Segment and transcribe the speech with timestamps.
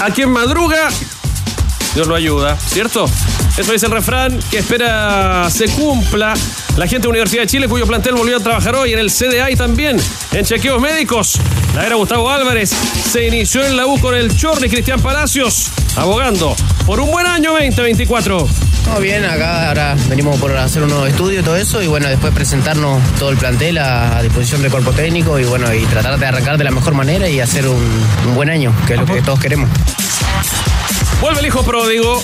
[0.00, 0.88] A quien madruga,
[1.94, 3.08] Dios lo ayuda, ¿cierto?
[3.56, 6.34] Eso dice el refrán que espera se cumpla.
[6.76, 9.50] La gente de Universidad de Chile, cuyo plantel volvió a trabajar hoy en el CDA
[9.50, 9.96] y también
[10.32, 11.40] en chequeos médicos.
[11.74, 12.70] La era Gustavo Álvarez
[13.10, 17.52] se inició en la U con el Chorri Cristian Palacios, abogando por un buen año
[17.52, 18.46] 2024.
[18.88, 22.34] No, bien, acá ahora venimos por hacer unos estudios y todo eso y bueno, después
[22.34, 26.26] presentarnos todo el plantel a, a disposición del cuerpo técnico y bueno, y tratar de
[26.26, 27.82] arrancar de la mejor manera y hacer un,
[28.28, 29.70] un buen año, que es lo que todos queremos.
[31.22, 32.22] Vuelve el hijo pródigo.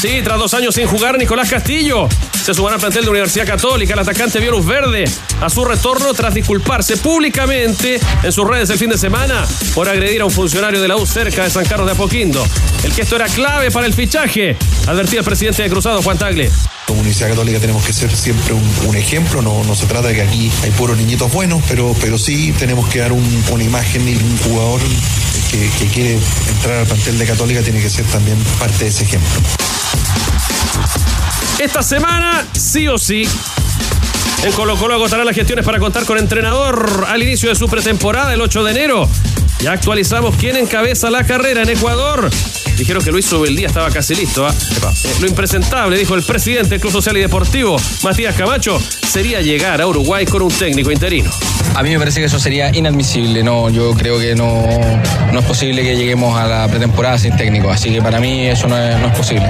[0.00, 2.06] Sí, tras dos años sin jugar, Nicolás Castillo
[2.44, 3.94] se sumará al plantel de Universidad Católica.
[3.94, 5.04] El atacante vio luz verde
[5.40, 10.20] a su retorno tras disculparse públicamente en sus redes el fin de semana por agredir
[10.20, 12.46] a un funcionario de la U cerca de San Carlos de Apoquindo.
[12.84, 16.50] El que esto era clave para el fichaje, advertía el presidente de Cruzado, Juan Tagle.
[16.86, 20.22] Como Universidad Católica tenemos que ser siempre un, ejemplo, no, no, se trata de que
[20.22, 24.14] aquí hay puros niñitos buenos, pero, pero sí tenemos que dar un, una imagen y
[24.14, 24.80] un jugador
[25.50, 29.04] que, que, quiere entrar al plantel de Católica tiene que ser también parte de ese
[29.04, 29.40] ejemplo.
[31.58, 33.26] Esta semana, sí o sí,
[34.44, 38.32] en Colo Colo agotará las gestiones para contar con entrenador al inicio de su pretemporada
[38.34, 39.08] el 8 de enero.
[39.60, 42.30] Ya actualizamos quién encabeza la carrera en Ecuador.
[42.76, 44.46] Dijeron que Luis Sobeldía estaba casi listo.
[44.46, 44.52] ¿eh?
[45.20, 49.86] Lo impresentable, dijo el presidente del Club Social y Deportivo, Matías Camacho, sería llegar a
[49.86, 51.30] Uruguay con un técnico interino.
[51.74, 53.42] A mí me parece que eso sería inadmisible.
[53.42, 54.66] No, yo creo que no,
[55.32, 57.70] no es posible que lleguemos a la pretemporada sin técnico.
[57.70, 59.46] Así que para mí eso no es, no es posible.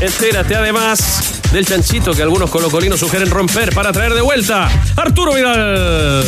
[0.00, 6.24] Entérate además del chanchito que algunos colocolinos sugieren romper para traer de vuelta Arturo Vidal.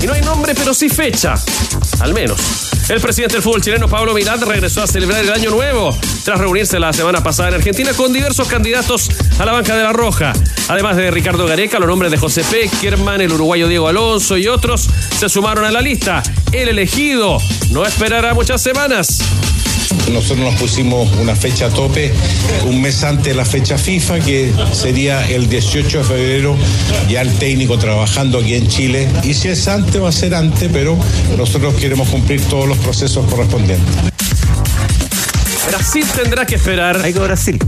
[0.00, 1.34] Y no hay nombre, pero sí fecha.
[2.00, 2.73] Al menos.
[2.88, 6.78] El presidente del fútbol chileno, Pablo Vidal, regresó a celebrar el año nuevo tras reunirse
[6.78, 9.08] la semana pasada en Argentina con diversos candidatos
[9.38, 10.34] a la banca de la Roja.
[10.68, 14.90] Además de Ricardo Gareca, los nombres de José Peckerman, el uruguayo Diego Alonso y otros
[15.18, 16.22] se sumaron a la lista.
[16.52, 17.38] El elegido
[17.70, 19.22] no esperará muchas semanas.
[20.12, 22.12] Nosotros nos pusimos una fecha tope
[22.66, 26.56] un mes antes de la fecha FIFA, que sería el 18 de febrero,
[27.08, 29.08] ya el técnico trabajando aquí en Chile.
[29.22, 30.96] Y si es antes, va a ser antes, pero
[31.36, 33.94] nosotros queremos cumplir todos los procesos correspondientes.
[35.66, 37.00] Brasil tendrá que esperar.
[37.02, 37.58] Hay que Brasil.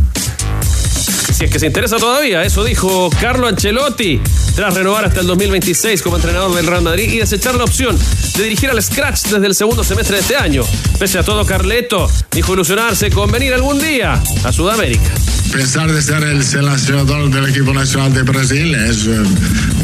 [1.37, 4.19] Si es que se interesa todavía, eso dijo Carlo Ancelotti
[4.55, 7.95] tras renovar hasta el 2026 como entrenador del Real Madrid y desechar la opción
[8.39, 10.63] de dirigir al Scratch desde el segundo semestre de este año.
[10.99, 15.11] Pese a todo, Carleto dijo ilusionarse con venir algún día a Sudamérica.
[15.53, 19.07] Pensar de ser el seleccionador del equipo nacional de Brasil es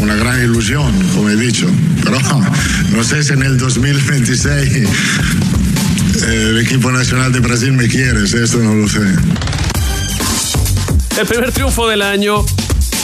[0.01, 1.67] una gran ilusión, como he dicho.
[2.03, 2.17] Pero
[2.93, 4.89] no sé si en el 2026
[6.29, 9.01] el equipo nacional de Brasil me quiere, esto no lo sé.
[11.19, 12.45] El primer triunfo del año.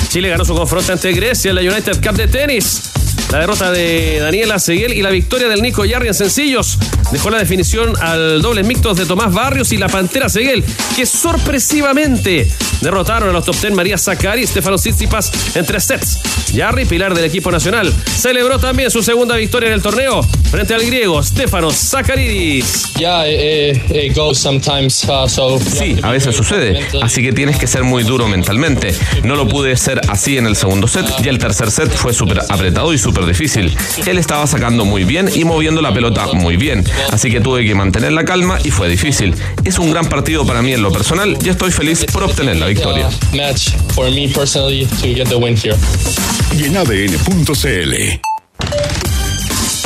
[0.09, 2.88] Chile ganó su confronto ante Grecia en la United Cup de tenis.
[3.31, 6.79] La derrota de Daniela Seguel y la victoria del Nico Yarri en sencillos
[7.13, 10.65] dejó la definición al doble mixtos de Tomás Barrios y la Pantera Seguel,
[10.97, 12.49] que sorpresivamente
[12.81, 16.21] derrotaron a los top 10 María Zacari y Stefano Tsitsipas en tres sets.
[16.53, 20.83] Yarri, pilar del equipo nacional, celebró también su segunda victoria en el torneo frente al
[20.85, 22.95] griego Stefano Zaccaridis.
[22.95, 25.59] Yeah, it, it goes sometimes, uh, so...
[25.59, 28.95] Sí, a veces sucede, así que tienes que ser muy duro mentalmente.
[29.23, 32.41] No lo pude ser así en el segundo set, y el tercer set fue súper
[32.49, 33.77] apretado y súper difícil.
[34.07, 37.75] Él estaba sacando muy bien y moviendo la pelota muy bien, así que tuve que
[37.75, 39.35] mantener la calma y fue difícil.
[39.65, 42.67] Es un gran partido para mí en lo personal y estoy feliz por obtener la
[42.67, 43.09] victoria.
[46.57, 48.21] Y en ADN.cl.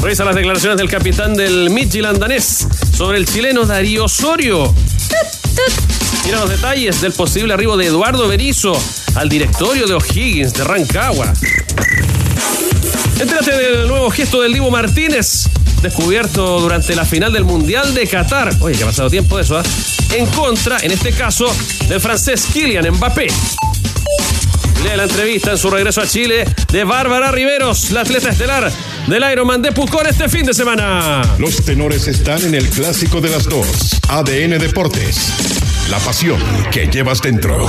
[0.03, 2.67] Revisa las declaraciones del capitán del Midtjylland danés
[2.97, 4.75] sobre el chileno Darío Osorio.
[6.25, 8.73] Mira los detalles del posible arribo de Eduardo Berizzo
[9.15, 11.33] al directorio de O'Higgins de Rancagua.
[13.23, 15.45] Entérate del nuevo gesto del Divo Martínez,
[15.81, 18.53] descubierto durante la final del Mundial de Qatar.
[18.59, 19.63] Oye, que ha pasado tiempo de eso, ¿eh?
[20.17, 21.47] En contra, en este caso,
[21.89, 23.29] del francés Kylian Mbappé.
[24.83, 28.73] Lee la entrevista en su regreso a Chile de Bárbara Riveros, la atleta estelar
[29.07, 31.23] del Ironman de Pucón este fin de semana.
[31.39, 34.01] Los tenores están en el clásico de las dos.
[34.09, 35.33] ADN Deportes.
[35.91, 36.41] La pasión
[36.73, 37.69] que llevas dentro.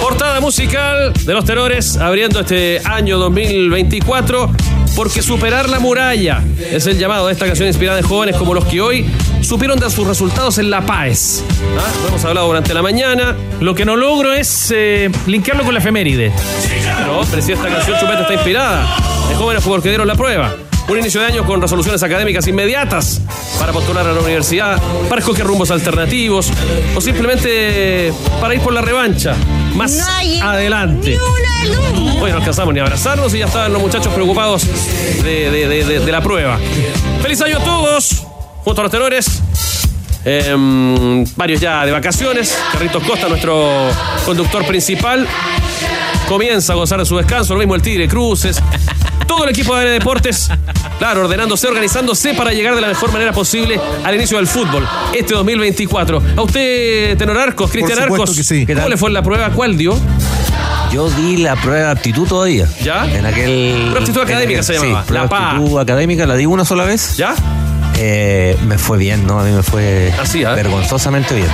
[0.00, 4.50] Portada musical de los tenores abriendo este año 2024
[4.94, 8.64] porque superar la muralla es el llamado de esta canción inspirada en jóvenes como los
[8.64, 9.06] que hoy
[9.42, 11.44] supieron dar sus resultados en La Paz.
[11.78, 11.90] ¿Ah?
[12.02, 13.36] Lo hemos hablado durante la mañana.
[13.60, 16.32] Lo que no logro es eh, linkearlo con la efeméride.
[17.06, 18.96] No, pero si esta canción Chupeta está inspirada
[19.30, 20.54] en jóvenes fútbol que dieron la prueba.
[20.88, 23.20] Un inicio de año con resoluciones académicas inmediatas
[23.58, 26.48] para postular a la universidad, para escoger rumbos alternativos
[26.94, 29.34] o simplemente para ir por la revancha
[29.74, 29.98] más
[30.40, 31.18] adelante.
[32.20, 34.62] Hoy no alcanzamos ni a abrazarnos y ya estaban los muchachos preocupados
[35.24, 36.56] de, de- de- de- de la prueba.
[37.20, 38.22] ¡Feliz año a todos!
[38.64, 39.42] Junto a los tenores.
[40.24, 42.56] em, varios ya de vacaciones.
[42.72, 43.88] Carritos Costa, nuestro
[44.24, 45.26] conductor principal,
[46.28, 47.54] comienza a gozar de su descanso.
[47.54, 48.60] Lo mismo el Tigre Cruces.
[49.26, 50.50] Todo el equipo de Deportes,
[50.98, 55.34] claro, ordenándose, organizándose para llegar de la mejor manera posible al inicio del fútbol este
[55.34, 56.22] 2024.
[56.36, 58.64] A usted, Tenor Arcos, Cristian Arcos, que sí.
[58.66, 58.90] ¿Qué ¿cómo tal?
[58.90, 59.50] le fue en la prueba?
[59.50, 59.98] ¿Cuál dio?
[60.92, 62.68] Yo di la prueba de aptitud todavía.
[62.82, 63.04] ¿Ya?
[63.12, 63.72] En aquel.
[63.72, 67.16] Prueba de aptitud académica se llamaba, Sí, la aptitud académica, la di una sola vez.
[67.16, 67.34] ¿Ya?
[67.98, 69.40] Eh, me fue bien, ¿no?
[69.40, 70.52] A mí me fue Así, ¿ah?
[70.54, 71.48] vergonzosamente bien.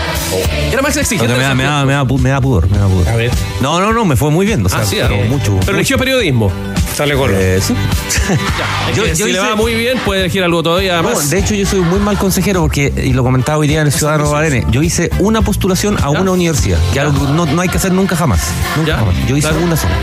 [0.73, 1.33] Era más exigente.
[1.33, 3.09] Me da, me, da, me, da, pu- me da pudor, me da pudor.
[3.09, 3.31] A ver.
[3.61, 4.65] No, no, no, me fue muy bien.
[4.67, 5.25] O sea, Ah, pero ah.
[5.29, 5.59] mucho.
[5.65, 6.53] Pero eligió periodismo.
[6.95, 7.15] Sale
[7.61, 7.75] sí.
[8.95, 11.31] Yo- que yo si le va muy bien, puede elegir algo todavía No, más.
[11.31, 13.87] de hecho, yo soy un muy mal consejero porque, y lo comentaba hoy día en
[13.87, 17.61] el Ciudadano Badene, yo hice una postulación a una universidad, que algo que no, no
[17.63, 18.41] hay que hacer nunca jamás.
[18.77, 19.15] Nunca jamás.
[19.27, 19.95] Yo hice una sola.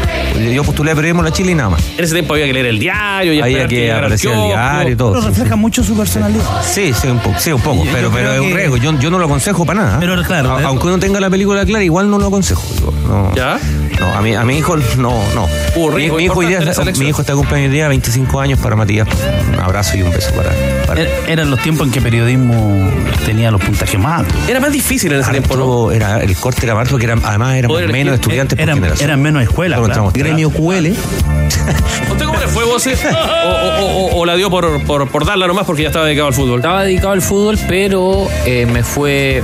[0.54, 1.82] Yo postulé a Periodismo la Chile y nada más.
[1.98, 4.96] En ese tiempo había que leer el diario y Había que aparecer el diario y
[4.96, 5.12] todo.
[5.12, 6.44] Pero sí, refleja mucho su personalidad.
[6.64, 8.78] Sí, sí, un poco, sí, un poco Yo pero, pero es un riesgo.
[8.78, 10.00] Yo, yo no lo aconsejo para nada.
[10.00, 10.66] Pero claro, A- ¿eh?
[10.66, 12.64] aunque uno tenga la película clara, igual no lo aconsejo.
[13.08, 13.34] no.
[13.36, 13.60] ¿Ya?
[14.00, 15.48] No, a mi, a mi hijo no, no.
[15.92, 16.60] Riesgo mi hijo hoy día,
[16.98, 19.08] mi hijo está de cumpleaños hoy día, 25 años para Matías.
[19.54, 20.50] Un abrazo y un beso para,
[20.88, 22.90] para Er- Eran los tiempos en que periodismo
[23.26, 24.36] tenía los puntajes más altos.
[24.48, 25.92] Era más difícil en ese tiempo, ¿no?
[25.92, 29.10] era, el corte era más porque era, además Poder menos elegir- estudiantes por Eran, generación.
[29.10, 29.80] eran menos escuelas.
[29.80, 30.12] Claro.
[30.14, 30.88] Gremio QL.
[32.12, 32.86] ¿Usted cómo le fue, vos?
[32.88, 32.96] eh?
[33.46, 36.28] O, o- o- o la dio por, por, por darla nomás porque ya estaba dedicado
[36.28, 36.60] al fútbol?
[36.60, 39.42] Estaba dedicado al fútbol, pero eh, me fue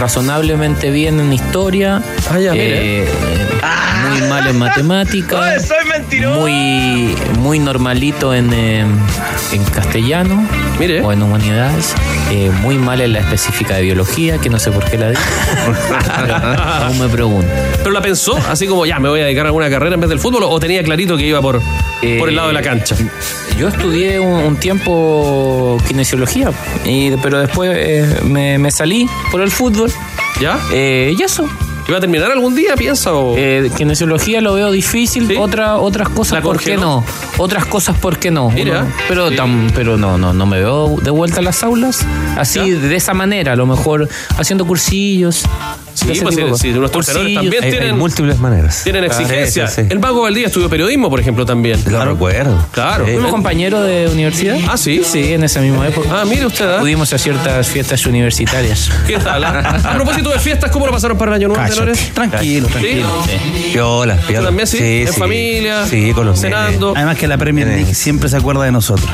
[0.00, 2.02] razonablemente bien en historia.
[2.30, 3.06] Ah, ya, eh,
[4.10, 5.66] muy mal en matemáticas.
[5.68, 6.40] soy mentiroso!
[6.40, 8.80] Muy, muy normalito en, eh,
[9.52, 10.42] en castellano
[10.78, 11.02] Mire.
[11.02, 11.94] o en humanidades.
[12.30, 15.16] eh, muy mal en la específica de biología, que no sé por qué la di.
[16.16, 16.34] Pero
[16.86, 17.48] Aún me pregunto.
[17.78, 18.38] ¿Pero la pensó?
[18.48, 20.58] Así como, ya, me voy a dedicar a alguna carrera en vez del fútbol o
[20.58, 21.60] tenía clarito que iba por,
[22.02, 22.96] Eh, por el lado de la cancha?
[23.60, 26.50] Yo estudié un, un tiempo kinesiología,
[26.86, 29.92] y, pero después eh, me, me salí por el fútbol.
[30.40, 30.58] ¿Ya?
[30.72, 31.46] Eh, y eso.
[31.86, 33.12] ¿Iba a terminar algún día, piensa?
[33.12, 33.34] O...
[33.36, 35.36] Eh, kinesiología lo veo difícil.
[35.38, 37.04] Otra, otras cosas, ¿La ¿por qué no?
[37.36, 38.48] Otras cosas, ¿por qué no?
[38.50, 38.82] Mira.
[38.84, 42.06] Uno- pero tam- pero no, no, no me veo de vuelta a las aulas.
[42.38, 44.08] Así, de esa manera, a lo mejor
[44.38, 45.42] haciendo cursillos.
[46.00, 47.14] Sí, ese pues, sí, sí, nuestros cosas.
[47.14, 47.42] tenores Cursillos.
[47.42, 48.80] también Hay, hay tienen, múltiples maneras.
[48.84, 49.66] tienen Ah, exigencia.
[49.68, 49.88] sí, sí, sí.
[49.90, 51.80] El Mago Valdía estudió periodismo, por ejemplo, también.
[51.90, 52.66] Lo recuerdo.
[52.72, 53.04] Claro.
[53.06, 53.12] Sí.
[53.12, 54.56] ¿Fuimos compañeros de universidad?
[54.68, 55.02] Ah, sí.
[55.04, 56.08] Sí, en esa misma época.
[56.10, 56.68] Ah, mire usted.
[56.68, 56.78] ¿ah?
[56.80, 58.90] Pudimos a ciertas fiestas universitarias.
[59.06, 59.44] ¿Qué tal?
[59.44, 59.80] ah?
[59.84, 62.10] A propósito de fiestas, ¿cómo lo pasaron para el año nuevo, tenores?
[62.14, 63.06] Tranquilo, tranquilo.
[63.26, 63.70] sí.
[63.72, 64.46] Piola, piola.
[64.46, 64.78] también sí?
[65.06, 65.86] ¿En familia?
[65.86, 66.92] Sí, con los ¿Cenando?
[66.96, 69.08] Además que la Premier League siempre se acuerda de nosotros.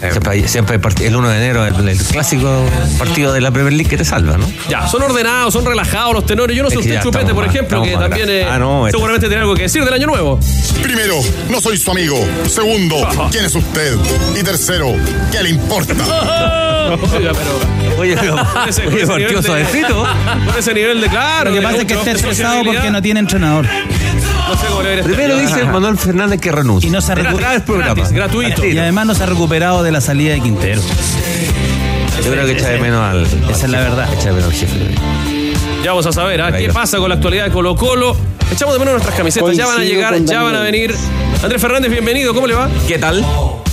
[0.00, 2.64] Siempre hay, siempre hay part- el 1 de enero, el, el clásico
[2.98, 4.50] partido de la Premier League que te salva, ¿no?
[4.68, 6.56] Ya, son ordenados, son relajados los tenores.
[6.56, 9.42] Yo no sé usted, Chupete, por ejemplo, que también eh, Ah, no, esta- seguramente tiene
[9.42, 10.40] algo que decir del año nuevo.
[10.82, 11.16] Primero,
[11.50, 12.16] no soy su amigo.
[12.48, 12.96] Segundo,
[13.30, 13.96] ¿quién es usted?
[14.38, 14.94] Y tercero,
[15.30, 15.92] ¿qué le importa?
[17.14, 18.00] Oiga, pero.
[18.00, 18.36] Oye, pero,
[18.68, 20.06] ese- oye, ese partido nivel de- suavecito.
[20.46, 21.50] Con ese nivel de claro.
[21.50, 23.66] Lo que pasa es que está estresado porque no tiene entrenador.
[24.50, 26.88] No sé cómo le veré Primero dice Manuel Fernández que renuncia.
[26.88, 27.94] Y no se ha Era recu- grave el programa.
[27.94, 28.64] Gratis, gratuito.
[28.66, 30.80] Y además no se ha recuperado de la salida de Quintero.
[32.24, 33.22] Yo creo que echa de menos al.
[33.50, 34.12] Esa es la verdad.
[34.12, 34.94] Echa de menos al jefe.
[35.82, 36.52] Ya vamos a saber, ¿ah?
[36.52, 38.14] ¿qué pasa con la actualidad de Colo Colo?
[38.52, 40.94] Echamos de menos nuestras camisetas, ya van a llegar, ya van a venir.
[41.42, 42.68] Andrés Fernández, bienvenido, ¿cómo le va?
[42.86, 43.24] ¿Qué tal?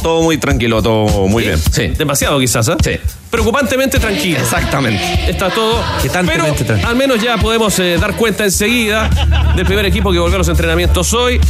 [0.02, 1.60] Todo muy tranquilo, todo muy bien.
[1.60, 1.88] Sí.
[1.88, 2.78] Demasiado quizás, ¿ah?
[2.82, 2.92] Sí.
[3.30, 4.40] Preocupantemente tranquilo.
[4.40, 5.30] Exactamente.
[5.30, 5.84] Está todo.
[6.02, 6.88] ¿Qué tanto Pero tranquilo?
[6.88, 9.10] al menos ya podemos eh, dar cuenta enseguida
[9.56, 11.42] del primer equipo que volvió a los entrenamientos hoy,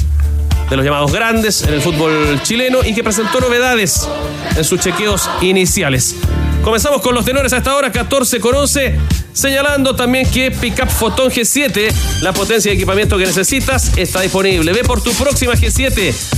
[0.69, 4.07] de los llamados grandes en el fútbol chileno y que presentó novedades
[4.55, 6.15] en sus chequeos iniciales.
[6.63, 8.95] Comenzamos con los tenores a esta hora, 14 con 11.
[9.37, 14.73] Señalando también que Pickup Photon G7, la potencia de equipamiento que necesitas, está disponible.
[14.73, 15.93] Ve por tu próxima G7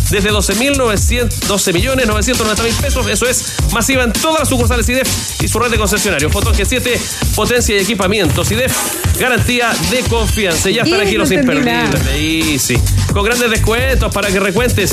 [0.10, 3.08] desde 12.900 12 millones 990 mil pesos.
[3.08, 6.32] Eso es masiva en todas las sucursales IDEF y su red de concesionarios.
[6.32, 7.00] Photon G7,
[7.36, 8.44] potencia y equipamiento.
[8.44, 8.76] IDEF,
[9.18, 10.70] garantía de confianza.
[10.70, 12.78] Ya están aquí los imperdibles de Easy.
[13.14, 14.92] Con grandes descuentos para que recuentes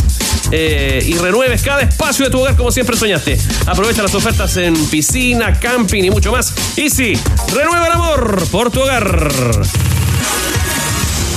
[0.52, 3.36] eh, y renueves cada espacio de tu hogar como siempre soñaste.
[3.66, 6.54] Aprovecha las ofertas en piscina, camping y mucho más.
[6.76, 7.18] Easy,
[7.52, 9.30] renueva amor por tu hogar.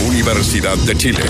[0.05, 1.23] Universidad de Chile.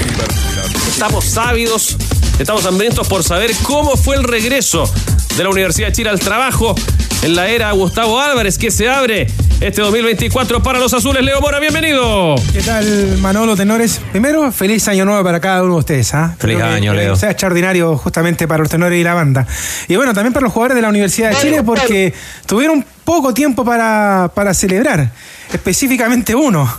[0.90, 1.98] Estamos ávidos,
[2.40, 4.92] estamos hambrientos por saber cómo fue el regreso
[5.38, 6.76] de la Universidad de Chile al trabajo
[7.22, 9.28] en la era Gustavo Álvarez que se abre
[9.62, 11.24] este 2024 para los azules.
[11.24, 12.36] Leo Mora, bienvenido.
[12.54, 14.00] ¿Qué tal, Manolo Tenores?
[14.12, 16.14] Primero, feliz año nuevo para cada uno de ustedes.
[16.14, 16.36] ¿ah?
[16.40, 17.16] Feliz año, que Leo.
[17.16, 19.46] Sea extraordinario justamente para los tenores y la banda.
[19.88, 22.14] Y bueno, también para los jugadores de la Universidad de Chile porque
[22.46, 25.12] tuvieron poco tiempo para, para celebrar.
[25.52, 26.70] Específicamente uno.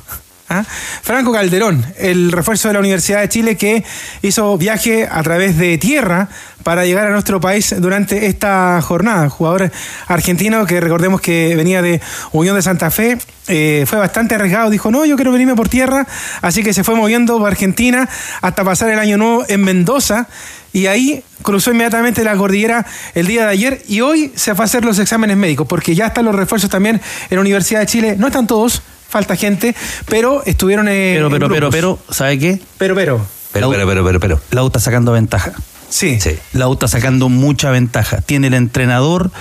[1.02, 3.84] Franco Calderón, el refuerzo de la Universidad de Chile que
[4.22, 6.28] hizo viaje a través de tierra
[6.62, 9.28] para llegar a nuestro país durante esta jornada.
[9.30, 9.70] Jugador
[10.08, 12.00] argentino que recordemos que venía de
[12.32, 16.06] Unión de Santa Fe, eh, fue bastante arriesgado, dijo, no, yo quiero venirme por tierra,
[16.42, 18.08] así que se fue moviendo por Argentina
[18.40, 20.28] hasta pasar el año nuevo en Mendoza.
[20.72, 24.66] Y ahí cruzó inmediatamente la cordillera el día de ayer y hoy se fue a
[24.66, 28.14] hacer los exámenes médicos porque ya están los refuerzos también en la Universidad de Chile.
[28.16, 28.80] No están todos,
[29.10, 29.74] falta gente,
[30.06, 31.16] pero estuvieron en.
[31.16, 32.60] Pero, en pero, pero, pero, ¿sabe qué?
[32.78, 33.20] Pero, pero.
[33.52, 34.40] Pero, pero, pero, pero, pero.
[34.52, 35.52] La U está sacando ventaja.
[35.88, 36.20] Sí.
[36.20, 36.38] Sí.
[36.52, 38.20] La U está sacando mucha ventaja.
[38.20, 39.32] Tiene el entrenador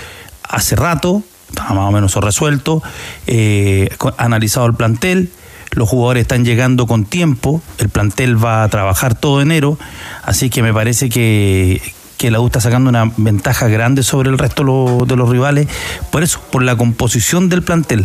[0.42, 2.82] hace rato, está más o menos resuelto,
[3.28, 5.30] eh, analizado el plantel,
[5.70, 9.78] los jugadores están llegando con tiempo, el plantel va a trabajar todo enero,
[10.24, 11.80] así que me parece que,
[12.20, 15.68] que la U está sacando una ventaja grande sobre el resto de los rivales,
[16.10, 18.04] por eso, por la composición del plantel,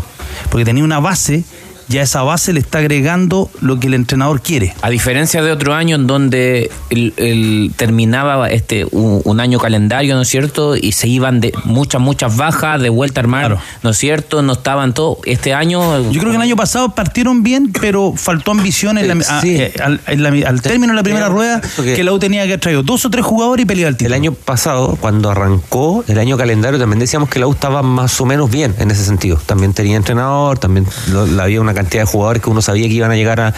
[0.50, 1.44] porque tenía una base,
[1.88, 4.74] ya esa base le está agregando lo que el entrenador quiere.
[4.82, 10.16] A diferencia de otro año en donde el, el- terminaba este un, un año calendario,
[10.16, 10.76] ¿no es cierto?
[10.76, 14.42] Y se iban de muchas, muchas bajas, de vuelta a armar, ¿no es cierto?
[14.42, 15.18] No estaban todos.
[15.26, 16.02] Este año.
[16.12, 19.56] Yo creo que el año pasado partieron bien, pero faltó ambición en la- a- Sí.
[19.56, 22.50] eh, al, en la- al término de la primera rueda, que la U tenía que
[22.54, 24.16] haber traído dos o tres jugadores y pelear el El título.
[24.16, 28.26] año pasado, cuando arrancó el año calendario, también decíamos que la U estaba más o
[28.26, 29.38] menos bien en ese sentido.
[29.46, 33.12] También tenía entrenador, también lo- había una cantidad de jugadores que uno sabía que iban
[33.12, 33.54] a llegar a,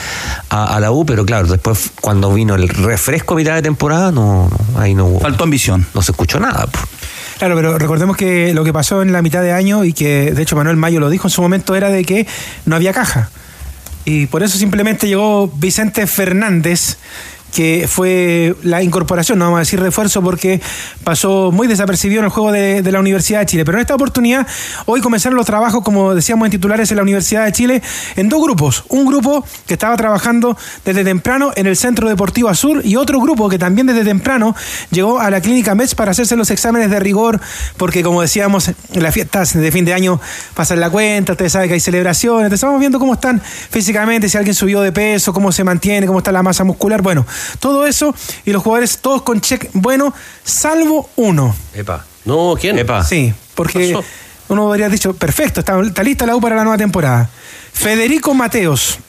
[0.49, 4.11] a- a la U, pero claro, después cuando vino el refresco a mitad de temporada,
[4.11, 5.19] no, no, ahí no hubo.
[5.21, 5.85] Faltó ambición.
[5.93, 6.67] No se escuchó nada.
[7.37, 10.41] Claro, pero recordemos que lo que pasó en la mitad de año y que de
[10.41, 12.25] hecho Manuel Mayo lo dijo en su momento era de que
[12.65, 13.29] no había caja.
[14.05, 16.97] Y por eso simplemente llegó Vicente Fernández,
[17.57, 20.61] que fue la incorporación, no vamos a decir refuerzo, porque
[21.03, 23.65] pasó muy desapercibido en el juego de, la Universidad de Chile.
[23.65, 24.45] Pero en esta oportunidad,
[24.85, 27.81] hoy comenzaron los trabajos, como decíamos en titulares, en la Universidad de Chile,
[28.15, 28.83] en dos grupos.
[28.89, 33.49] Un grupo que estaba trabajando desde temprano en el Centro Deportivo Azul y otro grupo
[33.49, 34.55] que también desde temprano
[34.91, 37.41] llegó a la clínica MEDS para hacerse los exámenes de rigor,
[37.77, 40.21] porque como decíamos, en las fiestas de fin de año
[40.53, 44.53] pasan la cuenta, ustedes saben que hay celebraciones, estamos viendo cómo están físicamente, si alguien
[44.53, 47.25] subió de peso, cómo se mantiene, cómo está la masa muscular, bueno,
[47.59, 48.13] todo eso
[48.45, 50.13] y los jugadores todos con check bueno,
[50.43, 51.55] salvo uno.
[51.73, 52.05] Epa.
[52.25, 52.77] No, ¿quién?
[52.77, 53.03] Epa.
[53.03, 54.05] Sí, porque pasó?
[54.49, 57.29] uno podría haber dicho, perfecto, está, está lista la U para la nueva temporada.
[57.73, 58.99] Federico Mateos,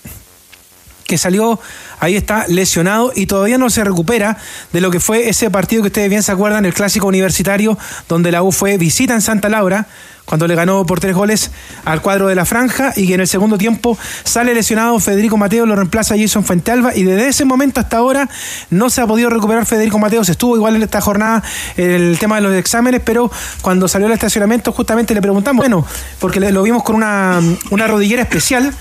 [1.08, 1.58] que salió,
[2.00, 4.36] ahí está, lesionado y todavía no se recupera
[4.74, 8.30] de lo que fue ese partido que ustedes bien se acuerdan, el clásico universitario, donde
[8.30, 9.86] la U fue visita en Santa Laura,
[10.26, 11.50] cuando le ganó por tres goles
[11.86, 15.66] al cuadro de la franja y que en el segundo tiempo sale lesionado Federico Mateos,
[15.66, 18.28] lo reemplaza Jason Fuentealba y desde ese momento hasta ahora
[18.68, 21.42] no se ha podido recuperar Federico Mateos, estuvo igual en esta jornada
[21.78, 25.86] el tema de los exámenes, pero cuando salió el estacionamiento justamente le preguntamos, bueno,
[26.18, 28.74] porque lo vimos con una, una rodillera especial,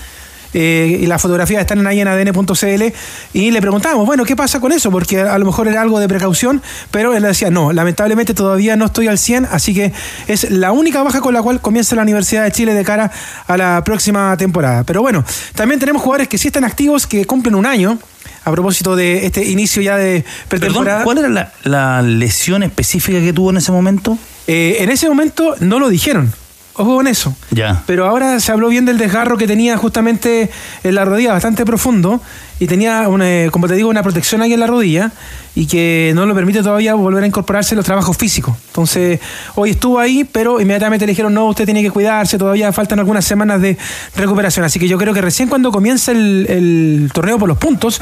[0.54, 2.84] eh, y las fotografías están ahí en adn.cl
[3.32, 4.90] y le preguntábamos, bueno, ¿qué pasa con eso?
[4.90, 8.86] Porque a lo mejor era algo de precaución, pero él decía, no, lamentablemente todavía no
[8.86, 9.92] estoy al 100, así que
[10.26, 13.10] es la única baja con la cual comienza la Universidad de Chile de cara
[13.46, 14.84] a la próxima temporada.
[14.84, 15.24] Pero bueno,
[15.54, 17.98] también tenemos jugadores que sí están activos, que cumplen un año.
[18.44, 21.04] A propósito de este inicio ya de Perdón, pretemporada.
[21.04, 24.16] ¿cuál era la, la lesión específica que tuvo en ese momento?
[24.46, 26.32] Eh, en ese momento no lo dijeron.
[26.78, 27.34] Ojo con eso.
[27.50, 27.82] Ya.
[27.86, 30.48] Pero ahora se habló bien del desgarro que tenía justamente
[30.84, 32.22] en la rodilla, bastante profundo,
[32.60, 35.12] y tenía, una, como te digo, una protección ahí en la rodilla,
[35.58, 38.56] y que no lo permite todavía volver a incorporarse en los trabajos físicos.
[38.68, 39.18] Entonces,
[39.56, 43.24] hoy estuvo ahí, pero inmediatamente le dijeron, no, usted tiene que cuidarse, todavía faltan algunas
[43.24, 43.76] semanas de
[44.14, 44.64] recuperación.
[44.64, 48.00] Así que yo creo que recién cuando comience el, torneo por los puntos,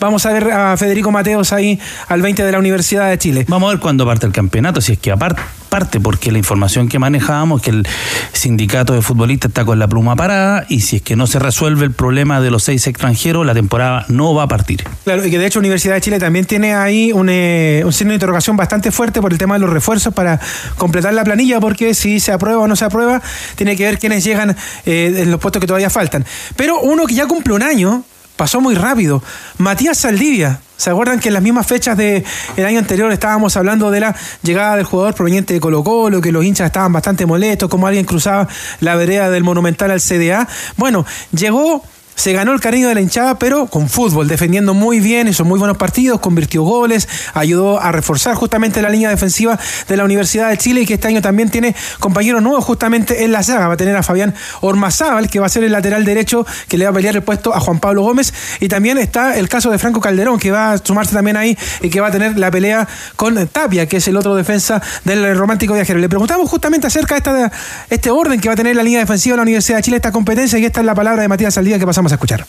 [0.00, 3.44] vamos a ver a Federico Mateos ahí al 20 de la Universidad de Chile.
[3.46, 6.88] Vamos a ver cuándo parte el campeonato, si es que aparte, parte, porque la información
[6.88, 7.86] que manejábamos es que el
[8.32, 11.84] sindicato de futbolistas está con la pluma parada y si es que no se resuelve
[11.84, 14.84] el problema de los seis extranjeros, la temporada no va a partir.
[15.04, 18.10] Claro, y que de hecho Universidad de Chile también tiene ahí un, eh, un signo
[18.10, 20.40] de interrogación bastante fuerte por el tema de los refuerzos para
[20.76, 23.22] completar la planilla, porque si se aprueba o no se aprueba,
[23.54, 26.24] tiene que ver quiénes llegan eh, en los puestos que todavía faltan.
[26.56, 28.04] Pero uno que ya cumple un año,
[28.36, 29.22] pasó muy rápido.
[29.58, 30.60] Matías Saldivia.
[30.76, 32.22] ¿Se acuerdan que en las mismas fechas del
[32.58, 36.44] año anterior estábamos hablando de la llegada del jugador proveniente de Colo Colo, que los
[36.44, 38.46] hinchas estaban bastante molestos, como alguien cruzaba
[38.80, 40.46] la vereda del Monumental al CDA?
[40.76, 41.82] Bueno, llegó
[42.16, 45.58] se ganó el cariño de la hinchada, pero con fútbol, defendiendo muy bien, hizo muy
[45.58, 50.56] buenos partidos, convirtió goles, ayudó a reforzar justamente la línea defensiva de la Universidad de
[50.56, 53.68] Chile y que este año también tiene compañeros nuevos justamente en la saga.
[53.68, 56.86] Va a tener a Fabián Ormazábal, que va a ser el lateral derecho que le
[56.86, 58.32] va a pelear el puesto a Juan Pablo Gómez.
[58.60, 61.90] Y también está el caso de Franco Calderón, que va a sumarse también ahí y
[61.90, 65.74] que va a tener la pelea con Tapia, que es el otro defensa del Romántico
[65.74, 65.98] Viajero.
[65.98, 67.50] Le preguntamos justamente acerca de
[67.90, 70.12] este orden que va a tener la línea defensiva de la Universidad de Chile, esta
[70.12, 72.46] competencia, y esta es la palabra de Matías Saldía que pasamos a escuchar.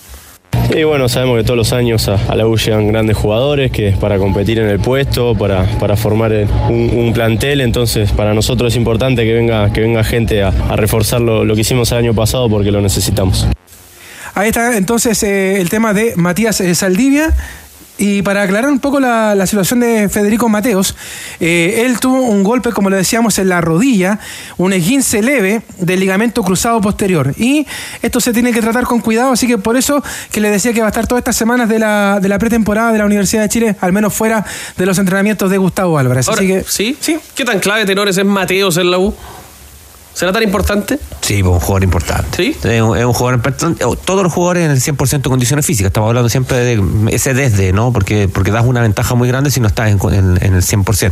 [0.75, 4.17] Y bueno, sabemos que todos los años a, la U llegan grandes jugadores que para
[4.17, 6.31] competir en el puesto, para, para formar
[6.69, 10.75] un, un, plantel, entonces para nosotros es importante que venga, que venga gente a, a
[10.75, 13.47] reforzar lo, lo, que hicimos el año pasado porque lo necesitamos.
[14.35, 17.33] Ahí está entonces eh, el tema de Matías eh, Saldivia.
[17.97, 20.95] Y para aclarar un poco la, la situación de Federico Mateos,
[21.39, 24.19] eh, él tuvo un golpe, como le decíamos, en la rodilla,
[24.57, 27.33] un esguince leve del ligamento cruzado posterior.
[27.37, 27.65] Y
[28.01, 30.81] esto se tiene que tratar con cuidado, así que por eso que le decía que
[30.81, 33.49] va a estar todas estas semanas de la, de la pretemporada de la Universidad de
[33.49, 34.45] Chile, al menos fuera
[34.77, 36.27] de los entrenamientos de Gustavo Álvarez.
[36.27, 36.97] Ahora, así que, ¿sí?
[36.99, 37.17] ¿sí?
[37.33, 39.13] ¿Qué tan clave, Tenores, es Mateos en la U?
[40.17, 40.97] ¿Será tan importante?
[41.21, 42.37] Sí, pues un jugador importante.
[42.37, 42.57] ¿Sí?
[42.63, 43.85] Es un, es un jugador importante.
[44.03, 45.89] Todos los jugadores en el 100% de condiciones físicas.
[45.91, 47.93] Estamos hablando siempre de ese desde, ¿no?
[47.93, 51.11] Porque, porque das una ventaja muy grande si no estás en, en, en el 100%.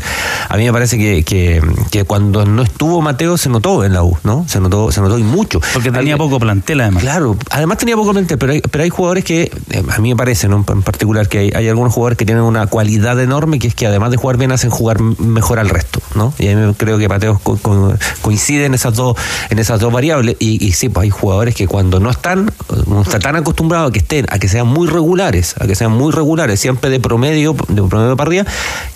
[0.50, 4.02] A mí me parece que, que, que, cuando no estuvo Mateo se notó en la
[4.02, 4.44] U, ¿no?
[4.50, 5.62] Se notó, se notó y mucho.
[5.72, 7.04] Porque tenía Hay, poco plantel, además.
[7.04, 10.16] Claro, además tenía poco plantel, pero hay, pero hay jugadores que, eh, a mí me
[10.16, 10.66] parece, ¿no?
[10.68, 13.86] En particular, que hay, hay, algunos jugadores que tienen una cualidad enorme, que es que
[13.86, 16.34] además de jugar bien, hacen jugar mejor al resto, ¿no?
[16.40, 17.94] Y a mí creo que Mateo co co
[18.24, 19.18] coincide en esas dos,
[19.50, 22.52] en esas dos variables y, y, sí, pues hay jugadores que cuando no están,
[22.88, 25.92] no están tan acostumbrados a que estén, a que sean muy regulares, a que sean
[25.92, 28.46] muy regulares, siempre de promedio, de promedio para arriba,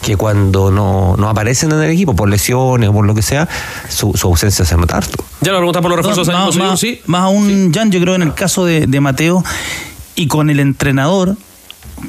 [0.02, 3.48] que cuando no, no aparecen en el equipo por lesiones o por lo que sea,
[3.88, 5.24] su, su ausencia se nota harto.
[5.42, 7.02] Ya lo preguntas por los refuerzos no, más, más, ¿sí?
[7.06, 9.44] más aún, Jan, yo creo en el caso de, de Mateo
[10.16, 11.38] y con el entrenador,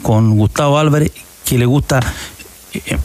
[0.02, 1.12] con Gustavo Álvarez,
[1.44, 2.00] que le gusta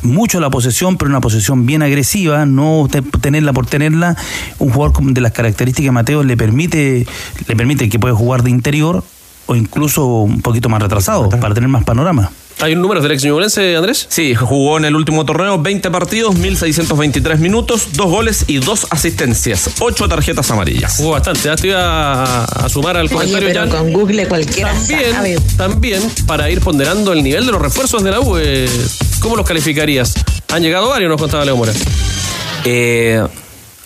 [0.02, 2.88] mucho la posesión, pero una posesión bien agresiva, no
[3.22, 4.16] tenerla por tenerla.
[4.60, 7.06] Un jugador de las características de Mateo le permite,
[7.48, 9.04] le permite que puede jugar de interior
[9.48, 12.32] o incluso un poquito más retrasado para tener más panorama.
[12.62, 14.08] ¿Hay un número del ex ñublense, Andrés?
[14.10, 19.70] Sí, jugó en el último torneo 20 partidos, 1623 minutos, dos goles y dos asistencias,
[19.80, 20.96] ocho tarjetas amarillas.
[20.98, 23.48] Jugó bastante, ya te iba a, sumar al Oye, comentario.
[23.50, 23.70] pero Jan.
[23.70, 25.38] con Google cualquiera También, sabe.
[25.58, 28.70] también, para ir ponderando el nivel de los refuerzos de la U, eh,
[29.20, 30.14] ¿cómo los calificarías?
[30.54, 31.74] Han llegado varios, nos contaba Leo Mora.
[32.64, 33.22] Eh,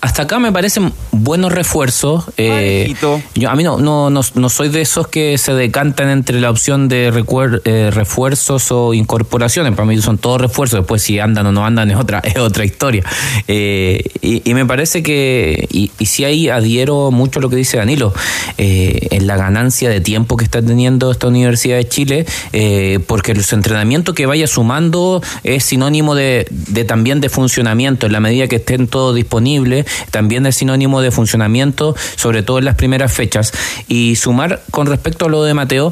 [0.01, 2.25] hasta acá me parecen buenos refuerzos.
[2.37, 2.93] Eh,
[3.35, 6.49] yo a mí no, no, no, no, soy de esos que se decantan entre la
[6.49, 9.73] opción de recuer, eh, refuerzos o incorporaciones.
[9.75, 10.79] Para mí son todos refuerzos.
[10.79, 13.03] Después si andan o no andan es otra, es otra historia.
[13.47, 17.55] Eh, y, y, me parece que, y, y si ahí adhiero mucho a lo que
[17.57, 18.13] dice Danilo,
[18.57, 23.33] eh, en la ganancia de tiempo que está teniendo esta Universidad de Chile, eh, porque
[23.33, 28.05] los entrenamientos que vaya sumando es sinónimo de, de también de funcionamiento.
[28.05, 32.65] En la medida que estén todos disponibles, también es sinónimo de funcionamiento, sobre todo en
[32.65, 33.53] las primeras fechas.
[33.87, 35.91] Y sumar con respecto a lo de Mateo,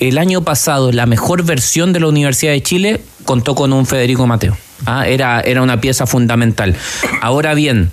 [0.00, 4.26] el año pasado la mejor versión de la Universidad de Chile contó con un Federico
[4.26, 4.56] Mateo.
[4.84, 6.74] Ah, era, era una pieza fundamental.
[7.20, 7.92] Ahora bien,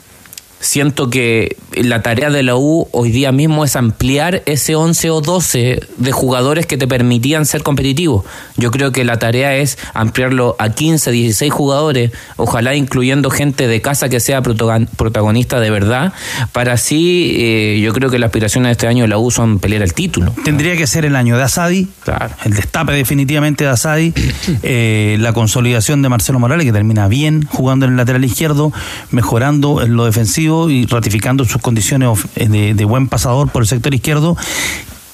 [0.60, 5.22] siento que la tarea de la U hoy día mismo es ampliar ese 11 o
[5.22, 8.26] 12 de jugadores que te permitían ser competitivos.
[8.58, 13.82] Yo creo que la tarea es ampliarlo a 15, 16 jugadores, ojalá incluyendo gente de
[13.82, 16.14] casa que sea protagonista de verdad,
[16.52, 19.60] para así eh, yo creo que las aspiraciones de este año de la U son
[19.60, 20.34] pelear el título.
[20.44, 22.34] Tendría que ser el año de Asadi, claro.
[22.44, 24.14] el destape definitivamente de Asadi,
[24.64, 28.74] eh, la consolidación de Marcelo Morales que termina bien jugando en el lateral izquierdo,
[29.12, 33.94] mejorando en lo defensivo y ratificando sus condiciones de, de, buen pasador por el sector
[33.94, 34.36] izquierdo.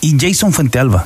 [0.02, 1.06] Y Jason Fuentealba.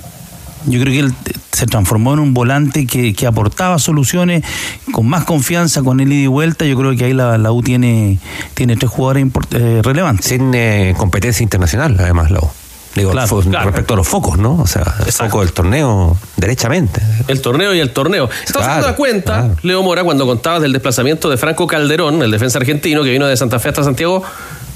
[0.65, 1.13] Yo creo que él
[1.51, 4.43] se transformó en un volante que, aportaba soluciones
[4.91, 6.65] con más confianza, con el ida y vuelta.
[6.65, 8.19] Yo creo que ahí la, U tiene,
[8.53, 10.27] tiene tres jugadores eh, relevantes.
[10.27, 12.49] Tiene competencia internacional, además, la U.
[12.95, 13.65] Digo, Claro, fo- claro.
[13.67, 14.55] respecto a los focos, ¿no?
[14.61, 17.01] O sea, el foco del torneo, derechamente.
[17.27, 18.29] El torneo y el torneo.
[18.45, 19.55] Estamos Claro, dando cuenta, claro.
[19.61, 23.37] Leo Mora, cuando contabas del desplazamiento de Franco Calderón, el defensa argentino que vino de
[23.37, 24.23] Santa Fe hasta Santiago.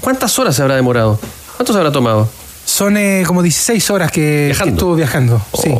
[0.00, 1.18] ¿Cuántas horas se habrá demorado?
[1.56, 2.28] ¿Cuánto se habrá tomado?
[2.64, 5.40] Son eh, como 16 horas que, que estuvo viajando.
[5.60, 5.70] Sí.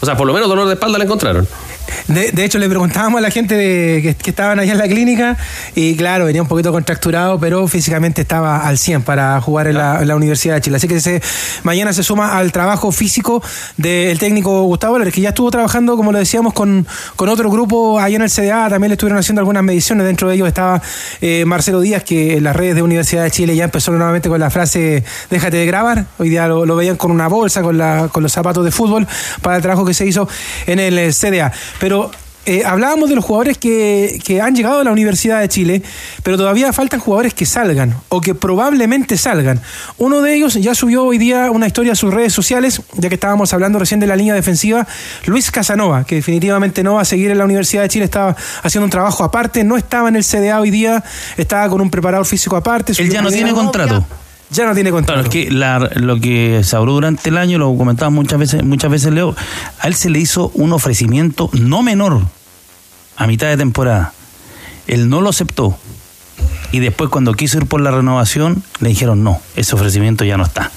[0.00, 1.46] O sea, por lo menos dolor de espalda le encontraron.
[2.08, 4.88] De, de hecho, le preguntábamos a la gente de- que, que estaban allá en la
[4.88, 5.36] clínica
[5.74, 10.16] y claro, venía un poquito contracturado, pero físicamente estaba al 100 para jugar en la,
[10.16, 10.76] Universidad de Chile.
[10.76, 11.20] Así que
[11.62, 13.42] mañana se suma al trabajo físico
[13.76, 17.98] del técnico Gustavo Álvarez, que ya estuvo trabajando, como lo decíamos, con, con otro grupo
[17.98, 18.68] allá en el CDA.
[18.68, 20.04] También le estuvieron haciendo algunas mediciones.
[20.06, 20.82] Dentro de ellos estaba
[21.20, 24.38] eh, Marcelo Díaz, que en las redes de Universidad de Chile ya empezó nuevamente con
[24.40, 26.04] la frase déjate de grabar.
[26.18, 29.06] Hoy día lo, lo veían con una bolsa, con, la, con los zapatos de fútbol,
[29.40, 30.28] para el trabajo que se hizo
[30.66, 31.52] en el CDA.
[31.82, 32.12] Pero
[32.46, 35.82] eh, hablábamos de los jugadores que, que han llegado a la Universidad de Chile,
[36.22, 39.60] pero todavía faltan jugadores que salgan o que probablemente salgan.
[39.98, 43.16] Uno de ellos ya subió hoy día una historia a sus redes sociales, ya que
[43.16, 44.86] estábamos hablando recién de la línea defensiva,
[45.26, 48.84] Luis Casanova, que definitivamente no va a seguir en la Universidad de Chile, estaba haciendo
[48.84, 51.02] un trabajo aparte, no estaba en el CDA hoy día,
[51.36, 52.92] estaba con un preparador físico aparte.
[52.96, 54.06] Él ya no tiene contrato.
[54.52, 55.22] Ya no tiene contrato.
[55.22, 58.62] Claro, es que la- lo que se habló durante el año, lo comentaba muchas veces,
[58.62, 59.34] muchas veces Leo,
[59.80, 62.20] a él se le hizo un ofrecimiento no menor
[63.16, 64.12] a mitad de temporada.
[64.86, 65.76] Él no lo aceptó.
[66.72, 70.44] Y después cuando quiso ir por la renovación, le dijeron no, ese ofrecimiento ya no
[70.44, 70.70] está.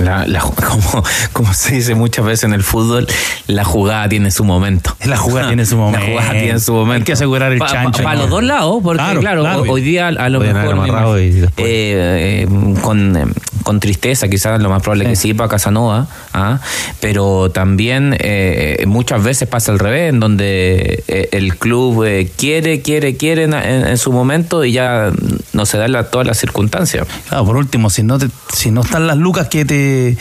[0.00, 3.06] La, la- como, como se dice muchas veces en el fútbol,
[3.46, 4.96] la jugada tiene su momento.
[5.04, 6.00] La jugada tiene su momento.
[6.06, 7.00] La jugada tiene su momento.
[7.00, 8.02] Hay que asegurar el Pa- chancho.
[8.02, 9.62] Para los dos lados, porque Claro, claro, claro.
[9.68, 12.48] hoy día a lo mejor eh, eh,
[12.82, 13.24] con, eh,
[13.70, 16.58] con tristeza, quizás lo más probable que sí para Casanova, ¿ah?
[16.98, 22.82] pero también eh, muchas veces pasa al revés, en donde eh, el club eh, quiere,
[22.82, 25.12] quiere, quiere en, en- en su momento y ya
[25.52, 27.06] no se dan la- todas las circunstancias.
[27.28, 30.16] Claro, por último, si no te- si no están las lucas que te,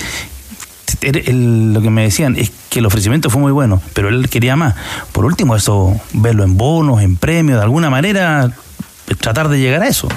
[0.99, 4.29] te- el- lo que me decían es que el ofrecimiento fue muy bueno, pero él
[4.29, 4.75] quería más.
[5.11, 8.51] Por último, eso, verlo en bonos, en premios, de alguna manera,
[9.19, 10.07] tratar de llegar a eso.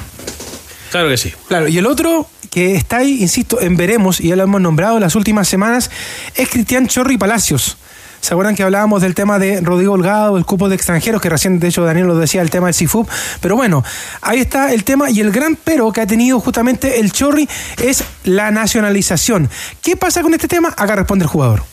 [0.90, 1.32] Claro que sí.
[1.48, 5.00] Claro, y el otro que está ahí, insisto, en veremos, y ya lo hemos nombrado
[5.00, 5.90] las últimas semanas,
[6.34, 7.78] es Cristian Chorri Palacios.
[8.20, 11.58] ¿Se acuerdan que hablábamos del tema de Rodrigo Holgado, el cupo de extranjeros, que recién,
[11.58, 13.08] de hecho, Daniel lo decía, el tema del CIFUP?
[13.40, 13.82] Pero bueno,
[14.20, 17.48] ahí está el tema y el gran pero que ha tenido justamente el Chorri
[17.82, 19.48] es la nacionalización.
[19.80, 20.74] ¿Qué pasa con este tema?
[20.76, 21.64] Acá responde el jugador.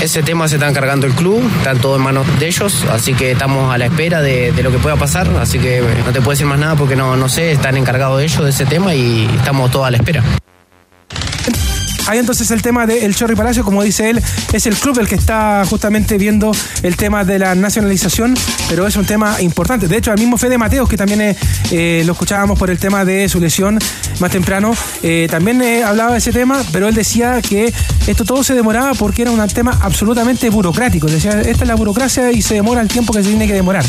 [0.00, 3.32] Ese tema se está encargando el club, están todo en manos de ellos, así que
[3.32, 6.30] estamos a la espera de, de lo que pueda pasar, así que no te puedo
[6.30, 9.70] decir más nada porque no, no sé, están encargados ellos de ese tema y estamos
[9.70, 10.22] todos a la espera.
[12.06, 15.16] Hay entonces el tema del Chorri Palacio, como dice él, es el club el que
[15.16, 18.34] está justamente viendo el tema de la nacionalización,
[18.68, 19.88] pero es un tema importante.
[19.88, 21.36] De hecho, al mismo Fede Mateos, que también eh,
[21.72, 23.78] eh, lo escuchábamos por el tema de su lesión
[24.20, 27.72] más temprano, eh, también hablaba de ese tema, pero él decía que
[28.06, 31.08] esto todo se demoraba porque era un tema absolutamente burocrático.
[31.08, 33.84] Decía, esta es la burocracia y se demora el tiempo que se tiene que demorar.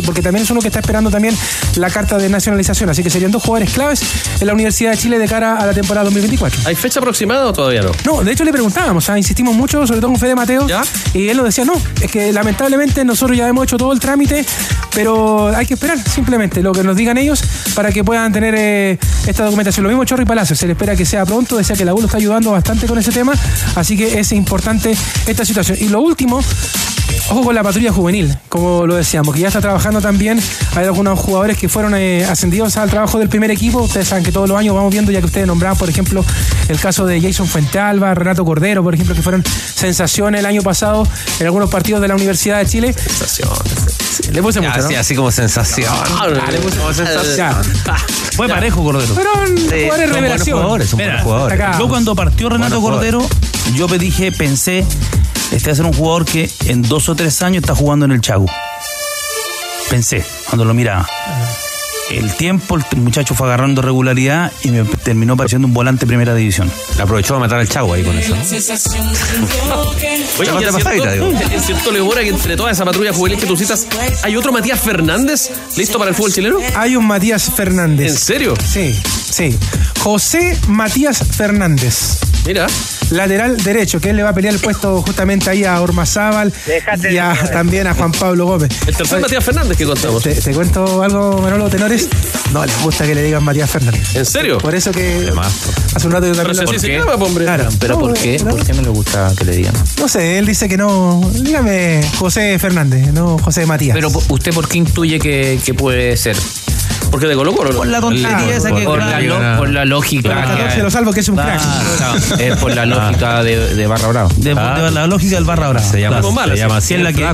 [0.00, 1.36] Porque también es uno que está esperando también
[1.76, 2.88] la carta de nacionalización.
[2.88, 4.02] Así que serían dos jugadores claves
[4.40, 6.62] en la Universidad de Chile de cara a la temporada 2024.
[6.64, 7.92] ¿Hay fecha aproximada o todavía no?
[8.04, 10.66] No, de hecho le preguntábamos, ah, insistimos mucho, sobre todo con Fede Mateo,
[11.14, 14.44] y él nos decía, no, es que lamentablemente nosotros ya hemos hecho todo el trámite,
[14.94, 17.42] pero hay que esperar simplemente lo que nos digan ellos
[17.74, 19.84] para que puedan tener eh, esta documentación.
[19.84, 22.06] Lo mismo Chorri Palacio, se le espera que sea pronto, decía que la U lo
[22.06, 23.32] está ayudando bastante con ese tema,
[23.74, 25.78] así que es importante esta situación.
[25.80, 26.40] Y lo último,
[27.30, 30.40] Ojo con la patrulla juvenil, como lo decíamos, que ya está trabajando también.
[30.74, 33.80] Hay algunos jugadores que fueron eh, ascendidos al trabajo del primer equipo.
[33.82, 36.24] Ustedes saben que todos los años vamos viendo, ya que ustedes nombraban, por ejemplo,
[36.68, 39.44] el caso de Jason Fuentealba, Renato Cordero, por ejemplo, que fueron
[39.74, 41.06] sensaciones el año pasado
[41.40, 42.92] en algunos partidos de la Universidad de Chile.
[42.92, 44.30] Sensaciones.
[44.30, 44.84] Le puse mucho, ¿no?
[44.84, 45.92] Así, así como sensación.
[46.18, 47.54] Ah, le puse como sensación.
[48.36, 49.14] Fue parejo, Cordero.
[49.14, 50.18] Fueron jugadores son revelación.
[50.18, 51.78] buenos jugadores, son Mira, buenos jugadores.
[51.78, 53.26] Yo cuando partió Renato Buenos Cordero,
[53.74, 54.84] yo me dije, pensé,
[55.52, 58.12] este va a ser un jugador que en dos o tres años está jugando en
[58.12, 58.46] el Chago.
[59.90, 61.06] Pensé, cuando lo miraba.
[62.10, 66.70] El tiempo, el muchacho fue agarrando regularidad y me terminó pareciendo un volante primera división.
[67.00, 68.34] Aprovechó a matar al chavo ahí con eso.
[68.34, 68.42] ¿no?
[70.38, 71.32] Oye, y es cierto, digo.
[71.54, 73.86] es cierto, Leo Mora, que entre toda esa patrulla juvenil que tú citas,
[74.22, 76.58] ¿hay otro Matías Fernández listo para el fútbol chileno?
[76.74, 78.10] Hay un Matías Fernández.
[78.12, 78.54] ¿En serio?
[78.62, 78.94] Sí,
[79.30, 79.56] sí.
[80.00, 82.18] José Matías Fernández.
[82.46, 82.66] Mira.
[83.12, 86.52] Lateral derecho, que él le va a pelear el puesto justamente ahí a Ormazábal
[87.10, 88.70] y a- también a Juan Pablo Gómez.
[88.86, 90.22] El tercer Matías Fernández que contamos.
[90.22, 92.08] Te, te cuento algo, Manolo Tenores.
[92.52, 94.14] No les gusta que le digan Matías Fernández.
[94.16, 94.58] ¿En serio?
[94.58, 95.30] Por eso que
[95.94, 97.44] hace un rato yo Pero también si lo- así se llama, po, hombre.
[97.44, 97.68] Claro.
[97.78, 98.38] Pero No, ¿por qué?
[98.42, 99.74] no, ¿Por qué no le gusta que le digan?
[99.98, 101.20] No sé, él dice que no.
[101.34, 103.94] Dígame José Fernández, no José Matías.
[103.94, 106.36] Pero ¿usted por qué intuye que, que puede ser?
[107.10, 107.70] Porque de Colo Colo.
[107.76, 110.28] Por la tontería esa que por, la, lo- por la lógica.
[110.30, 111.60] Por el 14 que- lo salvo que es un crack.
[111.98, 114.28] Claro, es por la lógica de, de Barra Brava.
[114.36, 115.84] De, de la lógica del barra brava.
[115.86, 116.52] Se llama- Claro.
[116.56, 117.24] se llama así es la que-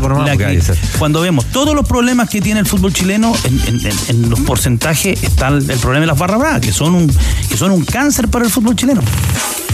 [0.98, 4.40] cuando vemos todos los problemas que tiene el fútbol chileno, en, en- en- en los
[4.40, 7.08] porcentajes está el, el problema de las barra bravas, que son un
[7.48, 9.00] que son un cáncer para el fútbol chileno.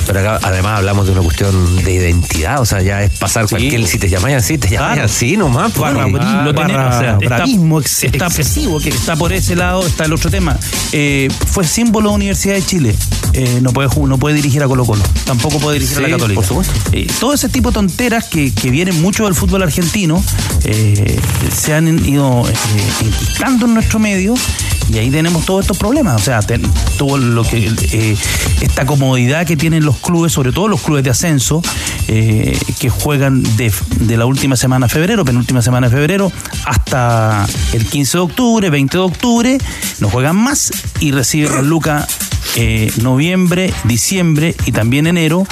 [0.06, 3.86] Pero acá además hablamos de una cuestión de identidad, o sea, ya es pasar cualquier,
[3.86, 5.06] si te llamáis así, te llamáis Claro.
[5.06, 5.72] así nomás.
[5.72, 5.80] pues.
[5.94, 9.32] Barra, bra- lo tenés- barra- o sea, está- bravismo ex- está, excesivo, que está por
[9.32, 10.58] ese lado, está el otro tema.
[10.92, 12.94] Eh, fue símbolo de Universidad de Chile.
[13.32, 16.36] Eh, no, puede, no puede dirigir a Colo Colo, tampoco puede dirigir a la Católica.
[16.40, 16.72] por supuesto.
[16.92, 20.22] Eh, todo ese tipo de tonteras que, que vienen mucho del fútbol argentino
[21.52, 22.44] se han ido
[23.44, 24.34] en nuestro medio
[24.92, 26.20] y ahí tenemos todos estos problemas.
[26.20, 26.40] O sea,
[26.98, 28.16] todo lo que eh,
[28.60, 31.62] esta comodidad que tienen los clubes, sobre todo los clubes de ascenso,
[32.08, 36.30] eh, que juegan de, de la última semana de febrero, penúltima semana de febrero,
[36.66, 39.58] hasta el 15 de octubre, 20 de octubre,
[40.00, 40.70] no juegan más
[41.00, 42.06] y reciben a Luca
[42.56, 45.46] eh, noviembre, diciembre y también enero.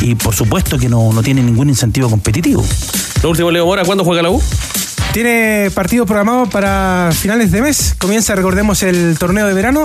[0.00, 2.64] Y por supuesto que no, no tienen ningún incentivo competitivo.
[3.22, 4.42] Lo último, Leo Mora, ¿cuándo juega la U?
[5.16, 7.94] Tiene partido programado para finales de mes.
[7.98, 9.82] Comienza, recordemos, el torneo de verano.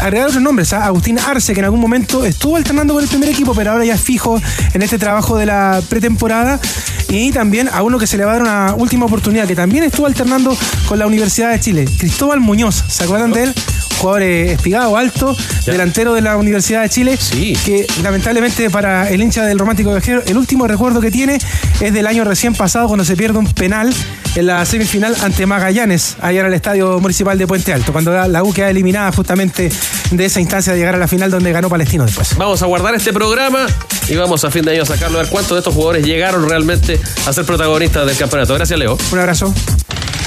[0.00, 0.84] Agregar otros nombres, ¿ah?
[0.84, 3.94] Agustín Arce, que en algún momento estuvo alternando con el primer equipo, pero ahora ya
[3.94, 4.40] es fijo
[4.72, 6.60] en este trabajo de la pretemporada.
[7.08, 9.82] Y también a uno que se le va a dar una última oportunidad, que también
[9.82, 10.56] estuvo alternando
[10.86, 12.84] con la Universidad de Chile, Cristóbal Muñoz.
[12.86, 13.54] ¿Se acuerdan de él?
[13.98, 17.18] Jugador eh, espigado, alto, delantero de la Universidad de Chile,
[17.64, 21.38] que lamentablemente para el hincha del Romántico Viajero, el último recuerdo que tiene
[21.80, 23.92] es del año recién pasado cuando se pierde un penal
[24.36, 28.28] en la semifinal ante Magallanes, allá en el Estadio Municipal de Puente Alto, cuando la
[28.28, 29.68] la U queda eliminada justamente
[30.10, 32.36] de esa instancia de llegar a la final donde ganó Palestino después.
[32.36, 33.66] Vamos a guardar este programa
[34.08, 36.48] y vamos a fin de año a sacarlo a ver cuántos de estos jugadores llegaron
[36.48, 38.54] realmente a ser protagonistas del campeonato.
[38.54, 38.96] Gracias, Leo.
[39.12, 39.52] Un abrazo.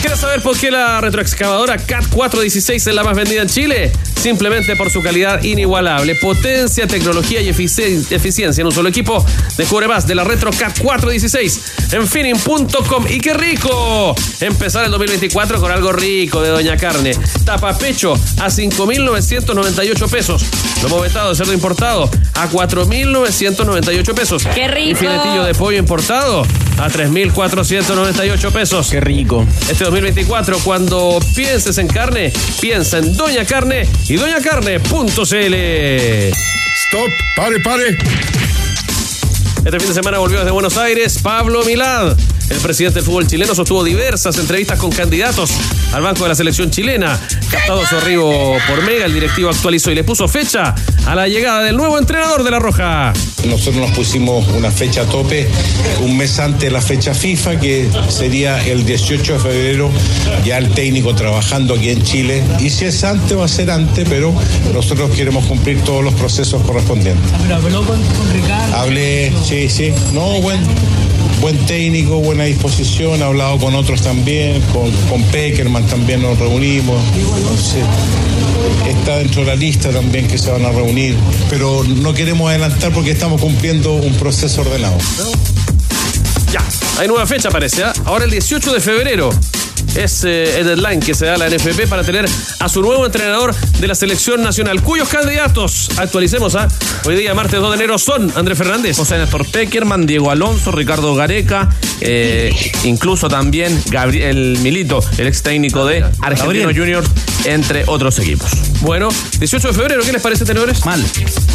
[0.02, 3.92] ¿Quieres saber por qué la retroexcavadora CAT 416 es la más vendida en Chile?
[4.20, 9.24] Simplemente por su calidad inigualable, potencia, tecnología y eficien- eficiencia en un solo equipo.
[9.58, 11.62] Descubre más de la Retro CAT 416
[11.94, 13.06] en finning.com.
[13.10, 14.16] ¡Y qué rico!
[14.42, 17.12] Empezar el 2024 con algo rico de Doña Carne.
[17.46, 20.46] Tapa pecho a 5.998 pesos.
[20.84, 24.44] Lomo vetado de cerdo importado a 4.998 pesos.
[24.54, 24.92] ¡Qué rico!
[24.92, 26.44] Y filetillo de pollo importado
[26.80, 28.90] a 3.498 pesos.
[28.90, 29.46] Qué rico.
[29.70, 34.86] Este 2024, cuando pienses en carne, piensa en Doña Carne y doñacarne.cl.
[36.88, 37.98] Stop, pare, pare.
[39.66, 42.16] Este fin de semana volvió desde Buenos Aires Pablo Milad.
[42.52, 45.52] El presidente del fútbol chileno sostuvo diversas entrevistas con candidatos
[45.94, 47.18] al banco de la selección chilena.
[47.50, 51.64] Captado su arribo por Mega, el directivo actualizó y le puso fecha a la llegada
[51.64, 53.14] del nuevo entrenador de la Roja.
[53.46, 55.48] Nosotros nos pusimos una fecha tope
[56.02, 59.90] un mes antes de la fecha FIFA, que sería el 18 de febrero,
[60.44, 62.44] ya el técnico trabajando aquí en Chile.
[62.60, 64.34] Y si es antes, va a ser antes, pero
[64.74, 67.32] nosotros queremos cumplir todos los procesos correspondientes.
[67.44, 67.98] Pero habló con,
[68.34, 68.76] Ricardo.
[68.76, 70.60] Hablé, sí, sí, no, buen,
[71.42, 77.02] buen técnico, buena disposición, he hablado con otros también, con, con Peckerman también nos reunimos.
[78.88, 81.16] Está dentro de la lista también que se van a reunir,
[81.50, 84.98] pero no queremos adelantar porque estamos cumpliendo un proceso ordenado.
[86.54, 86.64] Ya,
[87.00, 87.84] hay nueva fecha parece.
[87.84, 87.94] ¿ah?
[88.06, 89.32] Ahora el 18 de febrero
[89.96, 92.26] es eh, el deadline que se da a la NFP para tener
[92.60, 96.68] a su nuevo entrenador de la selección nacional, cuyos candidatos, actualicemos, ¿ah?
[97.06, 98.98] hoy día martes 2 de enero son Andrés Fernández.
[98.98, 105.86] José Néstor Peckerman, Diego Alonso, Ricardo Gareca, eh, incluso también Gabriel Milito, el ex técnico
[105.86, 106.78] de Argentino Gabriel.
[106.78, 107.04] Junior,
[107.46, 108.52] entre otros equipos.
[108.82, 110.86] Bueno, 18 de febrero, ¿qué les parece, tenores?
[110.86, 111.04] Mal.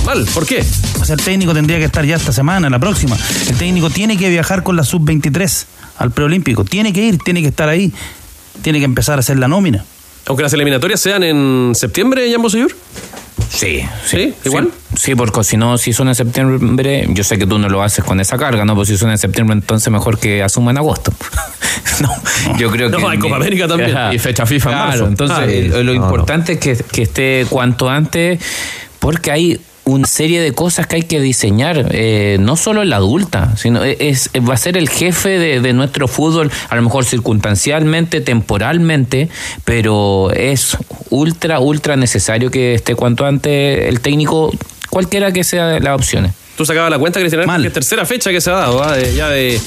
[0.05, 0.65] Mal, ¿por qué?
[1.01, 3.17] O sea, el técnico tendría que estar ya esta semana, la próxima.
[3.49, 5.67] El técnico tiene que viajar con la sub-23
[5.99, 6.65] al preolímpico.
[6.65, 7.93] Tiene que ir, tiene que estar ahí.
[8.63, 9.85] Tiene que empezar a hacer la nómina.
[10.27, 12.75] Aunque las eliminatorias sean en septiembre, Jambo Seyur.
[13.49, 14.71] Sí, sí, igual.
[14.99, 18.05] Sí, porque si no, si son en septiembre, yo sé que tú no lo haces
[18.05, 18.75] con esa carga, ¿no?
[18.75, 21.13] Pues si son en septiembre, entonces mejor que asuma en agosto.
[22.01, 22.11] no,
[22.59, 22.99] yo creo que.
[22.99, 23.97] No, hay Copa América también.
[23.97, 24.13] Ajá.
[24.15, 25.07] Y fecha FIFA en Claro, marzo.
[25.07, 28.41] entonces Ah, eh, lo no, importante es que, que esté cuanto antes,
[28.99, 32.97] porque hay una serie de cosas que hay que diseñar, eh, no solo en la
[32.97, 37.05] adulta, sino es, va a ser el jefe de, de nuestro fútbol, a lo mejor
[37.05, 39.29] circunstancialmente, temporalmente,
[39.65, 40.77] pero es
[41.11, 44.53] ultra, ultra necesario que esté cuanto antes el técnico,
[44.91, 46.33] cualquiera que sea las opciones.
[46.57, 47.61] Tú sacabas la cuenta, Cristian, Mal.
[47.61, 48.93] que es tercera fecha que se ha dado, ¿ah?
[48.97, 49.61] De- ya de,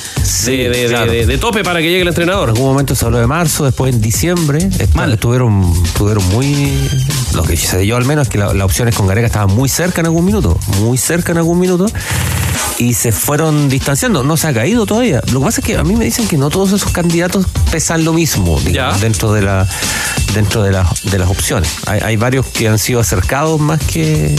[0.46, 1.12] de, de- de- claro.
[1.12, 2.50] de- de tope para que llegue el entrenador.
[2.50, 4.68] En algún momento se habló de marzo, después en diciembre.
[4.96, 5.14] Mal.
[5.14, 6.90] Estuvieron, estuvieron muy.
[7.36, 9.70] Lo que sé yo al menos es que la- las opciones con Gareca estaban muy
[9.70, 10.58] cerca en algún minuto.
[10.80, 11.86] Muy cerca en algún minuto.
[12.80, 14.24] Y se fueron distanciando.
[14.24, 15.22] No se ha caído todavía.
[15.32, 18.04] Lo que pasa es que a mí me dicen que no todos esos candidatos pesan
[18.06, 19.68] lo mismo digamos, dentro de la
[20.34, 21.70] dentro de las, de las opciones.
[21.88, 24.36] Hay, hay varios que han sido acercados más que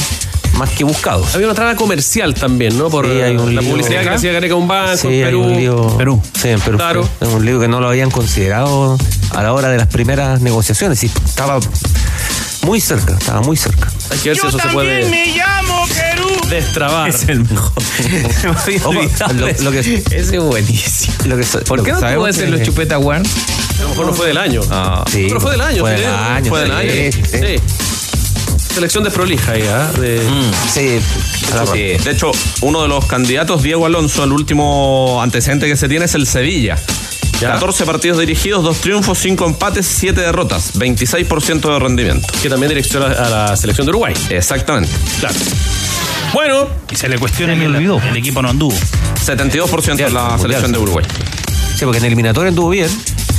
[0.60, 1.34] más que buscados.
[1.34, 2.88] Había una trama comercial también, ¿no?
[2.90, 5.40] Por Sí, hay un la publicidad que hacía Gareca un banco Sí, en hay Perú.
[5.42, 6.22] un lío- Perú.
[6.40, 6.76] Sí, en Perú.
[6.76, 7.08] Claro.
[7.20, 8.96] Es un lío que no lo habían considerado
[9.34, 11.02] a la hora de las primeras negociaciones.
[11.02, 11.58] Y estaba
[12.62, 13.88] muy cerca, estaba muy cerca.
[14.10, 16.28] Hay que ver si eso se puede llamo Perú.
[16.50, 17.08] destrabar.
[17.08, 17.72] Es el mejor.
[18.92, 21.14] Me lo, lo que, Ese es buenísimo.
[21.24, 22.96] lo que, ¿Por lo qué que no pudo ser que- los Chupeta?
[22.96, 23.10] A lo
[23.88, 24.62] mejor no fue del año.
[24.62, 26.14] Sí, Pero fue del año, Fue sí, del ¿eh?
[26.14, 26.48] año.
[26.50, 26.90] Fue del año.
[26.92, 27.56] Sí.
[28.74, 29.90] Selección desprolija ahí, ¿ah?
[29.98, 30.20] De...
[30.72, 30.98] Sí,
[31.52, 31.72] agarra.
[31.72, 32.30] Sí, de hecho,
[32.62, 36.76] uno de los candidatos, Diego Alonso, el último antecedente que se tiene es el Sevilla.
[37.40, 42.26] 14 partidos dirigidos, 2 triunfos, 5 empates, 7 derrotas, 26% de rendimiento.
[42.42, 44.14] Que también dirección a la selección de Uruguay.
[44.28, 44.94] Exactamente.
[45.20, 45.34] Claro.
[46.34, 48.76] Bueno, Y se le cuestiona que el, el equipo no anduvo.
[49.24, 51.04] 72% en la Mundial, selección de Uruguay.
[51.76, 52.88] Sí, porque en eliminatoria anduvo bien.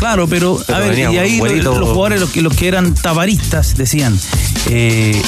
[0.02, 2.68] Claro, pero, Pero a ver, y ahí lo- vuelito- los jugadores, los que, los que
[2.68, 4.20] eran tabaristas, decían,
[4.68, 5.22] eh,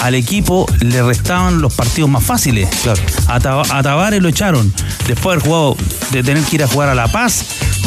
[0.00, 2.68] al equipo le restaban los partidos más fáciles.
[2.82, 3.00] Claro.
[3.28, 4.72] A, Taba- a Tavares lo echaron.
[5.08, 5.76] Después de haber jugado,
[6.10, 7.44] de tener que ir a jugar a La Paz,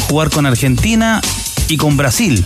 [0.08, 1.20] jugar con Argentina
[1.68, 2.44] y con Brasil.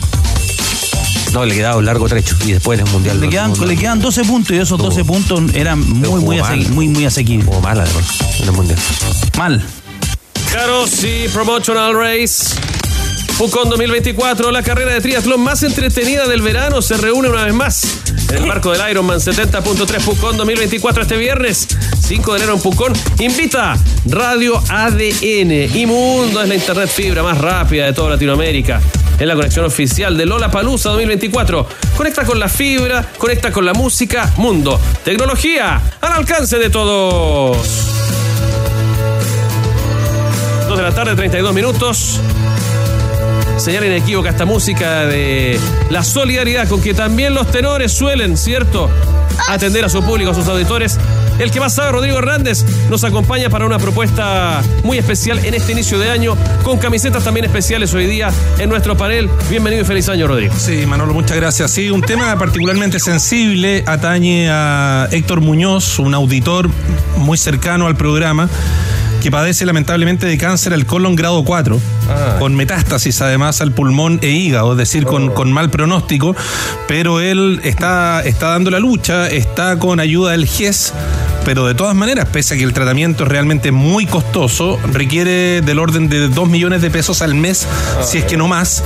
[1.33, 2.37] No, le quedaba un largo trecho.
[2.47, 3.21] Y después en el mundial.
[3.21, 6.41] Le no- quedan, no- le quedan 12 puntos y esos 12 puntos eran muy, muy,
[6.69, 7.49] muy, muy asequibles.
[7.63, 8.05] Mal además
[8.41, 8.79] en el mundial.
[9.39, 9.63] Mal.
[10.51, 12.55] Claro, sí, Promotional Race.
[13.39, 18.03] Pucón 2024, la carrera de triatlón más entretenida del verano, se reúne una vez más
[18.31, 21.69] en el marco del Ironman 70.3 Pucón 2024 este viernes,
[22.01, 22.93] 5 de enero en Pucón.
[23.21, 28.81] Invita Radio ADN y Mundo es la internet fibra más rápida de toda Latinoamérica.
[29.21, 31.65] Es la conexión oficial de Lola Palusa 2024.
[31.97, 37.57] Conecta con la fibra, conecta con la música, mundo, tecnología, al alcance de todos.
[40.69, 42.21] 2 de la tarde, 32 minutos.
[43.59, 45.59] Señal inequívoca esta música de
[45.91, 48.89] la solidaridad con que también los tenores suelen, ¿cierto?
[49.49, 50.97] Atender a su público, a sus auditores.
[51.41, 55.73] El que más sabe, Rodrigo Hernández, nos acompaña para una propuesta muy especial en este
[55.73, 59.29] inicio de año, con camisetas también especiales hoy día en nuestro panel.
[59.51, 60.55] Bienvenido y feliz año, Rodrigo.
[60.57, 61.73] Sí, Manolo, muchas gracias.
[61.73, 66.71] Sí, un tema particularmente sensible atañe a Héctor Muñoz, un auditor
[67.17, 68.49] muy cercano al programa,
[69.21, 71.81] que padece lamentablemente de cáncer al colon grado 4,
[72.39, 76.37] con metástasis además al pulmón e hígado, es decir, con, con mal pronóstico,
[76.87, 80.93] pero él está, está dando la lucha, está con ayuda del GES.
[81.45, 85.79] Pero de todas maneras, pese a que el tratamiento es realmente muy costoso, requiere del
[85.79, 87.67] orden de 2 millones de pesos al mes,
[88.03, 88.83] si es que no más,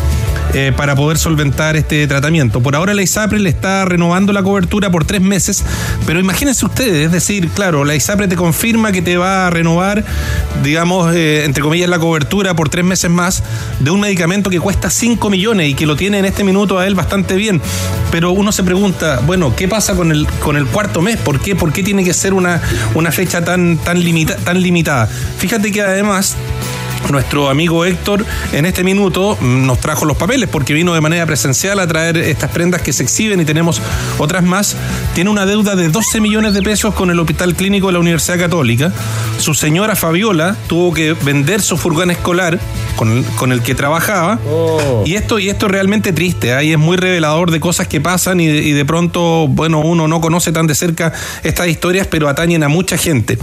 [0.55, 2.61] eh, para poder solventar este tratamiento.
[2.63, 5.65] Por ahora la ISAPRE le está renovando la cobertura por tres meses,
[6.07, 10.05] pero imagínense ustedes, es decir, claro, la ISAPRE te confirma que te va a renovar,
[10.63, 13.43] digamos, eh, entre comillas, la cobertura por tres meses más
[13.81, 16.87] de un medicamento que cuesta 5 millones y que lo tiene en este minuto a
[16.87, 17.61] él bastante bien.
[18.11, 21.17] Pero uno se pregunta, bueno, ¿qué pasa con el, con el cuarto mes?
[21.17, 21.57] ¿Por qué?
[21.57, 22.61] ¿Por qué tiene que ser una,
[22.95, 25.09] una fecha tan, tan, limita- tan limitada?
[25.39, 26.37] Fíjate que además
[27.11, 31.27] nuestro amigo Héctor en este minuto mm, nos trajo los papeles porque vino de manera
[31.27, 33.81] presencial a traer estas prendas que se exhiben y tenemos
[34.19, 34.77] otras más.
[35.15, 38.39] Tiene una deuda de 12 millones de pesos con el Hospital Clínico de la Universidad
[38.39, 38.93] Católica.
[39.39, 42.59] Su señora Fabiola tuvo que vender su furgón escolar
[42.97, 44.39] con el, con el que trabajaba.
[45.05, 46.55] Y esto y esto es realmente triste.
[46.55, 50.09] Ahí es muy revelador de cosas que pasan y de, y de pronto, bueno, uno
[50.09, 51.13] no conoce tan de cerca
[51.43, 53.39] estas historias, pero atañen a mucha gente.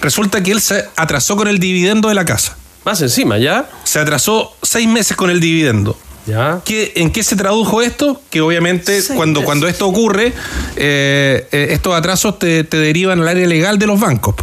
[0.00, 2.56] Resulta que él se atrasó con el dividendo de la casa.
[2.84, 3.68] Más encima, ¿ya?
[3.84, 5.96] Se atrasó seis meses con el dividendo.
[6.26, 6.60] ¿Ya?
[6.64, 8.20] ¿Qué- ¿En qué se tradujo esto?
[8.30, 10.32] Que obviamente cuando, cuando esto ocurre,
[10.76, 14.34] eh, eh, estos atrasos te, te derivan al área legal de los bancos.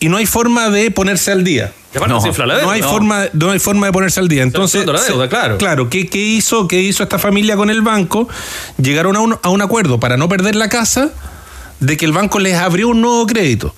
[0.00, 1.72] Y no hay forma de ponerse al día.
[1.94, 2.18] No
[2.60, 2.90] deuda, hay no.
[2.90, 4.42] forma, no hay forma de ponerse al día.
[4.42, 5.58] Entonces, la deuda, claro.
[5.58, 8.28] Claro, ¿qué, qué hizo, ¿qué hizo esta familia con el banco?
[8.76, 11.10] Llegaron a un, a un acuerdo para no perder la casa
[11.80, 13.74] de que el banco les abrió un nuevo crédito.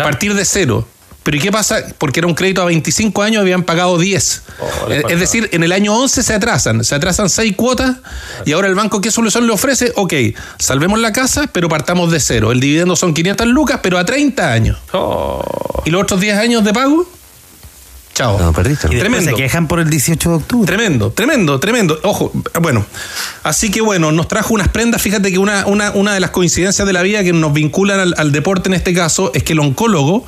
[0.00, 0.86] A partir de cero.
[1.22, 1.82] Pero ¿y qué pasa?
[1.98, 4.42] Porque era un crédito a 25 años, habían pagado 10.
[4.60, 7.96] Oh, le es, decir, en el año 11 se atrasan, se atrasan 6 cuotas
[8.46, 9.92] y ahora el banco ¿qué solución le ofrece?
[9.96, 10.14] Ok,
[10.58, 12.52] salvemos la casa, pero partamos de cero.
[12.52, 14.78] El dividendo son 500 lucas, pero a 30 años.
[14.92, 15.42] Oh.
[15.84, 17.06] ¿Y los otros 10 años de pago?
[18.14, 18.38] Chao.
[18.38, 18.88] No, perdiste.
[18.90, 20.66] Y después se quejan por el 18 de octubre.
[20.66, 21.98] Tremendo, tremendo, tremendo.
[22.02, 22.84] Ojo, bueno.
[23.42, 25.00] Así que bueno, nos trajo unas prendas.
[25.00, 28.14] Fíjate que una, una, una de las coincidencias de la vida que nos vinculan al,
[28.18, 30.26] al deporte en este caso es que el oncólogo,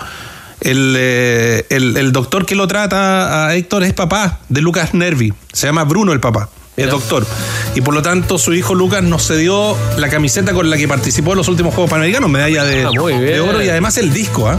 [0.64, 5.33] el, eh, el, el doctor que lo trata a Héctor es papá de Lucas Nervi.
[5.52, 6.48] Se llama Bruno el papá.
[6.77, 7.27] Es doctor.
[7.75, 11.33] Y por lo tanto, su hijo Lucas nos cedió la camiseta con la que participó
[11.33, 14.56] en los últimos Juegos Panamericanos, medalla de, Ah, de oro y además el disco, ¿ah?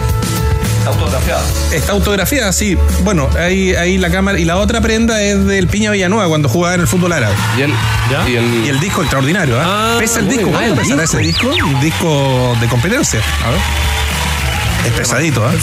[0.86, 1.42] autografiada.
[1.72, 2.78] Está autografiada, sí.
[3.04, 4.38] Bueno, ahí, ahí la cámara.
[4.38, 7.34] Y la otra prenda es del Piña Villanueva cuando jugaba en el fútbol árabe.
[7.58, 7.72] Y el,
[8.28, 9.64] y el, y el disco extraordinario, ¿eh?
[9.64, 10.50] Ah, pesa el disco.
[10.50, 11.48] ¿cuánto Ah, el pesará ese disco?
[11.48, 13.22] Un disco de competencia.
[13.46, 13.60] A ver.
[14.86, 15.54] Es pesadito, ¿eh?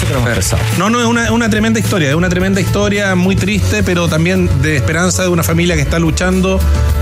[0.79, 4.49] No, no, es una, una tremenda historia, es una tremenda historia muy triste, pero también
[4.63, 6.59] de esperanza de una familia que está luchando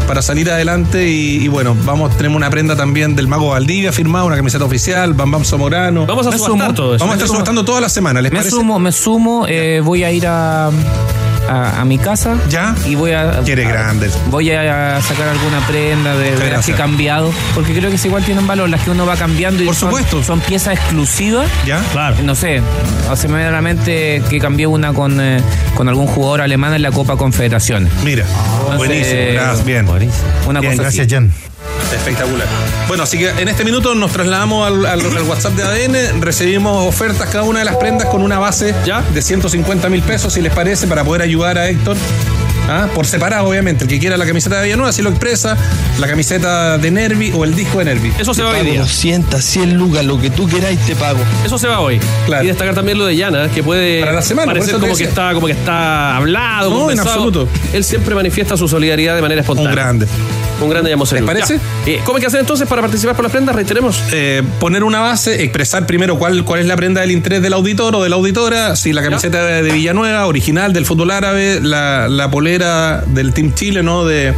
[0.07, 4.25] para salir adelante y, y bueno, vamos, tenemos una prenda también del Mago Valdivia firmada,
[4.25, 6.07] una camiseta oficial, Bam Bam Zamorano.
[6.07, 7.05] Vamos a subastar todo eso.
[7.05, 8.57] Vamos a estar subastando toda la semana, ¿les Me parece?
[8.57, 10.71] sumo, me sumo, eh, voy a ir a,
[11.49, 12.37] a, a mi casa.
[12.49, 12.75] ¿Ya?
[12.87, 13.41] Y voy a.
[13.45, 14.11] Quiere a- grande.
[14.31, 17.33] Voy a sacar alguna prenda de, de las que he cambiado.
[17.55, 19.91] Porque creo que es igual tienen valor, las que uno va cambiando y Por son,
[19.91, 20.23] supuesto.
[20.23, 21.49] son piezas exclusivas.
[21.67, 21.81] ¿Ya?
[21.93, 22.17] Claro.
[22.23, 22.61] No sé,
[23.11, 25.41] hace me viene a la mente que cambié una con, eh,
[25.75, 27.93] con algún jugador alemán en la Copa Confederaciones.
[28.05, 29.89] Mira, Entonces, buenísimo, gracias, bien.
[30.47, 31.15] Una Bien, cosa gracias, así.
[31.15, 31.33] Jen.
[31.95, 32.47] Espectacular.
[32.87, 36.87] Bueno, así que en este minuto nos trasladamos al, al- al WhatsApp de ADN, recibimos
[36.87, 39.03] ofertas cada una de las prendas con una base ¿Ya?
[39.15, 41.97] de 150 mil pesos, si les parece, para poder ayudar a Héctor.
[42.71, 42.87] ¿Ah?
[42.95, 43.85] Por separado, obviamente.
[43.85, 45.57] El que quiera la camiseta de Villanueva, así lo expresa,
[45.99, 48.13] la camiseta de Nervi o el disco de Nervi.
[48.19, 48.81] Eso se va hoy día.
[48.81, 51.19] 200, 100 lucas, lo que tú queráis te pago.
[51.47, 51.99] Eso se va hoy.
[52.27, 52.45] Claro.
[52.45, 55.33] Y destacar también lo de Yana, que puede Para la semana, parecer como que, está,
[55.33, 57.49] como que está hablado, No, en absoluto.
[57.73, 59.71] Él siempre manifiesta su solidaridad de manera espontánea.
[59.71, 60.07] Un grande.
[60.61, 61.59] Un grande llamó ¿Les parece?
[61.87, 63.55] Eh, ¿Cómo hay que hacer entonces para participar por las prendas?
[63.55, 64.03] Reiteremos.
[64.13, 67.95] Eh, poner una base, expresar primero cuál, cuál es la prenda del interés del auditor
[67.95, 72.09] o de la auditora, si la camiseta de, de Villanueva, original del fútbol árabe, la,
[72.09, 74.05] la polera del Team Chile, ¿no?
[74.05, 74.35] De,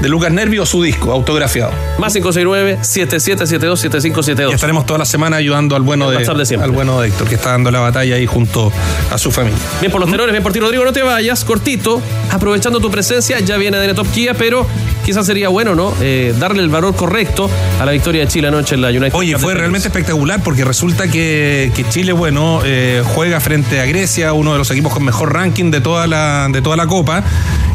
[0.00, 1.72] de Lucas Nervi o su disco, autografiado.
[1.98, 4.50] Más 569-7772-7572.
[4.50, 7.34] Y estaremos toda la semana ayudando al bueno, de, de al bueno de Héctor, que
[7.34, 8.72] está dando la batalla ahí junto
[9.10, 9.58] a su familia.
[9.80, 10.84] Bien por los tenores, bien por ti, Rodrigo.
[10.84, 12.00] No te vayas, cortito.
[12.30, 14.66] Aprovechando tu presencia, ya viene ADN Top Kia, pero
[15.10, 15.92] quizás sería bueno, ¿no?
[16.00, 17.50] Eh, darle el valor correcto
[17.80, 19.12] a la victoria de Chile anoche en la United.
[19.14, 23.86] Oye, Cup fue realmente espectacular porque resulta que, que Chile, bueno, eh, juega frente a
[23.86, 27.24] Grecia, uno de los equipos con mejor ranking de toda la, de toda la Copa.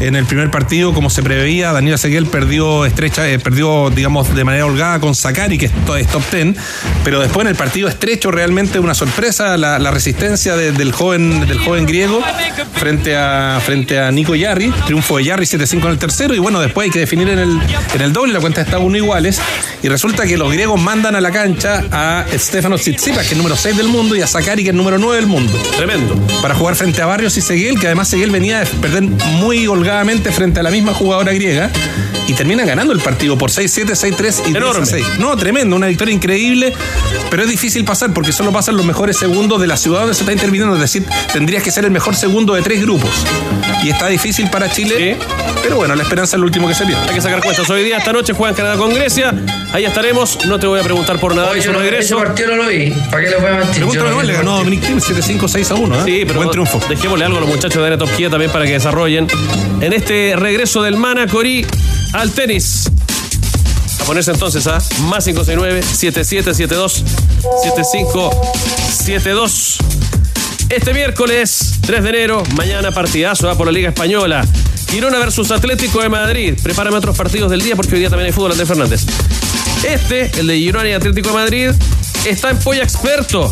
[0.00, 4.44] En el primer partido, como se preveía, Daniel Seguel perdió estrecha, eh, perdió, digamos, de
[4.44, 6.54] manera holgada con Sakari, que es, to- es top 10.
[7.02, 11.46] Pero después en el partido estrecho, realmente una sorpresa, la, la resistencia de- del, joven,
[11.46, 12.20] del joven griego
[12.74, 14.70] frente a, frente a Nico Yarri.
[14.84, 16.34] Triunfo de Yarri 7-5 en el tercero.
[16.34, 17.58] Y bueno, después hay que definir en el,
[17.94, 19.40] en el doble, la cuenta está uno iguales.
[19.82, 23.38] Y resulta que los griegos mandan a la cancha a Stefano Tsitsipas, que es el
[23.38, 25.52] número 6 del mundo, y a Sakari, que es el número 9 del mundo.
[25.76, 26.14] Tremendo.
[26.42, 30.32] Para jugar frente a Barrios y Seguel, que además Seguel venía de perder muy holgadamente
[30.32, 31.70] frente a la misma jugadora griega.
[32.28, 34.84] Y terminan ganando el partido por 6-7, 6-3 y Enorme.
[34.84, 36.72] 6 No, tremendo, una victoria increíble,
[37.30, 40.22] pero es difícil pasar porque solo pasan los mejores segundos de la ciudad donde se
[40.22, 40.74] está interviniendo.
[40.74, 43.10] Es decir, tendrías que ser el mejor segundo de tres grupos.
[43.84, 45.16] Y está difícil para Chile,
[45.62, 47.00] pero bueno, la esperanza es lo último que se pierde.
[47.08, 47.70] Hay que sacar cuentas.
[47.70, 49.32] Hoy día, esta noche, juegan Canadá con Grecia.
[49.72, 50.44] Ahí estaremos.
[50.46, 51.56] No te voy a preguntar por nada.
[51.56, 52.16] Yo no no- regreso.
[52.16, 52.90] ese partido no lo vi.
[53.08, 53.74] ¿Para qué le voy a mentir?
[53.76, 54.56] Pregúntale no le el ganó.
[54.58, 55.94] Dominic Thiem 7-5, 6 a 1.
[55.94, 56.02] ¿eh?
[56.04, 56.80] Sí, pero Buen triunfo.
[56.88, 59.28] dejémosle algo a los muchachos de Arena Top Kia también para que desarrollen
[59.80, 61.66] en este regreso del Mana Cori
[62.12, 62.90] al tenis.
[64.00, 67.04] A ponerse entonces a más 569 7772
[67.62, 69.78] 7572.
[70.68, 74.44] Este miércoles 3 de enero, mañana partidazo por la Liga Española.
[74.90, 76.54] Girona versus Atlético de Madrid.
[76.62, 79.02] Prepárame otros partidos del día porque hoy día también hay fútbol, Andrés Fernández.
[79.88, 81.70] Este, el de Girona y Atlético de Madrid,
[82.24, 83.50] está en Polla Experto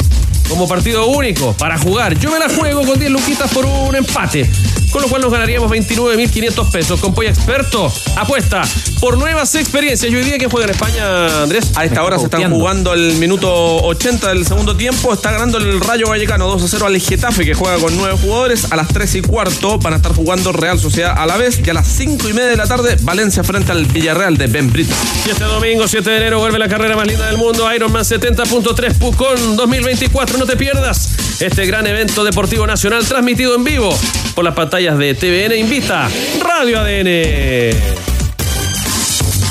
[0.48, 2.18] como partido único para jugar.
[2.18, 4.50] Yo me la juego con 10 luquitas por un empate,
[4.94, 7.00] con lo cual nos ganaríamos 29.500 pesos.
[7.00, 8.62] Con Polla Experto, apuesta
[9.00, 10.12] por nuevas experiencias.
[10.12, 11.72] Y hoy día, ¿quién juega en España, Andrés?
[11.74, 13.50] A esta hora se están jugando el minuto
[13.82, 15.12] 80 del segundo tiempo.
[15.12, 18.70] Está ganando el Rayo Vallecano 2 a 0 al Getafe, que juega con nueve jugadores.
[18.70, 21.58] A las 3 y cuarto van a estar jugando Real Sociedad a la vez.
[21.58, 24.70] Y a las 5 y media de la tarde, Valencia frente al Villarreal de Ben
[24.70, 24.94] Brito.
[25.26, 28.96] Y este domingo, 7 de enero, vuelve la carrera más linda del mundo, Ironman 70.3
[28.98, 30.38] Pucón 2024.
[30.38, 31.08] No te pierdas
[31.40, 33.98] este gran evento deportivo nacional transmitido en vivo
[34.34, 36.10] por las pantallas de TVN Invita
[36.42, 37.08] Radio ADN.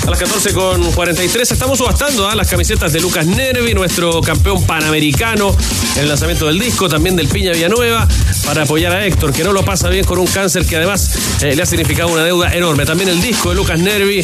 [0.05, 2.35] A las 14 con 43 estamos subastando ¿ah?
[2.35, 5.55] las camisetas de Lucas Nervi, nuestro campeón panamericano
[5.95, 8.07] en el lanzamiento del disco, también del Piña Villanueva,
[8.45, 11.55] para apoyar a Héctor, que no lo pasa bien con un cáncer que además eh,
[11.55, 12.85] le ha significado una deuda enorme.
[12.85, 14.21] También el disco de Lucas Nervi,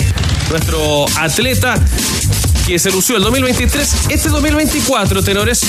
[0.52, 1.76] nuestro atleta
[2.70, 3.96] que se lució el 2023.
[4.10, 5.62] Este 2024, tenores,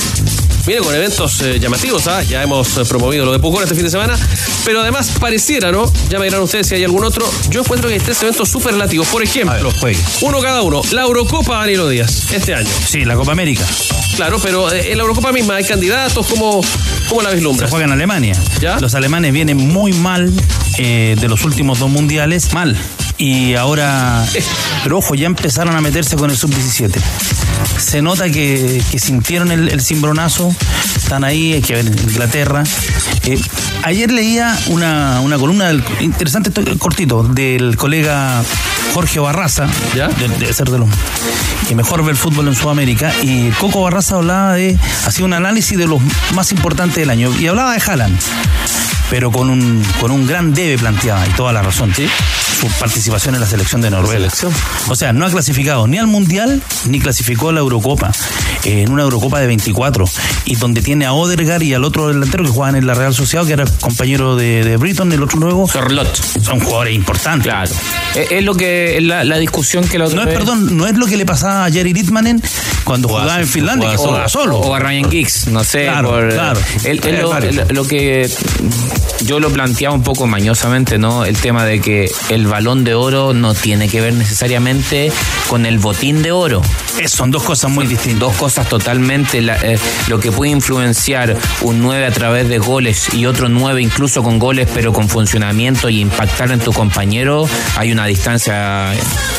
[0.66, 2.22] viene con eventos eh, llamativos, ¿ah?
[2.22, 4.18] ya hemos eh, promovido lo de Pucón este fin de semana,
[4.66, 5.90] pero además pareciera, ¿no?
[6.10, 7.24] Ya me dirán ustedes si hay algún otro.
[7.48, 9.08] Yo encuentro que hay tres eventos superlativos.
[9.08, 9.72] Por ejemplo,
[10.20, 10.82] uno cada uno.
[10.92, 12.68] La Eurocopa Danilo Díaz, este año.
[12.86, 13.64] Sí, la Copa América.
[14.16, 16.60] Claro, pero eh, en la Eurocopa misma hay candidatos, ¿cómo,
[17.08, 17.70] cómo la Se vislumbras?
[17.70, 18.34] juega en Alemania.
[18.78, 20.30] Los alemanes vienen muy mal
[20.76, 22.52] de los últimos dos mundiales.
[22.52, 22.76] Mal.
[23.22, 24.24] Y ahora,
[24.82, 26.98] pero ojo, ya empezaron a meterse con el sub-17.
[27.78, 30.54] Se nota que, que sintieron el, el cimbronazo,
[30.96, 32.64] están ahí, hay que ver Inglaterra.
[33.26, 33.38] Eh,
[33.82, 38.42] ayer leía una, una columna del- interesante, esto- cortito, del colega
[38.94, 40.88] Jorge Barraza, de- debe ser de los
[41.68, 45.76] que mejor ve el fútbol en Sudamérica, y Coco Barraza hablaba de, hacía un análisis
[45.76, 46.00] de los
[46.34, 48.18] más importantes del año, y hablaba de Haaland
[49.10, 51.92] pero con un, con un gran debe planteada, y toda la razón.
[52.60, 54.28] Su participación en la selección de Noruega.
[54.88, 58.12] O sea, no ha clasificado ni al Mundial ni clasificó a la Eurocopa.
[58.64, 60.04] eh, en una Eurocopa de 24.
[60.44, 63.46] Y donde tiene a Odergar y al otro delantero que juegan en la Real Sociedad,
[63.46, 65.66] que era compañero de, de Britton, el otro nuevo.
[65.68, 66.14] Sorlot.
[66.42, 67.44] Son jugadores importantes.
[67.50, 67.70] Claro.
[68.14, 70.76] Es, es lo que es la, la discusión que la otra No es, vez- perdón,
[70.76, 72.42] no es lo que le pasaba a Jerry Litmanen
[72.84, 74.58] cuando jugaba en Finlandia, que jugaba solo.
[74.58, 75.84] O a Ryan Giggs, no sé.
[75.84, 76.60] Claro, por- claro.
[77.70, 78.28] Lo que
[79.24, 81.24] yo lo planteaba un poco mañosamente, ¿no?
[81.24, 85.12] El tema de que el balón de oro no tiene que ver necesariamente
[85.48, 86.62] con el botín de oro.
[87.06, 88.20] son dos cosas muy distintas.
[88.20, 89.40] Dos cosas totalmente.
[89.40, 89.78] la- eh,
[90.08, 94.38] lo que puede influenciar un 9 a través de goles y otro 9 incluso con
[94.38, 98.92] goles, pero con funcionamiento y impactar en tu compañero, hay una distancia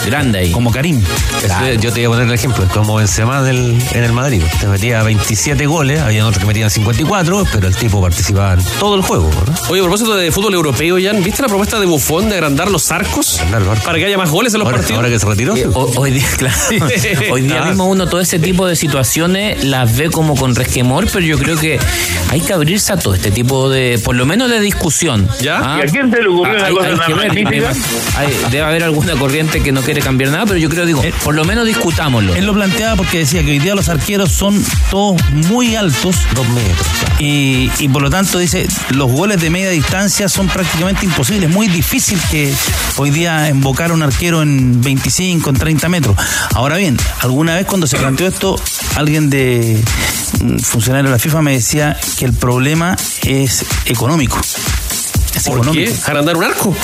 [0.06, 0.52] grande ahí.
[0.52, 1.02] Como Karim.
[1.44, 4.42] Eso, Yo te voy a poner el ejemplo, como Benzema del, en el Madrid.
[4.60, 8.96] Te metía 27 goles, había otros que metían 54, pero el tipo participaba en todo
[8.96, 9.30] el juego.
[9.46, 9.51] ¿no?
[9.70, 12.92] Oye, a propósito de fútbol europeo, Jan, ¿viste la propuesta de Buffon de agrandar los
[12.92, 13.40] arcos?
[13.86, 14.98] Para que haya más goles en los Ahora- partidos.
[14.98, 15.56] ahora que se retiró.
[15.56, 16.56] Eh, ho- Hoy día, claro,
[17.32, 17.68] hoy día Ah.
[17.68, 21.58] mismo uno todo ese tipo de situaciones las ve como con resquemor, pero yo creo
[21.58, 21.80] que
[22.30, 25.28] hay que abrirse a todo este tipo de, por lo menos de discusión.
[25.42, 25.78] ¿Ya?
[25.80, 27.74] ¿Y a quién se le ocurrió una cosa tan magnífica?
[28.50, 31.44] debe haber alguna corriente que no quiere cambiar nada, pero yo creo, digo, por lo
[31.46, 32.36] menos discutámoslo.
[32.36, 36.16] Él lo planteaba porque decía que hoy día los arqueros son todos muy altos.
[36.36, 36.88] Dos metros.
[37.20, 41.50] Y, y por lo tanto dice, los goles de media distancia son prácticamente imposibles.
[41.50, 42.54] Es muy difícil que
[42.98, 46.16] hoy día invocar a un arquero en 25, en 30 metros.
[46.54, 48.56] Ahora bien, alguna vez cuando se planteó esto,
[48.96, 49.84] alguien de
[50.42, 54.40] un funcionario de la FIFA me decía que el problema es económico.
[55.36, 55.92] Es ¿Por económico.
[55.92, 55.98] qué?
[56.06, 56.76] ¿Agrandar un arco?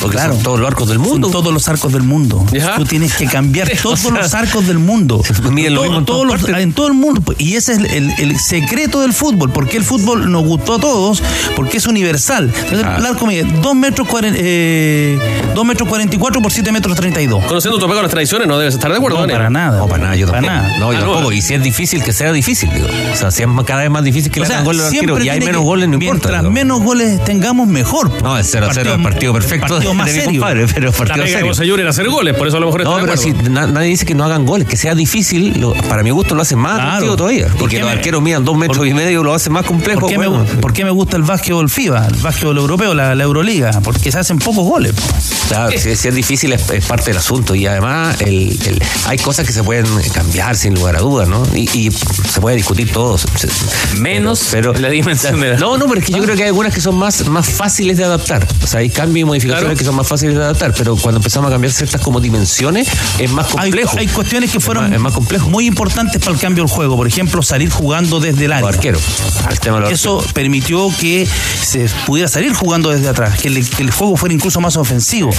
[0.00, 0.34] Porque Claro.
[0.34, 1.28] son todos los arcos del mundo.
[1.28, 2.44] Son todos los arcos del mundo.
[2.76, 5.22] Tú tienes que cambiar todos sea, los arcos del mundo.
[5.52, 7.22] miden lo Todo- mismo en todos los- en todo el mundo.
[7.38, 9.50] Y ese es el, el- el secreto del fútbol.
[9.52, 11.22] Porque el fútbol nos gustó a todos,
[11.56, 12.50] porque es universal.
[12.54, 15.18] Entonces, el arco mide 2 metros, cuaren- eh,
[15.54, 17.44] 2 metros 44 por 7 metros 32.
[17.44, 19.78] Conociendo tu apego a las tradiciones, no debes estar de acuerdo, No, para nada.
[19.78, 20.62] No, para nada, yo Para tampoco.
[20.62, 20.78] nada.
[20.78, 21.32] No, yo Ah, no.
[21.32, 22.86] Y si es difícil, que sea difícil, digo.
[23.12, 24.90] O sea, si es cada vez más difícil que le O sea, hagan goles al
[24.90, 26.12] siempre arquero y hay menos que- goles, no importa.
[26.28, 26.52] Mientras digo.
[26.52, 28.10] menos goles tengamos, mejor.
[28.22, 30.40] No, es 0 a 0 el partido perfecto partido de, más de mi serio.
[30.40, 31.46] compadre, pero La partido de serio.
[31.48, 34.06] Bosellur era hacer goles, por eso a lo mejor No, pero si na- nadie dice
[34.06, 37.16] que no hagan goles, que sea difícil, lo- para mi gusto lo hace más Claro.
[37.16, 37.48] todavía.
[37.48, 39.66] ¿Por Y que qué los me- arqueros midan dos metros y medio lo hace más
[39.66, 40.00] complejo.
[40.00, 40.38] ¿Por qué, bueno.
[40.38, 43.80] me, por qué me gusta el básquetbol FIBA, el básquetbol europeo, la, la Euroliga?
[43.82, 44.92] Porque se hacen pocos goles.
[44.92, 45.02] po.
[45.48, 49.18] Claro, si, si es difícil es, es parte del asunto y además el- el- hay
[49.18, 51.42] cosas que se pueden cambiar sin lugar a dudas, ¿no?
[51.54, 53.18] Y, y se puede discutir todo.
[53.18, 56.36] se- se- Menos pero, la dimensión de la- No, no, pero es que yo creo
[56.36, 58.46] que hay algunas que son más, más fáciles de adaptar.
[58.62, 59.78] O sea, hay cambios y modificaciones Claro.
[59.78, 62.88] que son más fáciles de adaptar, pero cuando empezamos a cambiar ciertas como dimensiones
[63.18, 63.96] es más complejo.
[63.98, 65.48] hay cuestiones que fueron más- es más complejo.
[65.48, 66.96] muy importantes para el cambio del juego.
[66.96, 68.66] Por ejemplo, salir jugando desde el área.
[68.66, 69.02] Los arqueros.
[69.50, 71.26] El tema de los Eso permitió que
[71.62, 75.30] se pudiera salir jugando desde atrás, que el, que el juego fuera incluso más ofensivo.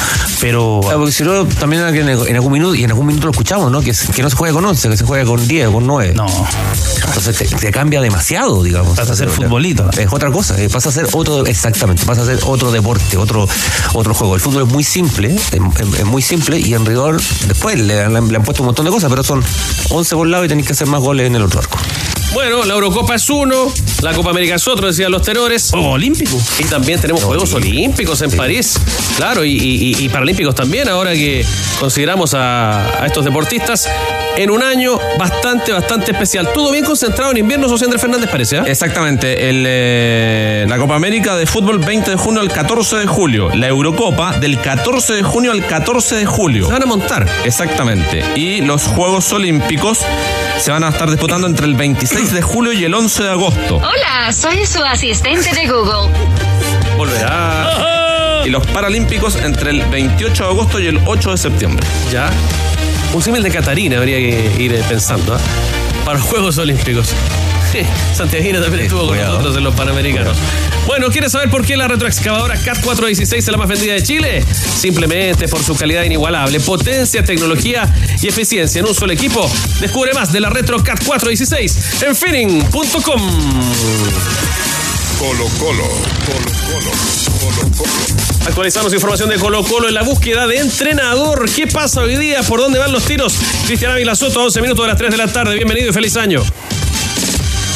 [0.42, 3.72] Pero Claro, porque si no, también en, algún minuto, y en algún minuto lo escuchamos,
[3.72, 3.82] ¿no?
[3.82, 3.92] Que,
[4.24, 6.14] no se juega con 11, que se juega con 10, con 9.
[6.16, 6.26] no,
[7.08, 8.98] Entonces te, te cambia demasiado, digamos.
[8.98, 9.90] Pasa a ser futbolito.
[9.98, 13.48] Es otra cosa, eh, pasa a ser otro, exactamente, pasa a ser otro deporte, otro,
[13.94, 14.36] otro juego.
[14.36, 18.36] El fútbol es muy simple, es, muy simple y en rigor después le, han- le
[18.38, 19.44] han puesto un montón de cosas, pero son
[19.90, 21.78] 11 por lado y tenéis que hacer más goles en el otro arco.
[22.36, 23.72] Bueno, la Eurocopa es uno,
[24.02, 25.70] la Copa América es otro, decían los tenores.
[25.72, 26.60] Juegos Olímpicos.
[26.60, 28.78] Y también tenemos Juegos Olímpicos en París.
[29.16, 31.46] Claro, y, y- y Paralímpicos también, ahora que
[31.80, 33.88] consideramos a, a estos deportistas
[34.36, 36.50] en un año bastante, bastante especial.
[36.54, 38.64] Todo bien concentrado en invierno, José Andrés Fernández parece, ¿ah?
[38.68, 43.50] Exactamente, el, eh, la Copa América de fútbol 20 de junio al 14 de julio,
[43.56, 46.68] la Eurocopa del 14 de junio al 14 de julio.
[46.68, 47.26] Se van a montar.
[47.46, 50.00] Exactamente, y los Juegos Olímpicos
[50.60, 53.78] se van a estar disputando entre el 26 de julio y el 11 de agosto.
[53.78, 56.12] Hola, soy su asistente de Google.
[56.98, 58.44] Volverá.
[58.46, 61.88] Y los Paralímpicos entre el 28 de agosto y el 8 de septiembre.
[62.12, 62.30] Ya.
[63.14, 65.40] Un símil de Catarina habría que ir eh, pensando, ¿ah?
[66.06, 67.14] Para los Juegos Olímpicos.
[68.14, 70.38] Santiaguina también estuvo con nosotros en los Panamericanos.
[70.86, 74.44] Bueno, ¿quieres saber por qué la retroexcavadora CAT 416 es la más vendida de Chile?
[74.78, 79.50] Simplemente por su calidad inigualable, potencia, tecnología y eficiencia en un solo equipo.
[79.80, 83.22] Descubre más de la retro CAT 416 en finning.com.
[85.20, 85.84] Colo Colo,
[86.26, 86.92] Colo Colo,
[87.40, 87.92] Colo Colo.
[88.48, 91.50] Actualizamos información de Colo Colo en la búsqueda de entrenador.
[91.50, 92.44] ¿Qué pasa hoy día?
[92.44, 93.34] ¿Por dónde van los tiros?
[93.66, 95.56] Cristian Ávila Soto, 11 minutos de las 3 de la tarde.
[95.56, 96.44] Bienvenido y feliz año.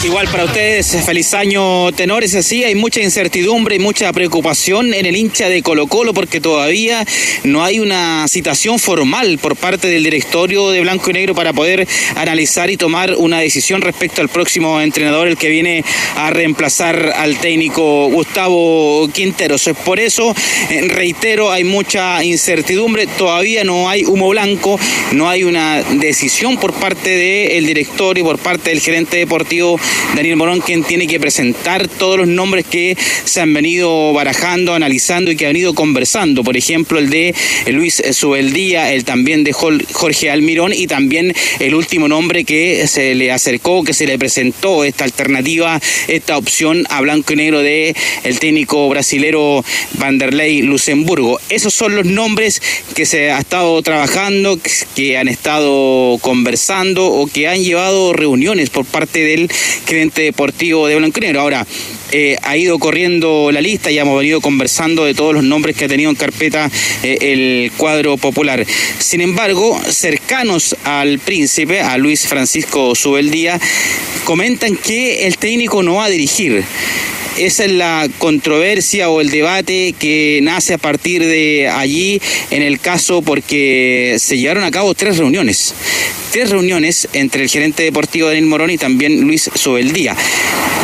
[0.01, 5.17] Igual para ustedes, feliz año tenores, así hay mucha incertidumbre y mucha preocupación en el
[5.17, 7.05] hincha de Colo Colo porque todavía
[7.43, 11.85] no hay una citación formal por parte del directorio de Blanco y Negro para poder
[12.15, 15.83] analizar y tomar una decisión respecto al próximo entrenador, el que viene
[16.15, 19.69] a reemplazar al técnico Gustavo Quinteros.
[19.83, 20.33] Por eso,
[20.69, 24.79] eh, reitero, hay mucha incertidumbre, todavía no hay humo blanco,
[25.11, 29.77] no hay una decisión por parte del directorio, por parte del gerente deportivo
[30.15, 35.31] Daniel Morón, quien tiene que presentar todos los nombres que se han venido barajando, analizando
[35.31, 36.43] y que han venido conversando.
[36.43, 37.33] Por ejemplo, el de
[37.67, 43.31] Luis Subeldía, el también de Jorge Almirón y también el último nombre que se le
[43.31, 48.39] acercó, que se le presentó esta alternativa, esta opción a blanco y negro de el
[48.39, 49.63] técnico brasilero
[49.93, 51.39] Vanderlei Luxemburgo.
[51.49, 52.61] Esos son los nombres
[52.95, 54.59] que se ha estado trabajando,
[54.95, 59.49] que han estado conversando o que han llevado reuniones por parte del
[59.85, 61.65] gerente deportivo de Blanco Ahora,
[62.11, 65.85] eh, ha ido corriendo la lista, ya hemos venido conversando de todos los nombres que
[65.85, 66.69] ha tenido en carpeta
[67.03, 68.65] eh, el cuadro popular.
[68.99, 73.59] Sin embargo, cercanos al príncipe, a Luis Francisco Subeldía,
[74.23, 76.63] comentan que el técnico no va a dirigir.
[77.39, 82.21] Esa es la controversia o el debate que nace a partir de allí
[82.51, 85.73] en el caso porque se llevaron a cabo tres reuniones
[86.31, 90.15] tres reuniones entre el gerente deportivo Daniel Morón y también Luis Sobeldía.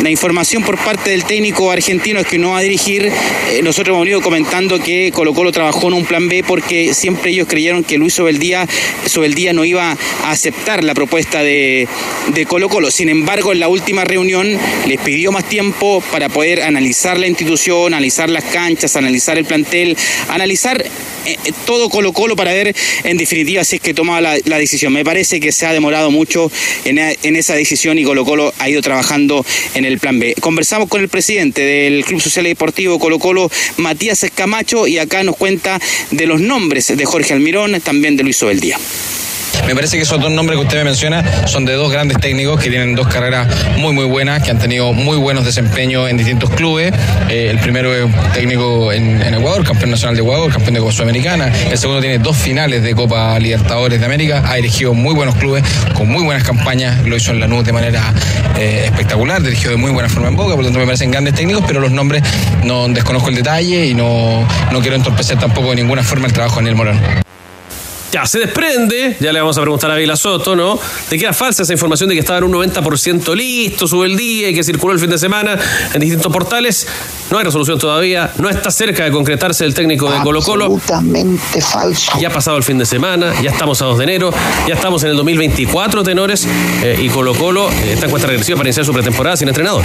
[0.02, 3.10] La información por parte del técnico argentino es que no va a dirigir.
[3.50, 7.30] Eh, nosotros hemos venido comentando que Colo Colo trabajó en un plan B porque siempre
[7.30, 8.66] ellos creyeron que Luis Sobeldía,
[9.06, 11.88] Sobeldía no iba a aceptar la propuesta de,
[12.34, 12.90] de Colo Colo.
[12.90, 17.94] Sin embargo, en la última reunión les pidió más tiempo para poder analizar la institución,
[17.94, 19.96] analizar las canchas, analizar el plantel,
[20.28, 20.84] analizar
[21.26, 21.36] eh,
[21.66, 22.74] todo Colo Colo para ver
[23.04, 24.92] en definitiva si es que tomaba la, decisión.
[24.92, 26.50] Me parece que se ha demorado mucho
[26.84, 29.44] en, en, esa decisión y Colo Colo ha ido trabajando
[29.74, 30.34] en el plan B.
[30.40, 35.22] Conversamos con el presidente del Club Social y Deportivo Colo Colo, Matías Escamacho, y acá
[35.24, 35.80] nos cuenta
[36.10, 38.78] de los nombres de Jorge Almirón, también de Luis Obeldía.
[39.66, 42.60] Me parece que esos dos nombres que usted me menciona son de dos grandes técnicos
[42.60, 43.48] que tienen dos carreras
[43.78, 46.92] muy muy buenas, que han tenido muy buenos desempeños en distintos clubes.
[47.28, 51.52] Eh, el primero es técnico en, Ecuador, campeón nacional de Ecuador, campeón de Copa Sudamericana.
[51.70, 54.42] El segundo tiene dos finales de Copa Libertadores de América.
[54.46, 57.04] Ha dirigido muy buenos clubes con muy buenas campañas.
[57.04, 58.12] Lo hizo en la de manera
[58.58, 61.34] eh, espectacular, dirigió de muy buena forma en Boca, por lo tanto me parecen grandes
[61.34, 62.22] técnicos, pero los nombres
[62.64, 66.60] no desconozco el detalle y no, no quiero entorpecer tampoco de ninguna forma el trabajo
[66.60, 67.25] en el Morón
[68.16, 70.78] ya se desprende, ya le vamos a preguntar a Vila Soto, ¿no?
[71.10, 74.16] De que era falsa esa información de que estaba en un 90% listo, sube el
[74.16, 75.58] día y que circuló el fin de semana
[75.92, 76.88] en distintos portales.
[77.30, 80.64] No hay resolución todavía, no está cerca de concretarse el técnico de Colo Colo.
[80.64, 82.12] Absolutamente falso.
[82.18, 84.30] Ya ha pasado el fin de semana, ya estamos a 2 de enero,
[84.66, 86.48] ya estamos en el 2024, tenores,
[86.82, 89.84] eh, y Colo Colo eh, está en cuenta regresiva para iniciar su pretemporada sin entrenador.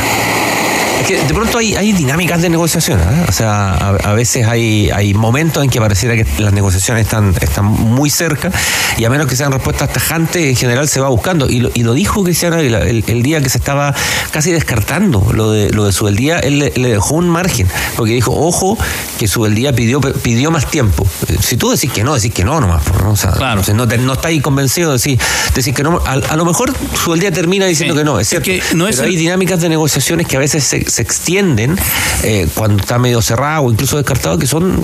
[1.02, 3.26] Es que de pronto hay, hay dinámicas de negociación, ¿eh?
[3.28, 7.66] o sea, a, veces hay, hay momentos en que pareciera que las negociaciones están, están
[7.66, 8.52] muy cerca
[8.99, 11.49] y a menos que sean respuestas tajantes, en general se va buscando.
[11.49, 13.95] Y lo, y lo dijo Cristiano el, el, día que se estaba
[14.30, 18.78] casi descartando lo de, lo de Subeldía, él le, dejó un margen, porque dijo, ojo,
[19.18, 21.08] que Subeldía pidió, pidió más tiempo.
[21.41, 22.84] Si tú decís que no, decís que no nomás.
[23.08, 23.64] O sea, claro.
[23.74, 25.20] no, no estáis convencido de decir,
[25.56, 25.99] decir que no.
[26.06, 26.72] A, lo mejor
[27.04, 28.45] Subeldía termina diciendo que no, es cierto.
[28.45, 31.78] Que no es pero hay dinámicas de negociaciones que a veces se, se extienden
[32.24, 34.80] eh, cuando está medio cerrado o incluso descartado, que son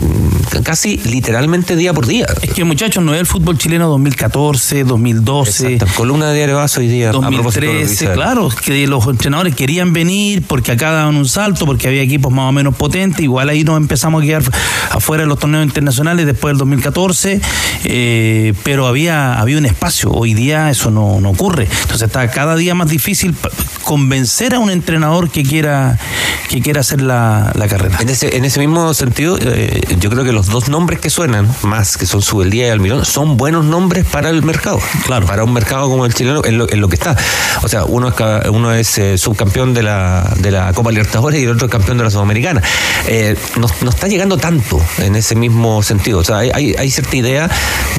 [0.64, 2.26] casi literalmente día por día.
[2.42, 5.74] Es que muchachos, no es el fútbol chileno 2014, 2012.
[5.74, 5.96] Exacto.
[5.96, 7.12] Columna de Diario Vaso hoy día.
[7.12, 12.32] 2013, claro, que los entrenadores querían venir porque acá daban un salto, porque había equipos
[12.32, 13.22] más o menos potentes.
[13.22, 14.44] Igual ahí nos empezamos a quedar
[14.92, 17.42] afuera de los torneos internacionales después del 2014,
[17.84, 20.12] eh, pero había, había un espacio.
[20.12, 21.68] Hoy día eso no, no ocurre.
[21.82, 23.36] Entonces está cada día más difícil
[23.84, 25.97] convencer a un entrenador que quiera
[26.50, 27.98] que quiera hacer la, carrera.
[28.00, 31.50] En ese, en ese mismo sentido, eh, yo creo que los dos nombres que suenan,
[31.64, 34.80] más que son Subeldía y Almirón, son buenos nombres para el mercado.
[35.06, 35.26] Claro.
[35.26, 37.16] Para un mercado como el chileno, en lo, en lo que está.
[37.64, 38.16] O sea, uno es,
[38.50, 41.98] uno es eh, subcampeón de la, de la Copa Libertadores y el otro es campeón
[41.98, 42.62] de la Sudamericana.
[43.08, 46.20] Eh, no, está llegando tanto en ese mismo sentido.
[46.20, 47.50] O sea, hay, hay, cierta idea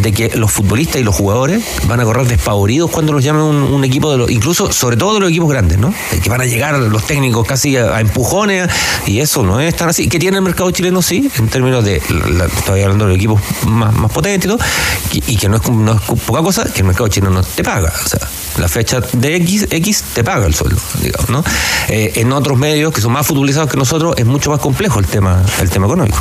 [0.01, 3.85] de que los futbolistas y los jugadores van a correr despavoridos cuando los llame un,
[3.85, 5.95] equipo de los, incluso sobre todo de los equipos grandes, ¿no?
[6.23, 8.71] Que van a llegar los técnicos casi a, empujones
[9.07, 10.09] y eso no es tan así.
[10.09, 13.95] Que tiene el mercado chileno, sí, en términos de, estoy hablando de los equipos más,
[13.95, 14.65] más potentes y todo,
[15.13, 17.93] y, que no es, no es poca cosa, que el mercado chileno no te paga.
[18.05, 18.21] O sea,
[18.59, 21.45] la fecha de X, X te paga el sueldo, digamos, ¿no?
[21.89, 25.07] Eh, en otros medios que son más futbolizados que nosotros es mucho más complejo el
[25.07, 26.19] tema, el tema económico.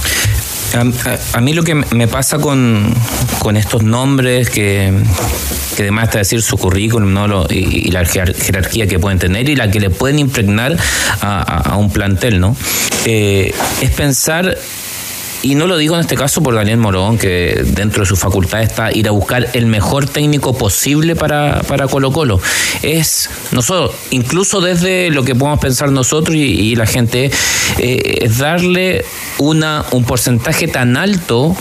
[1.33, 2.93] A, mí lo que me pasa con,
[3.39, 4.91] con estos nombres que
[5.75, 7.27] que además está decir su currículum ¿no?
[7.27, 10.75] Lo- y, la jer- jerarquía que pueden tener y la que le pueden impregnar
[11.21, 12.55] a, a- a un plantel, ¿no?
[13.05, 14.57] Eh, es pensar
[15.43, 18.61] y no lo digo en este caso por Daniel Morón, que dentro de su facultad
[18.61, 22.39] está ir a buscar el mejor técnico posible para, para Colo Colo.
[22.81, 27.31] Es nosotros, incluso desde lo que podemos pensar nosotros y, la gente,
[27.77, 29.05] eh, es darle
[29.37, 31.55] una, un porcentaje tan alto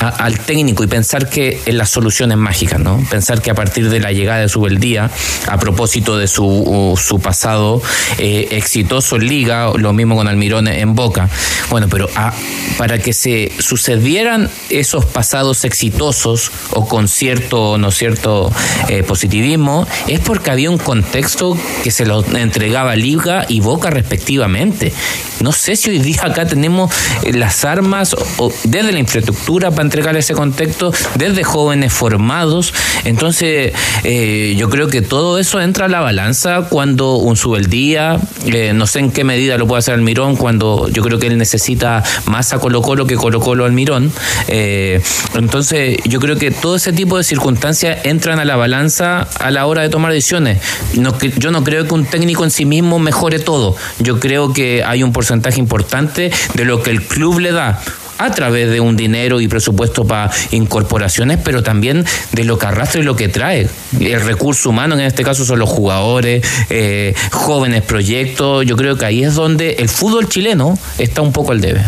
[0.00, 3.02] a- al técnico y pensar que en las soluciones mágicas, ¿no?
[3.10, 5.10] Pensar que a partir de la llegada de Subeldía,
[5.48, 7.82] a propósito de su, su pasado
[8.18, 11.28] eh, exitoso en Liga, lo mismo con Almirón en Boca.
[11.70, 12.32] Bueno, pero a-
[12.76, 18.52] para que se sucedieran esos pasados exitosos o con cierto, ¿no cierto?,
[18.88, 24.92] eh, positivismo, es porque había un contexto que se lo entregaba Liga y Boca respectivamente.
[25.40, 26.92] No sé si hoy día acá tenemos
[27.24, 32.72] eh, las armas o, desde la infraestructura para entregar ese contexto, desde jóvenes formados.
[33.04, 33.72] Entonces,
[34.04, 38.86] eh, yo creo que todo eso entra a la balanza cuando un subeldía, eh, no
[38.86, 42.52] sé en qué medida lo puede hacer Almirón, cuando yo creo que él necesita más
[42.52, 44.12] a Colo Colo que Colo Colo Almirón.
[44.46, 45.00] Eh,
[45.34, 49.66] entonces, yo creo que todo ese tipo de circunstancias entran a la balanza a la
[49.66, 50.58] hora de tomar decisiones.
[50.94, 53.74] No, yo no creo que un técnico en sí mismo mejore todo.
[53.98, 57.80] Yo creo que hay un porcentaje importante de lo que el club le da
[58.18, 63.00] a través de un dinero y presupuesto para incorporaciones, pero también de lo que arrastra
[63.00, 63.68] y lo que trae.
[63.98, 68.66] El recurso humano, en este caso, son los jugadores, eh, jóvenes proyectos.
[68.66, 71.82] Yo creo que ahí es donde el fútbol chileno está un poco al debe.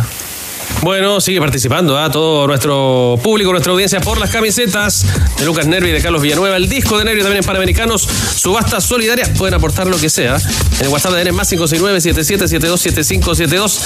[0.83, 5.05] Bueno, sigue participando a todo nuestro público, nuestra audiencia por las camisetas
[5.39, 6.57] de Lucas Nervi y de Carlos Villanueva.
[6.57, 8.03] El disco de Nervi también en Panamericanos.
[8.03, 10.39] Subastas solidarias pueden aportar lo que sea.
[10.79, 13.81] En el WhatsApp de N más 569-7772-7572.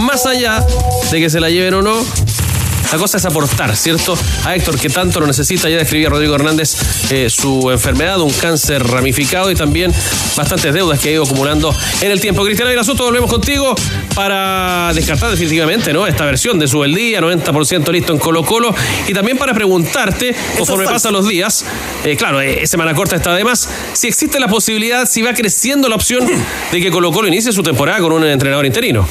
[0.00, 0.64] Más allá
[1.10, 2.04] de que se la lleven o no.
[2.92, 4.16] La cosa es aportar, ¿cierto?
[4.44, 5.68] A Héctor, que tanto lo necesita.
[5.68, 6.76] Ya describía Rodrigo Hernández
[7.10, 9.92] eh, su enfermedad, un cáncer ramificado y también
[10.36, 12.44] bastantes deudas que ha ido acumulando en el tiempo.
[12.44, 13.74] Cristiano Asunto, volvemos contigo
[14.14, 16.06] para descartar definitivamente ¿no?
[16.06, 18.74] esta versión de su el día, 90% listo en Colo Colo.
[19.08, 21.64] Y también para preguntarte, conforme pasan los días,
[22.04, 25.96] eh, claro, eh, semana corta está además, si existe la posibilidad, si va creciendo la
[25.96, 26.26] opción
[26.72, 29.06] de que Colo Colo inicie su temporada con un entrenador interino.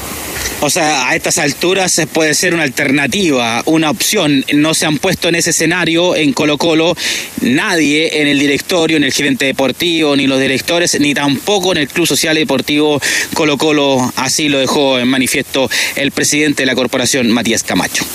[0.61, 4.45] O sea, a estas alturas puede ser una alternativa, una opción.
[4.53, 6.95] No se han puesto en ese escenario en Colo Colo
[7.41, 11.87] nadie en el directorio, en el gerente deportivo, ni los directores, ni tampoco en el
[11.87, 13.01] Club Social Deportivo
[13.33, 14.11] Colo Colo.
[14.15, 18.05] Así lo dejó en manifiesto el presidente de la corporación, Matías Camacho.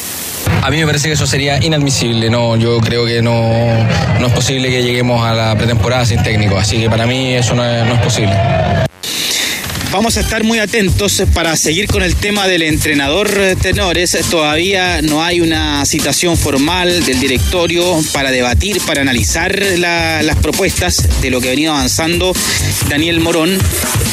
[0.62, 3.40] A mí me parece que eso sería inadmisible, no, yo creo que no,
[4.18, 7.54] no es posible que lleguemos a la pretemporada sin técnico, así que para mí eso
[7.54, 8.32] no es, no es posible.
[9.90, 13.30] Vamos a estar muy atentos para seguir con el tema del entrenador
[13.60, 14.16] Tenores.
[14.30, 21.08] Todavía no hay una citación formal del directorio para debatir, para analizar la- las propuestas
[21.22, 22.34] de lo que ha venido avanzando
[22.90, 23.58] Daniel Morón.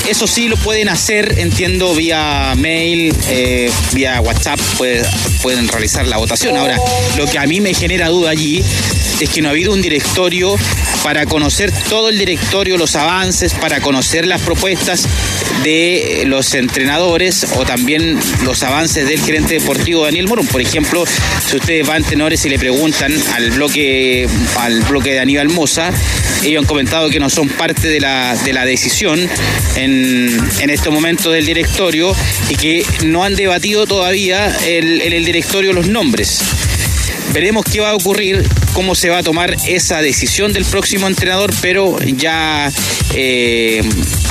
[0.07, 5.03] Eso sí lo pueden hacer, entiendo, vía mail, eh, vía WhatsApp, puede-
[5.41, 6.55] pueden realizar la votación.
[6.57, 6.77] Ahora,
[7.17, 8.63] lo que a mí me genera duda allí
[9.19, 10.55] es que no ha habido un directorio
[11.03, 15.07] para conocer todo el directorio, los avances, para conocer las propuestas
[15.63, 20.45] de los entrenadores o también los avances del gerente deportivo Daniel Morón.
[20.47, 21.03] Por ejemplo,
[21.49, 24.27] si ustedes van tenores y le preguntan al bloque,
[24.59, 25.91] al bloque de Aníbal Moza,
[26.43, 29.19] ellos han comentado que no son parte de la, de la decisión
[29.75, 32.13] en, en estos momentos del directorio
[32.49, 36.39] y que no han debatido todavía el- en el directorio los nombres.
[37.33, 41.51] Veremos qué va a ocurrir, cómo se va a tomar esa decisión del próximo entrenador,
[41.61, 42.71] pero ya
[43.13, 43.81] eh,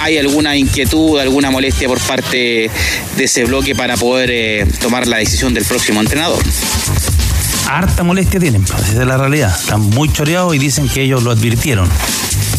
[0.01, 2.71] hay alguna inquietud, alguna molestia por parte
[3.17, 6.43] de ese bloque para poder eh, tomar la decisión del próximo entrenador.
[7.67, 9.55] Harta molestia tienen, pues, esa es la realidad.
[9.59, 11.89] Están muy choreados y dicen que ellos lo advirtieron.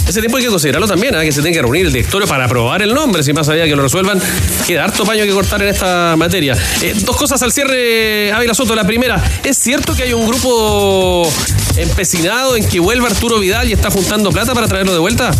[0.08, 1.22] Ese tiempo hay que considerarlo también, ¿ah?
[1.22, 3.76] que se tiene que reunir el directorio para aprobar el nombre, si más allá que
[3.76, 4.22] lo resuelvan.
[4.68, 6.56] Queda harto paño que cortar en esta materia.
[6.82, 8.76] Eh, dos cosas al cierre, Ávila Soto.
[8.76, 11.28] La primera, ¿es cierto que hay un grupo
[11.76, 15.32] empecinado en que vuelva Arturo Vidal y está juntando plata para traerlo de vuelta?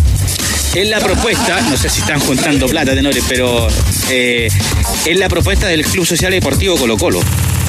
[0.74, 3.68] Es la propuesta, no sé si están juntando plata, tenores, pero
[4.10, 4.48] eh,
[5.04, 7.20] es la propuesta del Club Social y Deportivo Colo Colo.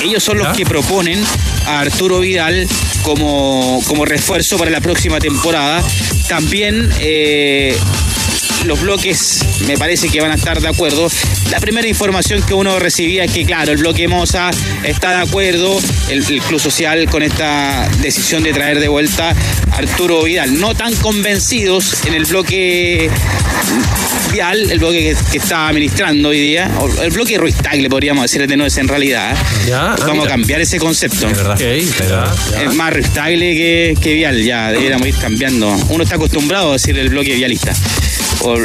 [0.03, 1.23] Ellos son los que proponen
[1.67, 2.67] a Arturo Vidal
[3.03, 5.83] como, como refuerzo para la próxima temporada.
[6.27, 7.77] También eh,
[8.65, 11.07] los bloques me parece que van a estar de acuerdo.
[11.51, 14.51] La primera información que uno recibía es que, claro, el bloque Moza
[14.83, 15.79] está de acuerdo,
[16.09, 19.29] el, el Club Social, con esta decisión de traer de vuelta
[19.71, 20.59] a Arturo Vidal.
[20.59, 23.09] No tan convencidos en el bloque
[24.31, 28.23] Vial, el bloque que, que está administrando hoy día, o el bloque Ruiz Tagle, podríamos
[28.23, 29.33] decir, de no es en realidad.
[29.33, 29.69] ¿eh?
[29.69, 30.25] Ya, ah, Vamos mira.
[30.25, 31.27] a cambiar ese concepto.
[31.27, 31.53] Es verdad.
[31.53, 32.63] Ok, ya, ya.
[32.63, 35.69] Es más Ruiz Tagle que, que Vial, ya deberíamos ir cambiando.
[35.89, 37.73] Uno está acostumbrado a decir el bloque vialista.
[38.41, 38.59] Por,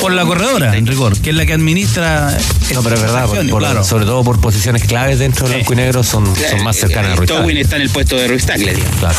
[0.00, 2.36] Por la corredora, en rigor, que es la que administra.
[2.74, 3.84] No, pero es verdad, por- por- claro.
[3.84, 7.16] sobre todo por posiciones claves dentro de blanco y negro son, son más cercanas a
[7.16, 8.96] Ruiz Towin está en el puesto de Ruiz Tagle, digamos.
[8.98, 9.16] Claro.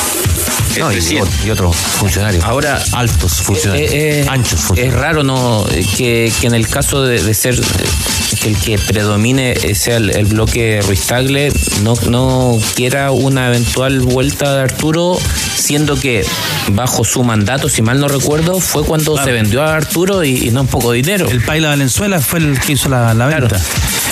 [0.80, 0.99] No, y,
[1.45, 2.43] y otros funcionarios.
[2.43, 3.91] Ahora, altos funcionarios.
[3.91, 7.55] Eh, eh, anchos Es raro no Eh, que, que en el caso de, de ser
[7.55, 11.51] eh, que el que predomine eh, sea el, el bloque Ruiz Tagle
[11.84, 15.17] no, no quiera una eventual vuelta de Arturo,
[15.55, 16.25] siendo que
[16.71, 20.51] bajo su mandato, si mal no recuerdo, fue cuando se vendió a Arturo y, y
[20.51, 21.30] no un poco de dinero.
[21.30, 23.59] El Paila Valenzuela fue el que hizo la, la venta.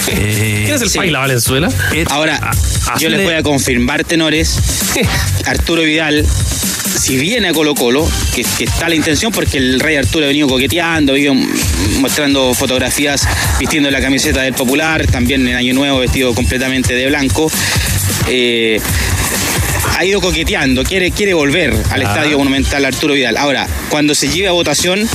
[0.07, 0.97] Eh, ¿Quién es el Sí.
[0.97, 1.69] Paila Valenzuela?
[2.09, 2.39] Ahora,
[2.91, 4.57] así yo les le- voy a confirmar, tenores,
[5.45, 6.25] Arturo Vidal,
[6.99, 10.27] si viene a Colo Colo, que, que está la intención, porque el rey Arturo ha
[10.27, 11.33] venido coqueteando, ha venido
[11.99, 13.27] mostrando fotografías
[13.59, 17.51] vistiendo la camiseta del Popular, también en Año Nuevo vestido completamente de blanco.
[18.27, 18.79] eh,
[19.97, 22.05] ha ido coqueteando, quiere, quiere volver al Ah.
[22.09, 23.37] Estadio Monumental Arturo Vidal.
[23.37, 25.07] Ahora, cuando se lleve a votación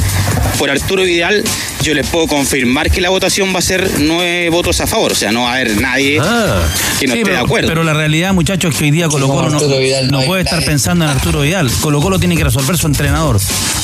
[0.58, 1.42] por Arturo Vidal,
[1.82, 5.14] yo les puedo confirmar que la votación va a ser nueve votos a favor, o
[5.14, 6.62] sea, no va a haber nadie Ah.
[6.98, 7.68] que no Sí, esté pero, de acuerdo.
[7.68, 10.18] pero la realidad, muchachos, es que hoy día Colo Colo no, Arturo Vidal no no
[10.20, 11.70] hay puede estar pensando en Arturo Vidal.
[11.80, 13.38] Colo Colo tiene que resolver su entrenador.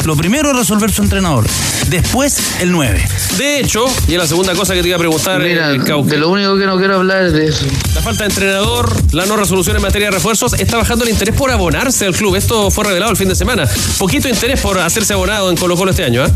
[0.05, 1.47] Lo primero es resolver su entrenador.
[1.89, 3.03] Después, el 9.
[3.39, 6.11] De hecho, y es la segunda cosa que te iba a preguntar, Mira, eh, Cauque.
[6.11, 7.65] de lo único que no quiero hablar es de eso.
[7.95, 11.35] La falta de entrenador, la no resolución en materia de refuerzos, está bajando el interés
[11.35, 12.37] por abonarse al club.
[12.37, 13.67] Esto fue revelado el fin de semana.
[13.99, 16.31] Poquito interés por hacerse abonado en Colo Colo este año, ¿eh?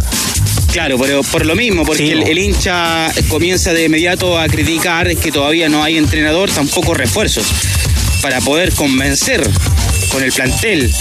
[0.72, 5.32] Claro, pero por lo mismo, porque Sí, el, hincha comienza de inmediato a criticar que
[5.32, 7.46] todavía no hay entrenador, tampoco refuerzos,
[8.22, 9.48] para poder convencer
[10.12, 10.92] con el plantel,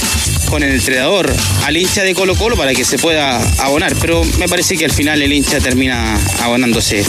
[0.49, 1.31] con el entrenador,
[1.63, 3.95] al hincha de Colo Colo para que se pueda abonar.
[4.01, 7.05] Pero me parece que al final el hincha termina abonándose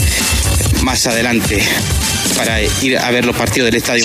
[0.83, 1.63] más adelante
[2.37, 4.05] para ir a ver los partidos del estadio.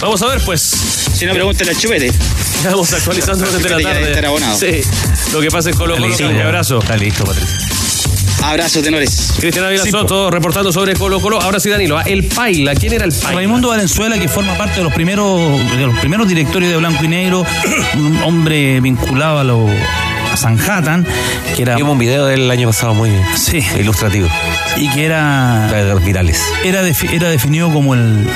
[0.00, 0.60] Vamos a ver, pues.
[0.62, 2.12] Si no, pregúntale al chupete.
[2.64, 4.08] Vamos actualizando durante la tarde.
[4.08, 4.58] estar abonado.
[4.58, 4.80] Sí.
[5.32, 6.14] Lo que pasa en Colo Colo.
[6.28, 6.78] Un abrazo.
[6.80, 7.56] Está listo, Patricio.
[8.42, 9.32] Abrazo, tenores.
[9.38, 11.40] Cristian Ávila Soto reportando sobre Colo Colo.
[11.40, 11.98] Ahora sí, Danilo.
[11.98, 12.02] ¿ah?
[12.06, 12.74] El Paila.
[12.74, 13.32] ¿Quién era el Paila?
[13.36, 17.08] Raimundo Valenzuela, que forma parte de los primeros, de los primeros directorios de Blanco y
[17.08, 17.44] Negro,
[17.94, 19.66] un hombre vinculado a lo
[20.32, 21.06] a Sanhattan,
[21.56, 24.28] que era Vimos un video del año pasado muy sí, ilustrativo.
[24.76, 26.40] y que era De los virales.
[26.64, 28.28] era, defi- era definido como el,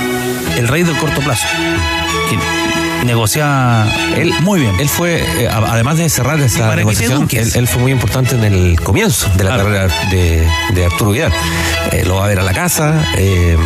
[0.56, 1.44] el rey del corto plazo.
[2.30, 2.36] Que
[3.04, 3.86] negociaba
[4.16, 4.78] Él, muy bien.
[4.80, 8.80] Él fue, eh, además de cerrar esa negociación, él, él fue muy importante en el
[8.80, 11.32] comienzo de la carrera de, de Arturo Vidal.
[11.92, 13.04] Eh, lo va a ver a la casa.
[13.16, 13.56] eh,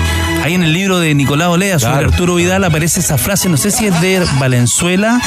[0.42, 2.04] Ahí en el libro de Nicolás Olea sobre.
[2.06, 5.20] Arturo Vidal aparece esa frase, no sé si es de Valenzuela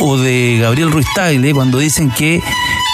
[0.00, 2.42] o de Gabriel Ruiz Tagle, cuando dicen que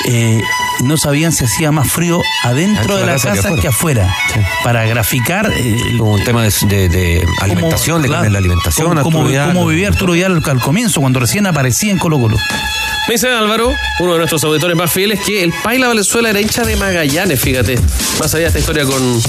[0.06, 0.42] eh,
[0.82, 4.14] no sabían si hacía más frío adentro de la casa, que afuera.
[4.62, 8.88] Para graficar eh, como un tema de, de- de alimentación, de claro, cambiar la alimentación.
[8.88, 9.52] cómo, cómo- Vidal.
[9.52, 12.36] cómo vivía Arturo Vidal al, al comienzo, cuando recién aparecía en Colo Colo.
[13.06, 13.70] Me dice Álvaro,
[14.00, 17.78] uno de nuestros auditores más fieles, que el Paila Valenzuela era hincha de Magallanes, fíjate.
[18.18, 19.20] Más allá de esta historia con,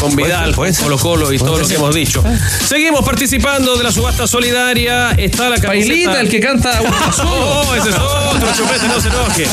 [0.00, 2.24] con Vidal, con Colo Colo y todo lo que hemos dicho.
[2.66, 5.10] Seguimos participando de la subasta solidaria.
[5.10, 5.88] Está la camiseta.
[5.88, 6.90] Pailita, el que canta un
[7.24, 9.46] Oh, ese es otro chupete, no se enoje.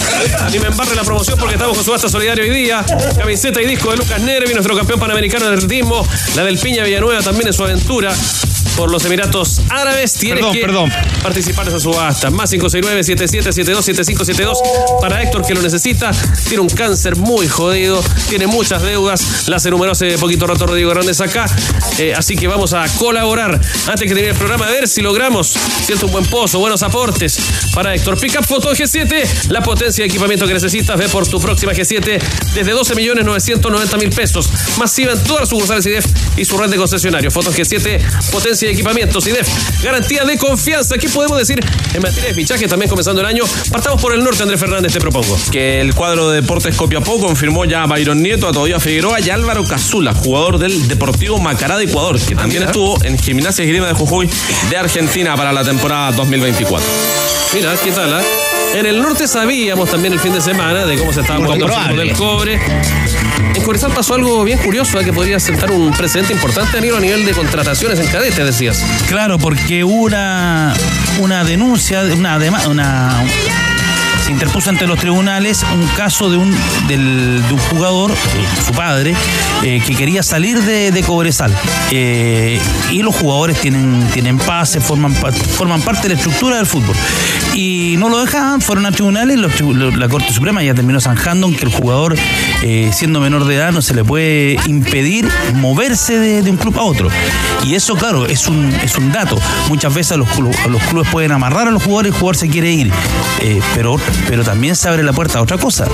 [0.51, 2.85] Ni me embarre la promoción porque estamos con subasta solidaria hoy día.
[3.17, 6.07] Camiseta y disco de Lucas Nervi, nuestro campeón panamericano de atletismo.
[6.35, 8.13] La del Piña Villanueva también en su aventura
[8.77, 10.13] por los Emiratos Árabes.
[10.13, 10.91] Tienes Perdón, que perdón.
[11.23, 12.29] participar de esa subasta.
[12.29, 14.53] Más 569-7772-7572
[15.01, 16.11] para Héctor que lo necesita.
[16.47, 19.49] Tiene un cáncer muy jodido, tiene muchas deudas.
[19.49, 21.47] Las enumeró hace poquito rato Rodrigo Hernández acá.
[21.97, 25.55] Eh, así que vamos a colaborar antes que termine el programa a ver si logramos
[25.83, 27.39] cierto un buen pozo, buenos aportes
[27.73, 28.19] para Héctor.
[28.19, 30.95] Pickup Foto G7, la potencia de equipamiento que necesitas.
[30.97, 32.21] Ve por tu próxima G7
[32.53, 34.47] desde 12 millones 990 mil pesos.
[34.77, 36.05] Masiva en todas las sucursales IDEF
[36.37, 37.33] y su red de concesionarios.
[37.33, 37.99] Fotos G7,
[38.31, 39.47] potencia de equipamientos IDEF.
[39.83, 40.97] Garantía de confianza.
[40.97, 41.59] ¿Qué podemos decir
[41.93, 42.67] en materia de fichaje?
[42.67, 43.43] También comenzando el año.
[43.71, 45.37] Partamos por el norte, Andrés Fernández, te propongo.
[45.51, 49.29] que el cuadro de Deportes Copiapó confirmó ya a Byron Nieto, a Todavía Figueroa y
[49.29, 52.71] a Álvaro Casula, jugador del Deportivo Macará de Ecuador, que también mira.
[52.71, 54.29] estuvo en Gimnasia y Esgrima de Jujuy
[54.69, 56.85] de Argentina para la temporada 2024.
[57.53, 58.13] Mira, ¿qué tal?
[58.13, 58.21] ah?
[58.75, 61.91] En el norte sabíamos también el fin de semana de cómo se estaba Muy jugando
[61.91, 62.59] el del cobre.
[63.55, 65.05] En Corezal pasó algo bien curioso, ¿eh?
[65.05, 68.83] que podría sentar un precedente importante Danilo, a nivel de contrataciones en cadete, decías.
[69.07, 70.73] Claro, porque hubo una,
[71.19, 73.23] una denuncia, una, una
[74.25, 76.53] se interpuso ante los tribunales un caso de un,
[76.89, 78.15] del- de un jugador, eh,
[78.65, 79.15] su padre,
[79.63, 81.55] eh, que quería salir de, de Cobresal.
[82.91, 86.95] Y los jugadores tienen, tienen pase, forman, forman parte de la estructura del fútbol.
[87.53, 89.37] Y no lo dejaban, fueron a tribunales,
[89.97, 92.15] la Corte Suprema ya terminó zanjando que el jugador
[92.63, 96.83] eh, siendo menor de edad no se le puede impedir moverse de, un club a
[96.83, 97.09] otro.
[97.65, 99.39] Y eso, claro, es un, es un dato.
[99.69, 102.71] Muchas veces los, los clubes pueden amarrar a los jugadores y el jugador se quiere
[102.71, 102.91] ir.
[103.41, 103.97] Eh, pero,
[104.27, 105.87] pero también se abre la puerta a otra cosa,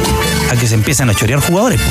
[0.51, 1.82] a que se empiecen a chorear jugadores.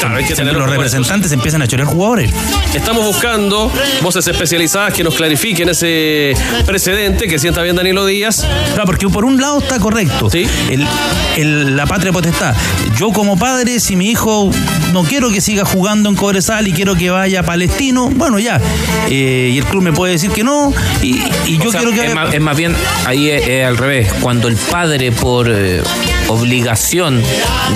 [0.00, 2.30] Claro, hay que tener los representantes empiezan a chorear jugadores.
[2.74, 3.70] Estamos buscando
[4.02, 6.34] voces especializadas que nos clarifiquen ese
[6.66, 8.46] precedente que sienta bien Danilo Díaz.
[8.74, 10.28] Claro, porque por un lado está correcto.
[10.32, 10.86] El-
[11.36, 12.54] el- la patria potestad.
[12.98, 14.50] Yo como padre, si mi hijo
[14.92, 18.60] no quiero que siga jugando en Cobresal y quiero que vaya a Palestino, bueno, ya.
[19.08, 20.72] Eh, y el club me puede decir que no.
[21.02, 22.74] Y, y yo O sea, quiero que es, vaya- más, es más bien
[23.06, 24.12] ahí es, es al revés.
[24.20, 25.82] Cuando el padre por eh,
[26.28, 27.22] obligación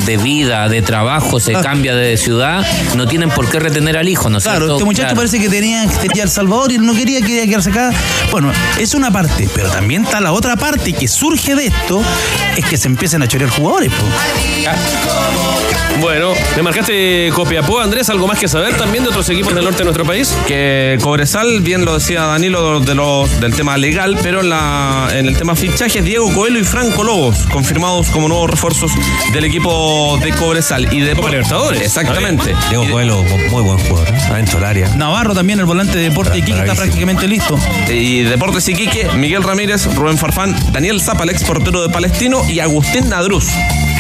[0.07, 1.61] de vida, de trabajo, se Ah.
[1.63, 2.65] cambia de ciudad,
[2.97, 4.75] no tienen por qué retener al hijo, ¿no es Claro, cierto?
[4.77, 5.17] este muchacho Claro.
[5.17, 7.91] parece que tenía que ir a El Salvador y él no quería, quería quedarse acá.
[8.31, 12.03] Bueno, es una parte, pero también está la otra parte que surge de esto,
[12.57, 13.91] es que se empiecen a chorear jugadores.
[13.93, 14.05] po.
[15.99, 19.79] Bueno, me marcaste Copiapó, Andrés, algo más que saber también de otros equipos del norte
[19.79, 20.35] de nuestro país.
[20.49, 25.27] Que Cobresal, bien lo decía Danilo de lo- del tema legal, pero en, la, en
[25.27, 28.93] el tema fichajes, Diego Coelho y Franco Lobos, confirmados como nuevos refuerzos
[29.35, 30.89] del equipo de Cobresal.
[30.93, 31.83] Y de Copa Libertadores.
[31.83, 32.55] Exactamente.
[32.71, 34.19] Diego Coelho, muy buen jugador, ¿eh?
[34.31, 34.89] adentro del área.
[34.97, 37.59] Navarro también, el volante de Deporte de Iquique, está prácticamente listo.
[37.93, 42.61] Y Deportes Iquique, Miguel Ramírez, Rubén Farfán, Daniel Zapa, el ex portero de Palestino, y
[42.61, 43.49] Agustín Nadruz,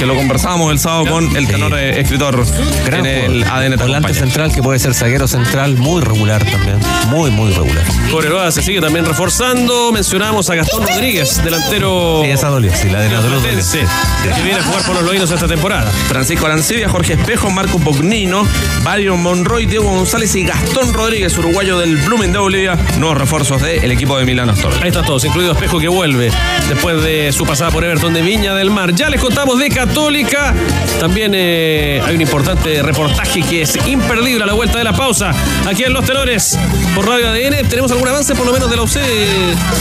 [0.00, 2.42] que lo conversábamos el sábado con el tenor eh, escritor
[2.86, 3.44] Gran en el.
[3.44, 6.78] ADN te Volante central que puede ser zaguero central, muy regular también.
[7.08, 7.84] Muy, muy regular.
[8.10, 9.92] Cobreloa se sigue también reforzando.
[9.92, 12.22] Mencionamos a Gastón Rodríguez, delantero.
[12.24, 13.40] Sí, esa dolió, sí, la de dolió.
[13.40, 13.80] platense,
[14.22, 15.90] que viene a jugar por los loinos esta temporada.
[16.08, 18.46] Francisco Arancibia, Jorge Espejo, Marco Pognino,
[18.82, 23.90] Byron Monroy, Diego González y Gastón Rodríguez, uruguayo del Blooming de Bolivia, nuevos refuerzos del
[23.90, 24.72] equipo de Milán Astor.
[24.80, 26.30] Ahí están todos, incluido Espejo que vuelve
[26.70, 28.94] después de su pasada por Everton de Viña del Mar.
[28.94, 30.54] Ya les contamos de Católica.
[31.00, 35.32] También eh, hay un importante reportaje que es imperdible a la vuelta de la pausa.
[35.68, 36.56] Aquí en Los Tenores
[36.94, 37.68] por Radio ADN.
[37.68, 38.92] ¿Tenemos algún avance por lo menos de la UC?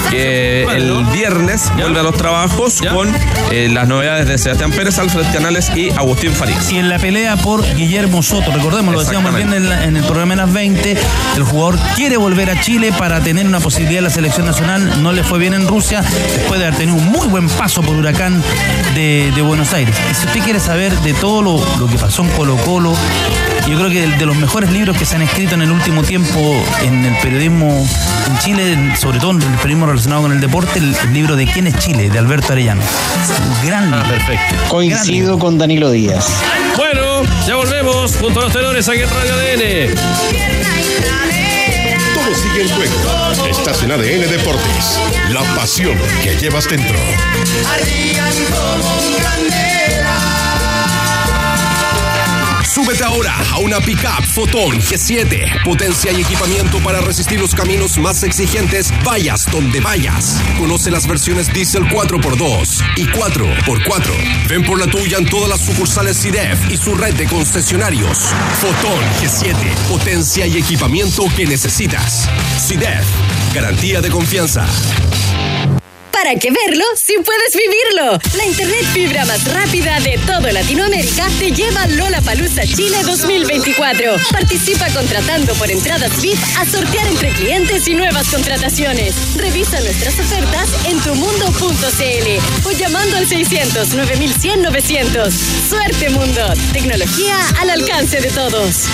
[0.09, 3.13] que Vale, el viernes vuelve a los trabajos con
[3.51, 6.71] eh, las novedades de Sebastián Pérez, Alfred Canales y Agustín Farías.
[6.71, 10.03] Y en la pelea por Guillermo Soto, recordemos, lo decíamos bien en, la- en el
[10.05, 10.97] programa en las 20,
[11.37, 15.11] el jugador quiere volver a Chile para tener una posibilidad en la selección nacional, no
[15.11, 16.01] le fue bien en Rusia,
[16.35, 18.41] después de haber tenido un muy buen paso por Huracán
[18.95, 19.95] de, de Buenos Aires.
[20.11, 22.93] Y si usted quiere saber de todo lo, lo que pasó en Colo Colo,
[23.67, 26.03] yo creo que de, de los mejores libros que se han escrito en el último
[26.03, 27.87] tiempo en el periodismo
[28.27, 31.45] en Chile, sobre todo en el periodismo relacionado con el deporte, el, el libro de
[31.45, 32.09] ¿Quién es Chile?
[32.09, 32.81] de Alberto Arellano.
[33.65, 34.07] Gran libro.
[34.07, 34.55] perfecto.
[34.69, 36.27] Coincido con Danilo Díaz.
[36.77, 39.95] Bueno, ya volvemos junto a los tenores aquí en Radio ADN.
[42.15, 42.93] Todo sigue en juego.
[43.49, 44.99] Estás en ADN Deportes.
[45.31, 46.97] La pasión que llevas dentro.
[52.69, 55.63] Súbete ahora a una pickup Fotón G7.
[55.63, 60.39] Potencia y equipamiento para resistir los caminos más exigentes, vayas donde vayas.
[60.59, 64.47] Conoce las versiones Diesel 4x2 y 4x4.
[64.47, 68.19] Ven por la tuya en todas las sucursales CIDEF y su red de concesionarios.
[68.61, 69.55] Fotón G7.
[69.89, 72.29] Potencia y equipamiento que necesitas.
[72.59, 73.03] CIDEF.
[73.55, 74.67] Garantía de confianza.
[76.21, 78.19] ¿Para qué verlo si puedes vivirlo?
[78.35, 84.17] La internet fibra más rápida de todo Latinoamérica te lleva a Lollapalooza Chile 2024.
[84.29, 89.15] Participa contratando por entradas VIP a sortear entre clientes y nuevas contrataciones.
[89.37, 95.33] Revisa nuestras ofertas en tumundo.cl o llamando al 600 9100 900.
[95.69, 96.41] Suerte mundo.
[96.73, 98.89] Tecnología al alcance de todos.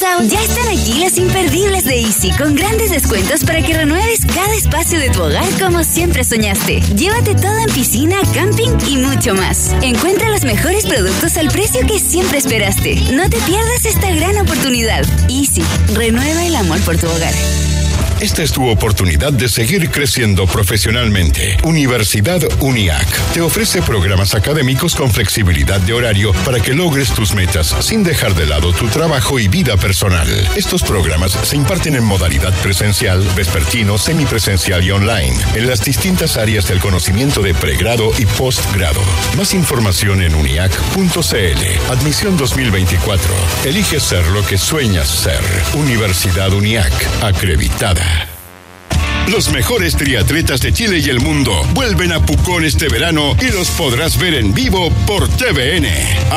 [0.00, 4.98] Ya están aquí las imperdibles de Easy con grandes descuentos para que renueves cada espacio
[4.98, 6.80] de tu hogar como siempre soñaste.
[6.96, 9.74] Llévate todo en piscina, camping y mucho más.
[9.82, 12.94] Encuentra los mejores productos al precio que siempre esperaste.
[13.12, 15.04] No te pierdas esta gran oportunidad.
[15.28, 15.62] Easy,
[15.92, 17.34] renueva el amor por tu hogar.
[18.22, 21.56] Esta es tu oportunidad de seguir creciendo profesionalmente.
[21.64, 27.74] Universidad UNIAC te ofrece programas académicos con flexibilidad de horario para que logres tus metas
[27.80, 30.28] sin dejar de lado tu trabajo y vida personal.
[30.54, 36.68] Estos programas se imparten en modalidad presencial, vespertino, semipresencial y online en las distintas áreas
[36.68, 39.02] del conocimiento de pregrado y postgrado.
[39.36, 41.90] Más información en uniac.cl.
[41.90, 43.34] Admisión 2024.
[43.64, 45.42] Elige ser lo que sueñas ser.
[45.74, 48.11] Universidad UNIAC, acreditada.
[49.28, 53.70] Los mejores triatletas de Chile y el mundo vuelven a Pucón este verano y los
[53.70, 55.86] podrás ver en vivo por TVN.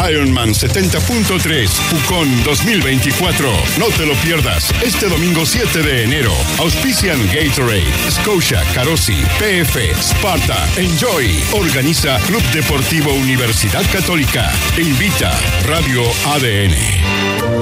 [0.10, 3.50] Ironman 70.3 Pucón 2024.
[3.80, 4.72] No te lo pierdas.
[4.84, 6.32] Este domingo 7 de enero.
[6.60, 11.44] Auspician Gatorade, Scotia, Carosi, PF, Sparta, Enjoy.
[11.54, 14.52] Organiza Club Deportivo Universidad Católica.
[14.78, 15.32] Invita
[15.68, 16.76] Radio ADN.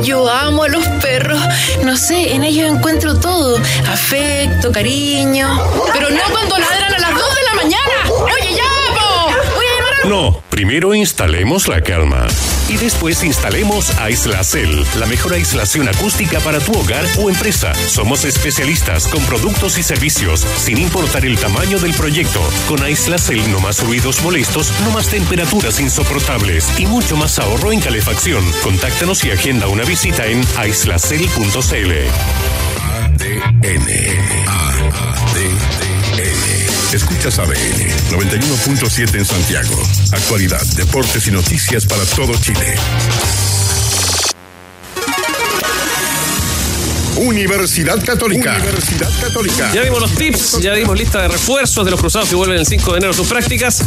[0.03, 1.39] Yo amo a los perros.
[1.83, 3.57] No sé, en ellos encuentro todo.
[3.87, 5.12] Afecto, cariño.
[5.13, 8.09] Pero no cuando ladran a las 2 de la mañana.
[8.09, 8.63] Oye, ya.
[9.53, 10.09] Voy a a...
[10.09, 12.25] No, primero instalemos la calma.
[12.67, 17.75] Y después instalemos Aislacel, la mejor aislación acústica para tu hogar o empresa.
[17.75, 22.41] Somos especialistas con productos y servicios, sin importar el tamaño del proyecto.
[22.67, 27.81] Con Aislacel no más ruidos molestos, no más temperaturas insoportables y mucho más ahorro en
[27.81, 28.43] calefacción.
[28.63, 32.82] Contáctanos y agenda una visita en aislacel.cl.
[33.23, 33.87] ADN.
[34.47, 34.93] ADN.
[36.93, 37.53] Escuchas ADN
[38.11, 39.81] 91.7 en Santiago.
[40.11, 42.75] Actualidad, deportes y noticias para todo Chile.
[47.17, 48.55] Universidad Católica.
[48.55, 49.71] Universidad Católica.
[49.73, 52.65] Ya vimos los tips, ya dimos lista de refuerzos de los cruzados que vuelven el
[52.65, 53.83] 5 de enero a sus prácticas,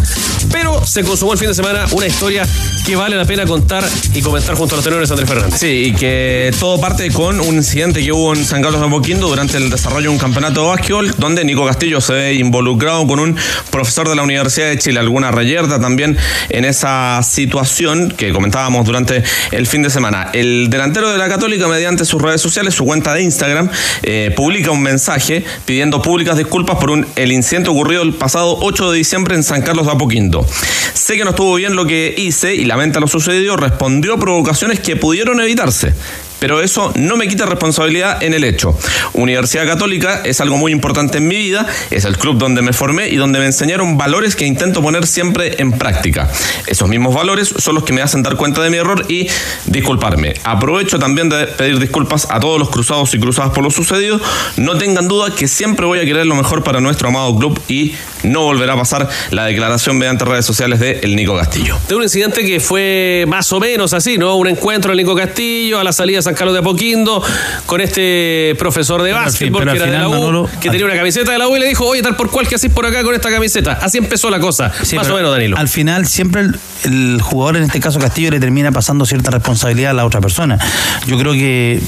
[0.52, 2.46] pero se consumó el fin de semana una historia
[2.84, 5.58] que vale la pena contar y comentar junto a los tenores Andrés Fernández.
[5.58, 9.28] Sí, y que todo parte con un incidente que hubo en San Carlos de Apoquindo
[9.28, 13.18] durante el desarrollo de un campeonato de básquetbol, donde Nico Castillo se ve involucrado con
[13.18, 13.36] un
[13.70, 16.16] profesor de la Universidad de Chile, alguna reyerta también
[16.48, 20.30] en esa situación que comentábamos durante el fin de semana.
[20.32, 23.70] El delantero de la Católica, mediante sus redes sociales, su cuenta de Instagram,
[24.02, 28.90] eh, publica un mensaje pidiendo públicas disculpas por un, el incidente ocurrido el pasado 8
[28.90, 30.46] de diciembre en San Carlos de Apoquindo.
[30.94, 34.80] Sé que no estuvo bien lo que hice y lamenta lo sucedido, respondió a provocaciones
[34.80, 35.94] que pudieron evitarse.
[36.38, 38.76] Pero eso no me quita responsabilidad en el hecho.
[39.14, 43.08] Universidad Católica es algo muy importante en mi vida, es el club donde me formé
[43.08, 46.30] y donde me enseñaron valores que intento poner siempre en práctica.
[46.66, 49.28] Esos mismos valores son los que me hacen dar cuenta de mi error y
[49.66, 50.34] disculparme.
[50.44, 54.20] Aprovecho también de pedir disculpas a todos los cruzados y cruzadas por lo sucedido.
[54.56, 57.94] No tengan duda que siempre voy a querer lo mejor para nuestro amado club y
[58.22, 61.78] no volverá a pasar la declaración mediante redes sociales de el Nico Castillo.
[61.88, 64.36] De un incidente que fue más o menos así, ¿no?
[64.36, 67.22] Un encuentro del Nico Castillo a la salida de San Carlos de Apoquindo
[67.66, 70.86] con este profesor de básquetbol que al era de la final, U, Manolo, que tenía
[70.86, 72.86] una camiseta de la U y le dijo, oye, tal por cual que haces por
[72.86, 73.72] acá con esta camiseta.
[73.82, 75.56] Así empezó la cosa, Sí, más o menos, Danilo.
[75.56, 79.90] Al final, siempre el, el jugador, en este caso Castillo, le termina pasando cierta responsabilidad
[79.90, 80.58] a la otra persona.
[81.06, 81.80] Yo creo que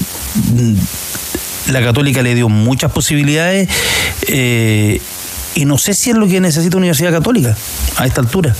[0.53, 3.69] mm, la Católica le dio muchas posibilidades.
[4.27, 5.01] eh,
[5.55, 7.55] y no sé si es lo que necesita Universidad Católica
[7.97, 8.55] a esta altura.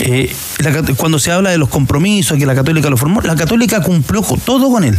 [0.00, 3.82] Eh, la cuando se habla de los compromisos que la Católica lo formó, la Católica
[3.82, 4.98] cumplió todo con él.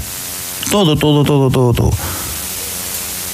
[0.70, 1.92] Todo, todo, todo, todo, todo.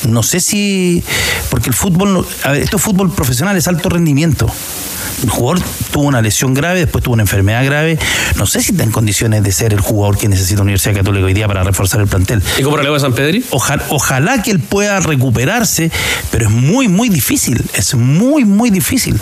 [0.08, 1.04] No sé si.
[1.50, 2.26] Porque el fútbol.
[2.43, 4.47] A ver, esto es fútbol profesional, es alto rendimiento.
[5.24, 5.61] El jugador
[5.91, 7.97] tuvo una lesión grave, después tuvo una enfermedad grave.
[8.38, 11.34] No sé si está en condiciones de ser el jugador que necesita Universidad Católica hoy
[11.34, 12.41] día para reforzar el plantel.
[12.57, 13.43] ¿Y cómo relevo de San Pedri?
[13.51, 15.91] Ojalá, ojalá que él pueda recuperarse,
[16.32, 17.63] pero es muy, muy difícil.
[17.74, 19.20] Es muy, muy difícil.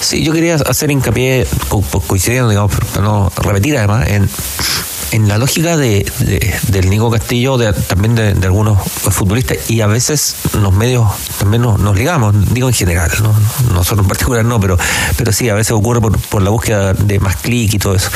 [0.00, 4.28] Sí, yo quería hacer hincapié, co- co- coincidiendo, digamos, pero no repetir además, en,
[5.12, 9.80] en la lógica de, de- del Nico Castillo, de- también de, de algunos futbolistas, y
[9.80, 11.06] a veces los medios
[11.38, 13.34] también nos, nos ligamos, digo en general, ¿no?
[13.72, 14.76] nosotros en particular no, pero,
[15.16, 18.10] pero sí, a veces ocurre por, por la búsqueda de más clic y todo eso,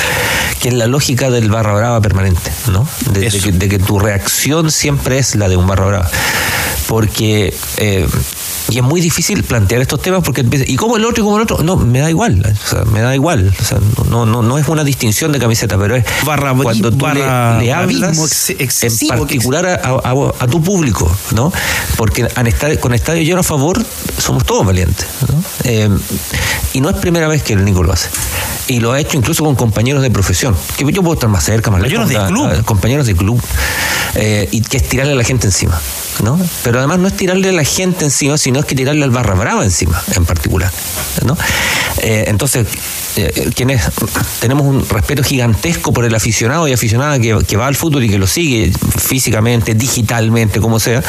[0.61, 2.87] que es la lógica del barra brava permanente, ¿no?
[3.13, 6.11] De, de que, de que tu reacción siempre es la de un barra brava.
[6.89, 8.07] Porque eh,
[8.71, 11.37] y es muy difícil plantear estos temas porque empieza, ¿y cómo el otro y cómo
[11.37, 11.63] el otro?
[11.63, 13.53] No, me da igual, o sea, me da igual.
[13.61, 16.05] O sea, no, no, no es una distinción de camiseta, pero es
[16.65, 18.17] cuando tú le- barra- le, hablas
[18.51, 21.53] ex- en particular a, a- a tu público, ¿no?
[21.97, 23.83] Porque an estadio- con estadio lleno a favor
[24.19, 25.43] somos todos valientes, ¿no?
[25.65, 25.89] Eh,
[26.75, 28.09] y no es primera vez que el Nico lo hace.
[28.69, 30.57] Y lo ha hecho incluso con compañeros de profesión.
[30.77, 31.99] Que yo puedo estar más cerca, más lejos.
[32.07, 32.65] Compañeros de club.
[32.65, 33.43] compañeros de club.
[34.15, 35.79] Eh, y que es tirarle a la gente encima.
[36.23, 36.39] ¿No?
[36.63, 39.35] Pero además no es tirarle a la gente encima, sino es que tirarle al barra
[39.35, 40.71] brava encima, en particular.
[41.25, 41.37] ¿no?
[42.03, 42.67] Eh, entonces,
[43.17, 43.83] eh, quienes
[44.41, 48.19] tenemos un respeto gigantesco por el aficionado y aficionada que, va al fútbol y que
[48.19, 51.03] lo sigue físicamente, digitalmente, como sea,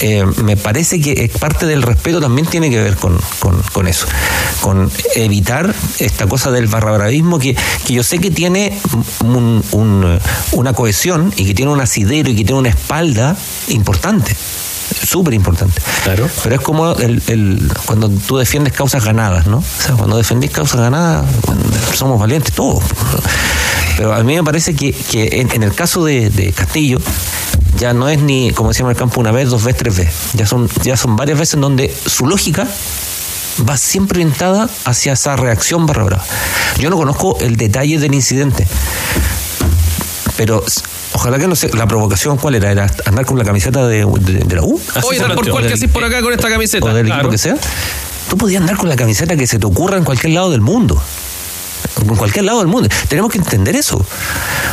[0.00, 4.06] eh, me parece que parte del respeto también tiene que ver con, con- con eso,
[4.60, 7.56] con evitar esta cosa del barrabravismo que,
[7.86, 8.76] que yo sé que tiene
[9.24, 10.18] un- un-
[10.52, 13.36] una cohesión y que tiene un asidero y que tiene una espalda
[13.68, 14.34] importante.
[15.06, 15.80] Súper importante.
[16.04, 16.28] Claro.
[16.42, 19.58] Pero es como el, el- cuando tú defiendes causas ganadas, ¿no?
[19.58, 21.26] O sea, cuando defendís causas ganadas,
[21.94, 22.82] somos valientes todos.
[23.96, 26.98] Pero a mí me parece que, que en, en el caso de, de Castillo,
[27.78, 30.14] ya no es ni, como decíamos en el campo, una vez, dos veces, tres veces.
[30.34, 32.66] Ya son, ya son varias veces en donde su lógica
[33.68, 36.24] va siempre orientada hacia esa reacción barra brava.
[36.78, 38.66] Yo no conozco el detalle del incidente,
[40.36, 40.64] pero
[41.12, 44.44] ojalá que no sé, la provocación cuál era, era andar con la camiseta de, de-
[44.44, 44.80] de la U.
[45.04, 46.86] Oye, tal por cual que por acá con esta camiseta.
[46.86, 47.20] o del Claro.
[47.20, 47.56] equipo que sea.
[48.28, 51.02] Tú podías andar con la camiseta que se te ocurra en cualquier lado del mundo.
[52.00, 52.88] En cualquier lado del mundo.
[53.08, 54.04] Tenemos que entender eso.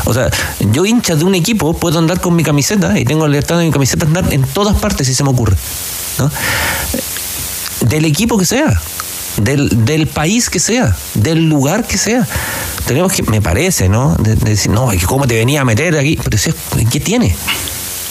[0.06, 0.30] O sea,
[0.72, 3.72] yo hincha de un equipo, puedo andar con mi camiseta y tengo libertad de mi
[3.72, 5.56] camiseta andar en todas partes si se me ocurre.
[6.20, 6.30] ¿no?
[7.82, 8.82] Del equipo que sea.
[9.38, 12.26] Del, del país que sea, del lugar que sea.
[12.88, 14.16] Tenemos que, me parece, ¿no?
[14.20, 16.18] De, de decir, no, cómo te venía a meter aquí.
[16.24, 16.52] Pero si
[16.92, 17.36] ¿qué tiene?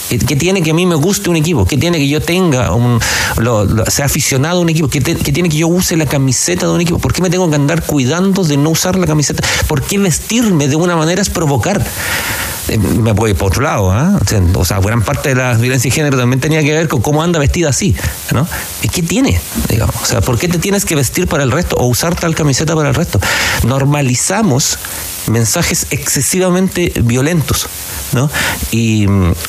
[0.09, 1.65] ¿Qué, tiene que a mí me guste un equipo?
[1.65, 3.01] ¿Qué tiene que yo tenga, un,
[3.39, 4.87] lo- sea aficionado a un equipo?
[4.89, 6.99] ¿Qué, te- qué tiene que yo use la camiseta de un equipo?
[6.99, 9.43] ¿Por qué me tengo que andar cuidando de no usar la camiseta?
[9.67, 11.85] ¿Por qué vestirme de una manera es provocar?
[12.69, 13.93] Eh, me voy por otro lado,
[14.27, 17.03] sea, o sea, gran parte de la violencia de género también tenía que ver con
[17.03, 17.95] cómo anda vestida así,
[18.33, 18.47] ¿no?
[18.83, 19.41] ¿Y qué tiene?
[19.69, 22.35] Digamos, o sea, ¿por qué te tienes que vestir para el resto o usar tal
[22.35, 23.21] camiseta para el resto?
[23.67, 24.79] Normalizamos
[25.29, 27.67] mensajes excesivamente violentos,
[28.13, 28.31] ¿no?
[28.71, 29.07] Y,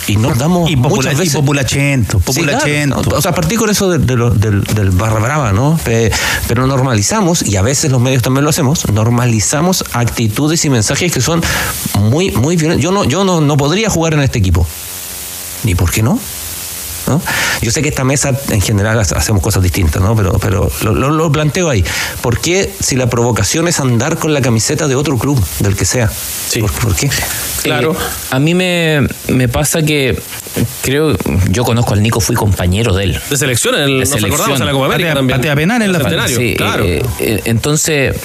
[0.08, 3.02] y nos damos Y, muchas y veces populachento, Sí, claro, populachento.
[3.12, 3.18] ¿no?
[3.18, 5.80] O sea, partí con eso de- de lo- del, del barra brava, ¿no?
[5.84, 6.12] Pe-
[6.48, 11.22] Pero normalizamos, y a veces los medios también lo hacemos, normalizamos actitudes y mensajes que
[11.22, 11.42] son
[12.00, 12.84] muy, muy violentos.
[12.84, 14.66] Yo no, yo no, no podría jugar en este equipo.
[15.64, 16.20] ¿Ni por qué no?
[17.08, 17.22] ¿No?
[17.62, 20.16] Yo sé que esta mesa en general hace- hacemos cosas distintas, ¿no?
[20.16, 21.84] Pero, pero lo, lo- lo planteo ahí.
[22.22, 25.86] ¿Por qué si la provocación es andar con la camiseta de otro club, del que
[25.86, 26.10] sea?
[26.60, 27.10] ¿Por, por qué?
[27.64, 27.96] Claro.
[28.32, 30.20] a mí me, me pasa que
[30.82, 31.16] creo,
[31.50, 33.22] yo conozco al Nico, fui compañero de él.
[33.30, 35.40] De selección, el- nos acordamos en la Copa América Patea- también.
[35.40, 36.84] patea penal en la Centenario, Sí, claro.
[36.86, 38.16] eh, eh, entonces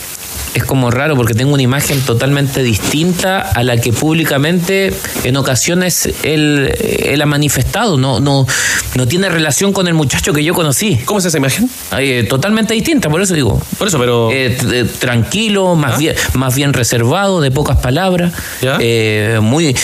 [0.55, 4.93] es como raro porque tengo una imagen totalmente distinta a la que públicamente
[5.25, 6.73] en ocasiones él,
[7.05, 7.97] él ha manifestado.
[7.97, 8.47] No, no,
[8.95, 10.99] no tiene relación con el muchacho que yo conocí.
[11.05, 11.71] ¿Cómo es esa imagen?
[11.99, 13.61] Eh, totalmente distinta, por eso digo.
[13.79, 14.31] Por eso, pero.
[14.31, 18.33] Eh, eh, tranquilo, más, bien, más bien reservado, de pocas palabras.
[18.63, 19.75] Eh, muy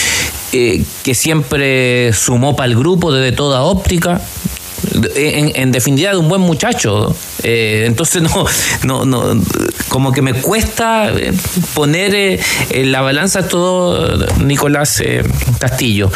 [0.53, 4.21] eh, que siempre sumó para el grupo desde toda óptica.
[5.15, 7.15] En, en definitiva de un buen muchacho.
[7.43, 8.45] Eh, entonces no
[8.83, 9.43] no no
[9.89, 11.33] como que me cuesta eh,
[11.73, 12.39] poner eh,
[12.71, 15.01] en la balanza todo Nicolás
[15.59, 16.11] Castillo.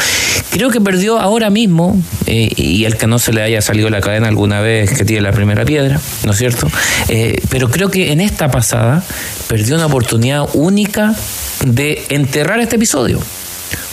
[0.50, 4.28] Creo que perdió ahora mismo y el que no se le haya salido la cadena
[4.28, 6.68] alguna vez que tiene la primera piedra no es cierto
[7.48, 9.02] pero creo que en esta pasada
[9.48, 11.14] perdió una oportunidad única
[11.64, 13.20] de enterrar este episodio.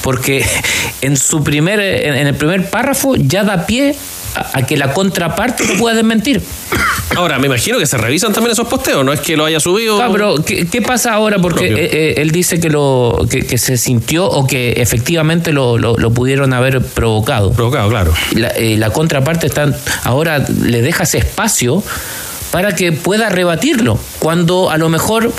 [0.01, 0.45] Porque
[1.01, 3.95] en su primer en el primer párrafo ya da pie
[4.35, 6.41] a, a que la contraparte lo pueda desmentir.
[7.15, 10.01] Ahora, me imagino que se revisan también esos posteos, no es que lo haya subido.
[10.01, 11.39] Ah, pero ¿qué, qué pasa ahora?
[11.39, 15.77] Porque eh, eh, él dice que lo que, que se sintió o que efectivamente lo,
[15.77, 17.51] lo- lo pudieron haber provocado.
[17.51, 18.13] Provocado, claro.
[18.35, 19.73] La, eh, la contraparte está
[20.03, 21.83] ahora le deja ese espacio
[22.51, 23.99] para que pueda rebatirlo.
[24.19, 25.31] Cuando a lo mejor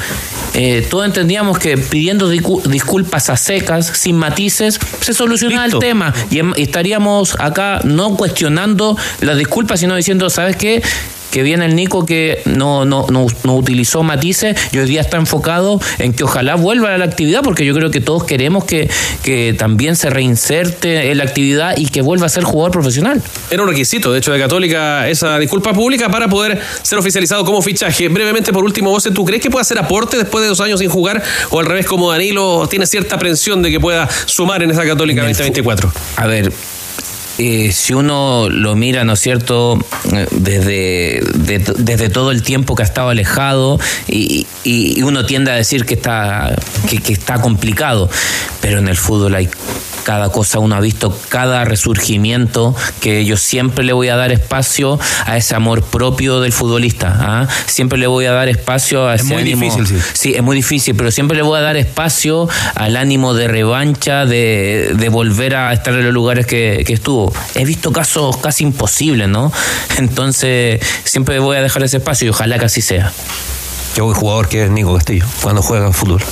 [0.55, 6.39] eh, todos entendíamos que pidiendo disculpas a secas, sin matices, se solucionaba el tema y,
[6.39, 10.83] em- y estaríamos acá no cuestionando las disculpas, sino diciendo, ¿sabes qué?
[11.31, 15.17] Que viene el Nico que no, no, no, no utilizó matices y hoy día está
[15.17, 18.91] enfocado en que ojalá vuelva a la actividad, porque yo creo que todos queremos que,
[19.23, 23.23] que también se reinserte en la actividad y que vuelva a ser jugador profesional.
[23.51, 27.63] Era un requisito, de hecho, de Católica esa disculpa pública para poder ser oficializado como
[27.63, 28.09] fichaje.
[28.09, 30.91] Brevemente, por último, vos, ¿tú crees que puede hacer aporte después de dos años sin
[30.91, 31.23] jugar?
[31.51, 35.23] O al revés, como Danilo, tiene cierta aprensión de que pueda sumar en esa Católica
[35.23, 35.93] 2024?
[36.17, 36.53] A ver,
[37.43, 39.79] eh, si uno lo mira, ¿no es cierto?,
[40.13, 45.51] Eh, desde, de- desde todo el tiempo que ha estado alejado y, y- uno tiende
[45.51, 46.57] a decir que está,
[47.05, 48.09] que está complicado,
[48.61, 49.49] pero en el fútbol hay
[50.05, 54.99] cada cosa, uno ha visto cada resurgimiento que yo siempre le voy a dar espacio
[55.27, 57.49] a ese amor propio del futbolista, ¿ah?
[57.67, 59.97] siempre le voy a dar espacio a Es ese muy ánimo- difícil, sí.
[60.13, 64.27] Sí, es muy difícil, pero siempre le voy a dar espacio al ánimo de revancha,
[64.27, 67.33] de, de volver a estar en los lugares que, que estuvo.
[67.55, 69.53] He visto casos casi imposibles, ¿no?
[69.99, 73.13] Entonces, siempre voy a dejar ese espacio y ojalá que así sea.
[73.95, 76.23] Qué buen jugador que es Nico Castillo cuando juega fútbol.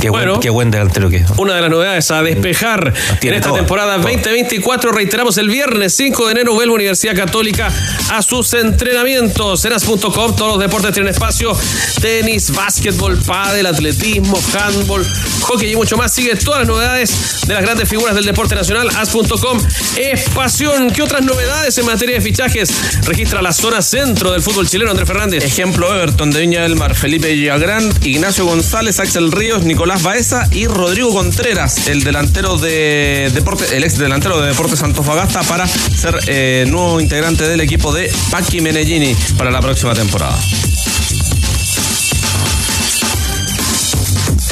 [0.00, 0.32] Qué, Bueno.
[0.32, 1.30] buen, qué buen delantero que es.
[1.38, 4.02] Una de las novedades a despejar en esta temporada todas.
[4.12, 4.92] 2024.
[4.92, 7.72] Reiteramos el viernes 5 de enero vuelve Universidad Católica
[8.10, 9.64] a sus entrenamientos.
[9.64, 11.56] Eras.com, todos los deportes tienen espacio.
[12.00, 15.04] Tenis, básquetbol, pádel, atletismo, handball,
[15.42, 16.12] hockey y mucho más.
[16.12, 18.88] Sigue todas las novedades de las grandes figuras del deporte nacional.
[18.94, 19.58] As.com
[19.96, 20.90] es pasión.
[20.90, 22.70] ¿Qué otras novedades en materia de fichajes
[23.06, 25.42] registra la zona centro del fútbol chileno, Andrés Fernández?
[25.42, 30.66] Ejemplo Everton de Viña del Mar, Felipe Villagrán, Ignacio González, Axel Ríos, Nicolás Baeza y
[30.66, 36.64] Rodrigo Contreras, el delantero de Deporte, el ex delantero de Deportes Antofagasta, para ser eh,
[36.66, 40.36] nuevo integrante del equipo de Paqui Menellini para la próxima temporada.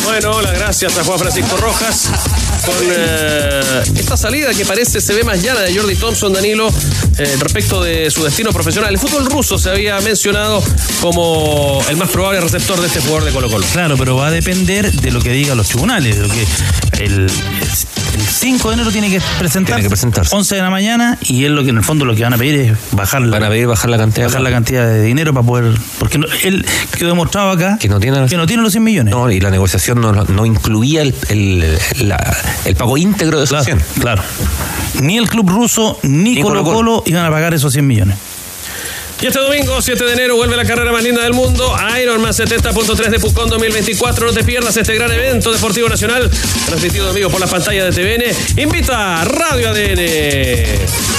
[0.04, 2.10] Bueno, hola, gracias a Juan Francisco Rojas
[2.64, 6.68] con eh, esta salida que parece se ve más llana de Jordi Thompson, Danilo,
[7.18, 8.90] eh, respecto de su destino profesional.
[8.90, 10.62] El fútbol ruso se había mencionado
[11.00, 13.66] como el más probable receptor de este jugador de Colo Colo.
[13.72, 16.46] Claro, pero va a depender de lo que digan los tribunales, de lo que
[17.04, 17.30] el,
[18.14, 19.74] el 5 de enero tiene que presentarse.
[19.74, 20.34] Tiene que presentarse.
[20.34, 22.38] 11 de la mañana y es lo que en el fondo lo que van a
[22.38, 24.26] pedir es bajar la, Van a pedir bajar la cantidad.
[24.26, 26.64] bajar la cantidad de dinero para poder porque no- él
[26.96, 29.12] quedó demostrado acá Que no tiene, que no tiene los 100 millones.
[29.14, 31.78] No, y la negociación no, no incluía el, el,
[32.08, 33.80] la- el pago íntegro de esos 100.
[34.00, 34.22] Claro.
[35.00, 36.74] Ni el club ruso ni Ni Colo Colo-Colo.
[36.76, 38.16] Colo iban a pagar esos 100 millones.
[39.20, 43.08] Y este domingo, 7 de enero, vuelve la carrera más linda del mundo, Ironman 70.3
[43.08, 44.26] de Pucón 2024.
[44.26, 46.30] No te pierdas este gran evento deportivo nacional,
[46.66, 48.60] transmitido en vivo por las pantallas de TVN.
[48.62, 51.14] Invita a Radio ADN.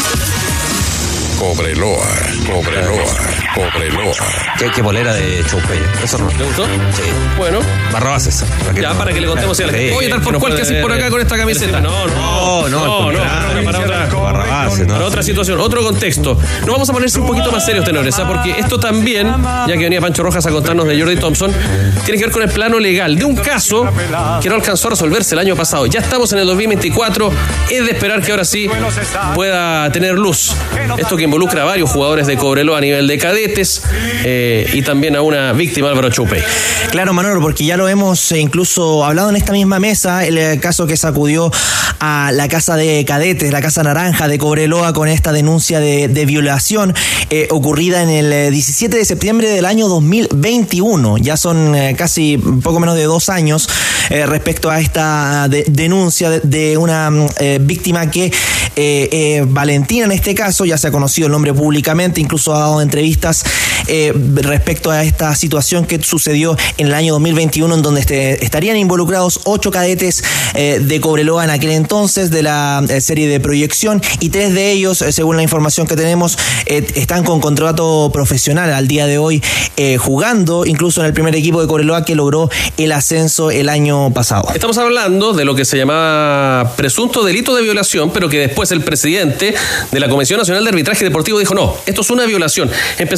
[1.39, 2.07] Cobreloa,
[2.45, 3.17] Cobreloa,
[3.55, 4.13] Cobreloa.
[4.59, 5.79] Qué, qué bolera de Choupey.
[6.03, 6.27] Eso no.
[6.27, 6.65] ¿Te gustó?
[6.65, 7.03] Sí.
[7.37, 7.59] Bueno,
[7.91, 8.43] Barrabás
[8.79, 9.93] ya para que le contemos a la gente.
[9.95, 11.79] Oye, tal por No cual que puede así por acá con esta camiseta.
[11.79, 14.05] No, no, No, no, no, no, para otra.
[14.07, 14.87] Barrabás, ¿no?
[14.93, 16.37] Para otra situación, otro contexto.
[16.61, 18.27] Nos vamos a ponerse un poquito más serios, tenores, ¿ah?
[18.27, 19.27] porque esto también,
[19.67, 21.51] ya que venía Pancho Rojas a contarnos de Jordi Thompson,
[22.03, 23.87] tiene que ver con el plano legal de un caso
[24.41, 25.85] que no alcanzó a resolverse el año pasado.
[25.85, 27.31] Ya estamos en el 2024,
[27.69, 28.69] es de esperar que ahora sí
[29.33, 30.53] pueda tener luz.
[30.97, 33.17] Esto que involucra a varios jugadores de Cobreloa a nivel de
[34.23, 36.41] eh, y también a una víctima, Álvaro Chupey.
[36.91, 40.59] Claro, Manolo, porque ya lo hemos eh, incluso hablado en esta misma mesa, el eh,
[40.61, 41.51] caso que sacudió
[41.99, 46.93] a la Casa de Cadetes, la Casa Naranja de Cobreloa con esta denuncia de, violación
[47.49, 51.17] ocurrida en el eh, 17 de septiembre del año 2021.
[51.17, 53.69] Ya son casi poco menos de dos años
[54.09, 57.27] respecto a esta de- denuncia de, una mm,
[57.61, 58.31] víctima que,
[59.47, 63.34] Valentina en este caso, ya se ha conocido el nombre públicamente, incluso ha dado entrevistas
[63.87, 68.77] eh, respecto a esta situación que sucedió en el año 2021, en donde este- estarían
[68.77, 74.01] involucrados ocho cadetes eh, de Cobreloa en aquel entonces de la eh, serie de proyección
[74.19, 79.07] y tres de ellos, según la información que tenemos, están con contrato profesional al día
[79.07, 79.41] de hoy
[79.99, 84.47] jugando, incluso en el primer equipo de Cobreloa que logró el ascenso el año pasado.
[84.53, 88.81] Estamos hablando de lo que se llamaba presunto delito de violación, pero que después el
[88.81, 89.53] presidente
[89.91, 92.69] de la Comisión Nacional de Arbitraje Deportivo dijo, no, esto es una violación.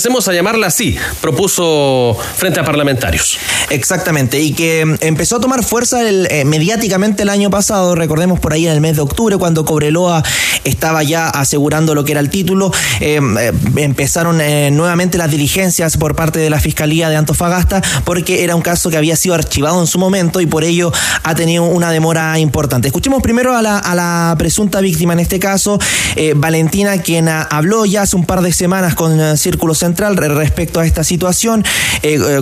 [0.08, 3.38] A llamarla así, propuso frente a parlamentarios.
[3.70, 8.54] Exactamente, y que mm, empezó a tomar fuerza eh, mediáticamente el año pasado, recordemos por
[8.54, 10.24] ahí en el mes de octubre, cuando Cobreloa
[10.64, 12.72] estaba ya asegurando lo que era el título,
[13.02, 14.38] eh, eh, empezaron
[14.76, 18.98] nuevamente las diligencias por parte de la Fiscalía de Antofagasta, porque era un caso que
[18.98, 20.92] había sido archivado en su momento y por ello
[21.24, 22.88] ha tenido una demora importante.
[22.88, 25.78] Escuchemos primero a la, a la presunta víctima en este caso,
[26.38, 30.80] Valentina, quien ah, habló ya hace un par de semanas con Círculo Central re- respecto
[30.80, 31.64] a esta situación,
[32.04, 32.42] eh, eh,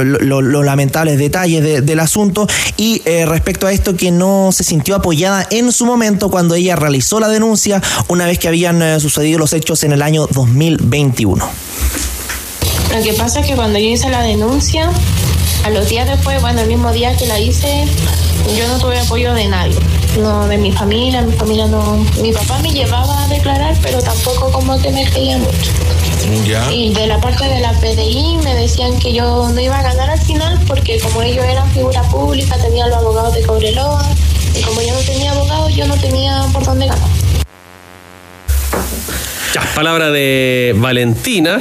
[0.00, 4.50] eh, lo- los lamentables detalles de- del asunto y eh, respecto a esto que no
[4.52, 8.80] se sintió apoyada en su momento cuando ella realizó la denuncia una vez que habían
[8.82, 11.48] eh, sucedido los hechos en el año 2021.
[12.94, 14.90] Lo que pasa es que cuando yo hice la denuncia,
[15.64, 17.86] a los días después, bueno, el mismo día que la hice,
[18.56, 19.76] yo no tuve apoyo de nadie.
[20.18, 21.96] No, de mi familia, mi familia no.
[22.20, 25.70] Mi papá me llevaba a declarar, pero tampoco como que me creía mucho.
[26.70, 30.10] Y de la parte de la PDI me decían que yo no iba a ganar
[30.10, 34.04] al final porque como ellos eran figura pública, tenían los abogados de Cobreloa,
[34.54, 37.08] y como yo no tenía abogado, yo no tenía por dónde ganar.
[39.54, 41.60] Ya, palabra de Valentina.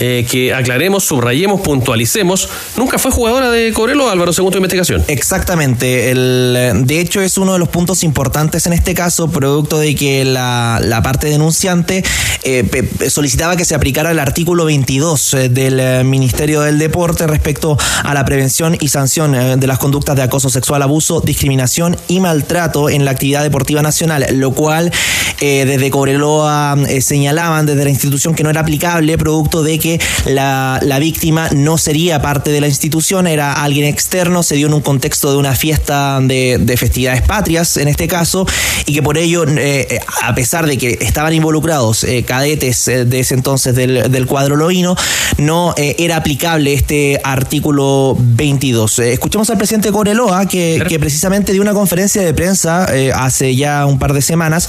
[0.00, 2.48] Eh, que aclaremos, subrayemos, puntualicemos.
[2.76, 5.04] Nunca fue jugadora de Cobreloa, Álvaro, según tu investigación.
[5.08, 6.10] Exactamente.
[6.10, 9.94] El, eh, de hecho, es uno de los puntos importantes en este caso, producto de
[9.94, 12.02] que la, la parte denunciante
[12.42, 17.76] eh, solicitaba que se aplicara el artículo 22 eh, del eh, Ministerio del Deporte respecto
[18.02, 22.88] a la prevención y sanción de las conductas de acoso sexual, abuso, discriminación y maltrato
[22.88, 24.90] en la actividad deportiva nacional, lo cual
[25.42, 29.89] eh, desde Cobreloa eh, señalaban desde la institución que no era aplicable, producto de que
[30.26, 34.74] la, la víctima no sería parte de la institución, era alguien externo, se dio en
[34.74, 38.46] un contexto de una fiesta de, de festividades patrias, en este caso,
[38.86, 43.20] y que por ello, eh, a pesar de que estaban involucrados eh, cadetes eh, de
[43.20, 44.96] ese entonces del, del cuadro loíno,
[45.38, 48.98] no eh, era aplicable este artículo 22.
[48.98, 53.12] Eh, escuchemos al presidente de Cobreloa que, que precisamente dio una conferencia de prensa eh,
[53.14, 54.68] hace ya un par de semanas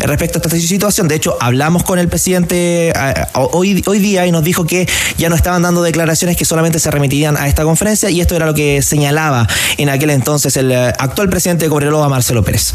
[0.00, 1.08] eh, respecto a esta situación.
[1.08, 2.94] De hecho, hablamos con el presidente eh,
[3.34, 6.90] hoy, hoy día y nos dijo que ya no estaban dando declaraciones que solamente se
[6.90, 10.92] remitirían a esta conferencia y esto era lo que señalaba en aquel entonces el eh,
[10.98, 12.74] actual presidente de Cobreloa, Marcelo Pérez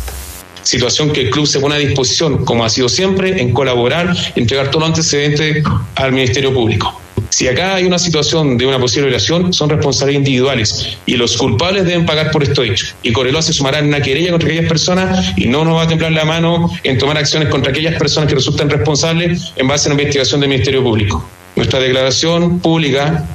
[0.64, 4.70] situación que el club se pone a disposición, como ha sido siempre, en colaborar, entregar
[4.70, 5.64] todo los antecedentes
[5.96, 7.00] al Ministerio Público.
[7.30, 11.86] Si acá hay una situación de una posible violación, son responsables individuales y los culpables
[11.86, 12.88] deben pagar por esto hecho.
[13.04, 15.88] Y Coreloa se sumará en una querella contra aquellas personas y no nos va a
[15.88, 19.94] temblar la mano en tomar acciones contra aquellas personas que resulten responsables en base a
[19.94, 21.28] una investigación del Ministerio Público.
[21.58, 23.26] Nuestra declaración pública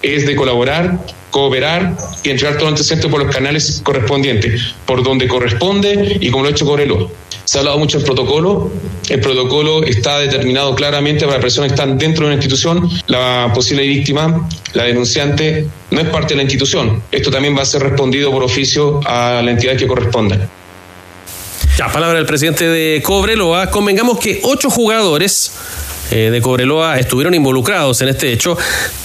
[0.00, 0.98] es de colaborar
[1.34, 6.48] cooperar y entregar todo antecedente por los canales correspondientes, por donde corresponde y como lo
[6.48, 7.08] ha hecho Coreloa.
[7.44, 8.70] Se ha hablado mucho del protocolo.
[9.08, 12.88] El protocolo está determinado claramente para personas que están dentro de una institución.
[13.08, 17.02] La posible víctima, la denunciante, no es parte de la institución.
[17.10, 20.48] Esto también va a ser respondido por oficio a la entidad que corresponda.
[21.76, 23.72] Ya, palabra del presidente de Cobreloa.
[23.72, 25.50] Convengamos que ocho jugadores
[26.10, 28.56] eh, de Cobreloa estuvieron involucrados en este hecho.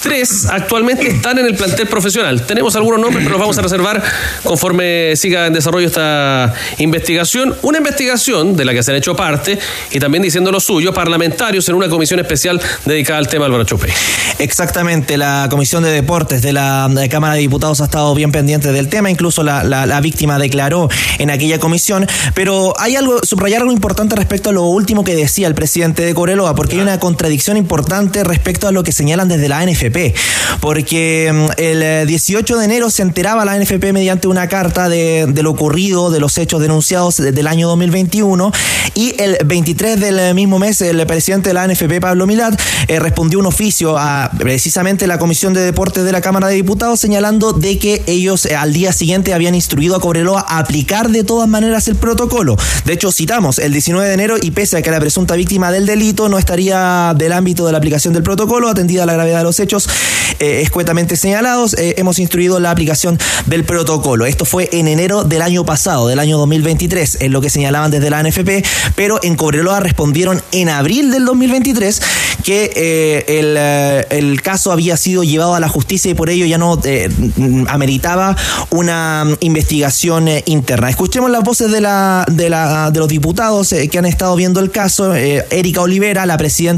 [0.02, 2.46] Tres actualmente están en el plantel profesional.
[2.46, 4.02] Tenemos algunos nombres, pero los vamos a reservar
[4.44, 7.56] conforme siga en desarrollo esta investigación.
[7.62, 9.60] Una investigación de la que se han hecho parte
[9.92, 13.92] y también diciendo lo suyo, parlamentarios en una comisión especial dedicada al tema Álvaro Chope.
[14.40, 18.88] Exactamente, la Comisión de Deportes de la Cámara de Diputados ha estado bien pendiente del
[18.88, 24.16] tema, incluso la, la víctima declaró en aquella comisión, pero hay algo, subrayar algo importante
[24.16, 28.24] respecto a lo último que decía el presidente de Cobreloa, porque hay una contradicción importante
[28.24, 30.16] respecto a lo que señalan desde la NFP,
[30.62, 35.52] porque mm, el 18 de enero se enteraba la NFP mediante una carta de, lo
[35.52, 38.52] ocurrido, de los hechos denunciados desde el año 2021,
[38.96, 43.40] y el 23 del mismo mes el presidente de la NFP, Pablo Milat, eh, respondió
[43.40, 47.78] un oficio a precisamente la Comisión de Deportes de la Cámara de Diputados señalando de
[47.78, 51.88] que ellos eh, al día siguiente habían instruido a Cobreloa a aplicar de todas maneras
[51.88, 52.56] el protocolo.
[52.86, 55.86] De hecho, citamos el 19 de enero y pese a que la presunta víctima del
[55.86, 56.79] delito no estaría
[57.16, 59.88] del ámbito de la aplicación del protocolo, atendida a la gravedad de los hechos
[60.40, 64.26] eh, escuetamente señalados, eh, hemos instruido la aplicación del protocolo.
[64.26, 68.10] Esto fue en enero del año pasado, del año 2023, en lo que señalaban desde
[68.10, 68.64] la NFP,
[68.96, 72.02] pero en Cobreloa respondieron en abril del 2023
[72.44, 76.80] que eh, el, caso había sido llevado a la justicia y por ello ya no
[77.68, 78.38] ameritaba
[78.70, 80.90] una investigación interna.
[80.90, 84.72] Escuchemos las voces de, la, de, la, de los diputados que han estado viendo el
[84.72, 85.14] caso.
[85.14, 86.69] Erika Olivera, la presidenta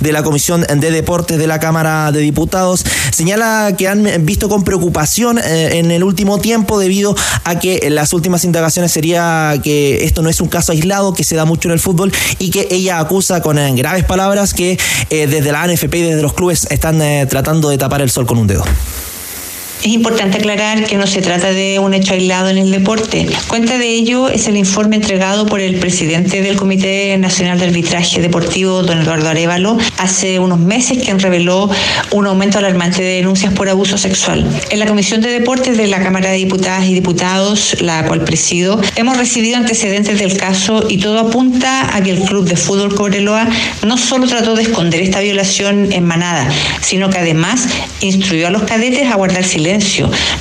[0.00, 4.64] de la Comisión de Deportes de la Cámara de Diputados, señala que han visto con
[4.64, 7.14] preocupación eh, en el último tiempo debido
[7.44, 11.36] a que las últimas indagaciones sería que esto no es un caso aislado, que se
[11.36, 14.78] da mucho en el fútbol y que ella acusa con eh, graves palabras que
[15.10, 18.38] eh, desde la ANFP y desde los clubes están tratando de tapar el sol con
[18.38, 18.64] un dedo.
[19.82, 23.26] Es importante aclarar que no se trata de un hecho aislado en el deporte.
[23.46, 28.20] Cuenta de ello es el informe entregado por el presidente del Comité Nacional de Arbitraje
[28.20, 31.70] Deportivo, don Eduardo Arevalo, hace unos meses, quien reveló
[32.10, 34.48] un aumento alarmante de denuncias por abuso sexual.
[34.70, 38.80] En la Comisión de Deportes de la Cámara de Diputadas y Diputados, la cual presido,
[38.96, 43.46] hemos recibido antecedentes del caso y todo apunta a que el Club de Fútbol Cobreloa
[43.86, 46.48] no solo trató de esconder esta violación en manada,
[46.80, 47.68] sino que además
[48.00, 49.66] instruyó a los cadetes a guardar silencio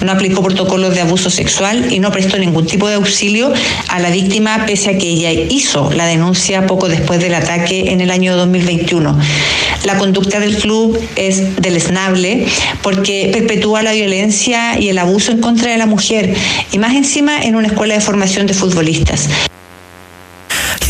[0.01, 3.51] no aplicó protocolos de abuso sexual y no prestó ningún tipo de auxilio
[3.89, 8.01] a la víctima pese a que ella hizo la denuncia poco después del ataque en
[8.01, 9.17] el año 2021.
[9.83, 12.45] La conducta del club es deleznable
[12.81, 16.33] porque perpetúa la violencia y el abuso en contra de la mujer
[16.71, 19.27] y más encima en una escuela de formación de futbolistas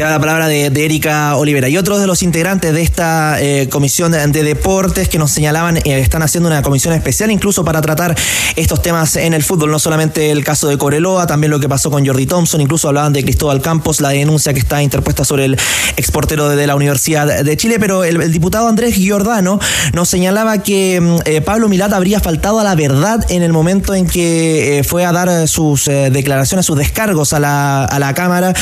[0.04, 1.70] la palabra de, Erika Olivera.
[1.70, 5.82] Y otros de los integrantes de esta eh, comisión de, deportes que nos señalaban, eh,
[5.86, 8.14] están haciendo una comisión especial incluso para tratar
[8.58, 11.90] estos temas en el fútbol, no solamente el caso de Coreloa, también lo que pasó
[11.90, 15.58] con Jordi Thompson, incluso hablaban de Cristóbal Campos, la denuncia que está interpuesta sobre el
[15.96, 19.60] exportero de, la Universidad de Chile, pero el, diputado Andrés Giordano
[19.94, 23.96] nos señalaba que mm, eh, Pablo Milat habría faltado a la verdad en el momento
[23.96, 28.54] en que fue a dar sus declaraciones, sus descargos a la, a la Cámara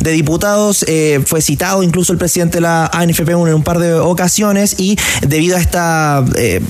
[0.00, 3.94] de Diputados eh, fue citado incluso el presidente de la ANFP en un par de
[3.94, 4.96] ocasiones y
[5.26, 6.60] debido a estas eh,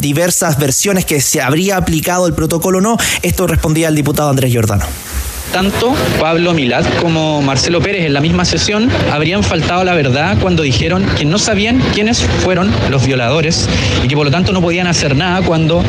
[0.00, 4.50] diversas versiones que se habría aplicado el protocolo o no, esto respondía el diputado Andrés
[4.50, 4.84] Giordano.
[5.52, 10.62] Tanto Pablo Milat como Marcelo Pérez en la misma sesión habrían faltado la verdad cuando
[10.62, 13.66] dijeron que no sabían quiénes fueron los violadores
[14.04, 15.82] y que por lo tanto no podían hacer nada cuando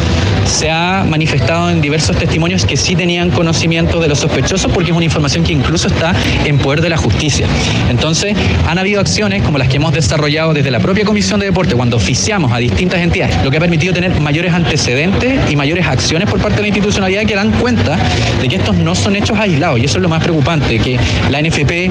[0.46, 4.96] se ha manifestado en diversos testimonios que sí tenían conocimiento de los sospechosos porque es
[4.96, 6.16] una información que incluso está
[6.46, 7.46] en poder de la justicia.
[7.90, 8.36] Entonces,
[8.68, 11.98] han habido acciones como las que hemos desarrollado desde la propia Comisión de Deporte cuando
[11.98, 16.40] oficiamos a distintas entidades, lo que ha permitido tener mayores antecedentes y mayores acciones por
[16.42, 17.98] parte de la institucionalidad que dan cuenta
[18.42, 21.00] de que estos no son hechos aislados y eso es lo más preocupante, que
[21.30, 21.90] la NFP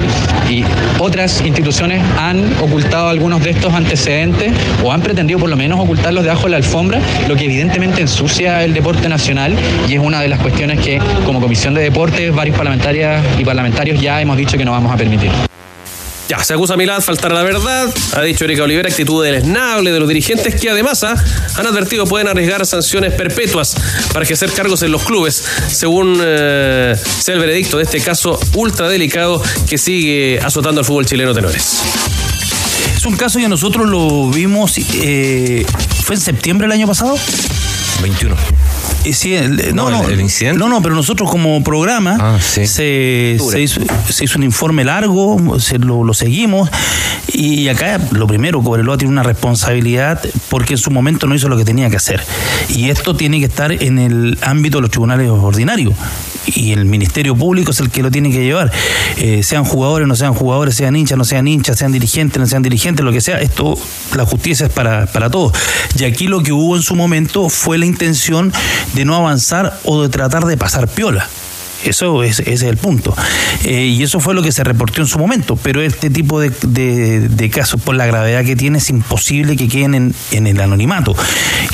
[0.49, 0.63] y
[0.99, 4.53] otras instituciones han ocultado algunos de estos antecedentes
[4.83, 8.63] o han pretendido por lo menos ocultarlos debajo de la alfombra, lo que evidentemente ensucia
[8.63, 9.55] el deporte nacional
[9.89, 13.99] y es una de las cuestiones que como Comisión de Deportes varios parlamentarias y parlamentarios
[13.99, 15.48] ya hemos dicho que no vamos a permitir.
[16.29, 19.91] Ya, se acusa a Milad faltar a la verdad, ha dicho Erika Olivera, actitud deleznable
[19.91, 21.15] de los dirigentes que además ah,
[21.55, 23.75] han advertido pueden arriesgar sanciones perpetuas
[24.13, 28.87] para ejercer cargos en los clubes, según eh, sea el veredicto de este caso ultra
[28.89, 31.81] delicado que sigue azotando al fútbol chileno tenores.
[32.95, 35.65] Es un caso que nosotros lo vimos, eh,
[36.03, 37.17] ¿fue en septiembre del año pasado?
[38.03, 38.35] 21.
[39.09, 40.57] Eh, sí, el- no, No, no, el- el incidente.
[40.59, 42.65] No, no, pero nosotros como programa Ah, sí.
[42.67, 46.69] se, se hizo, se hizo un informe largo, se lo, lo seguimos
[47.33, 51.57] y acá lo primero, Cobreloa tiene una responsabilidad porque en su momento no hizo lo
[51.57, 52.21] que tenía que hacer.
[52.69, 55.93] Y esto tiene que estar en el ámbito de los tribunales ordinarios.
[56.55, 58.71] Y el Ministerio Público es el que lo tiene que llevar.
[59.17, 62.61] Eh, sean jugadores, no sean jugadores, sean hinchas, no sean hinchas, sean dirigentes, no sean
[62.61, 63.39] dirigentes, lo que sea.
[63.39, 63.77] Esto,
[64.15, 65.53] la justicia es para, para todos.
[65.97, 68.51] Y aquí lo que hubo en su momento fue la intención
[68.93, 71.27] de no avanzar o de tratar de pasar piola.
[71.85, 73.15] Eso es, ese es el punto.
[73.63, 75.55] Eh, y eso fue lo que se reportó en su momento.
[75.55, 79.95] Pero este tipo de, de- casos, por la gravedad que tiene, es imposible que queden
[79.95, 81.15] en, en el anonimato.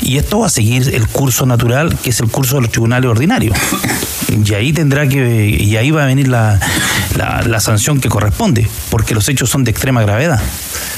[0.02, 3.10] Y esto va a seguir el curso natural, que es el curso de los tribunales
[3.10, 3.56] ordinarios.
[4.44, 6.58] Y ahí tendrá que, y ahí va a venir la,
[7.16, 10.40] la- la sanción que corresponde, porque los hechos son de extrema gravedad.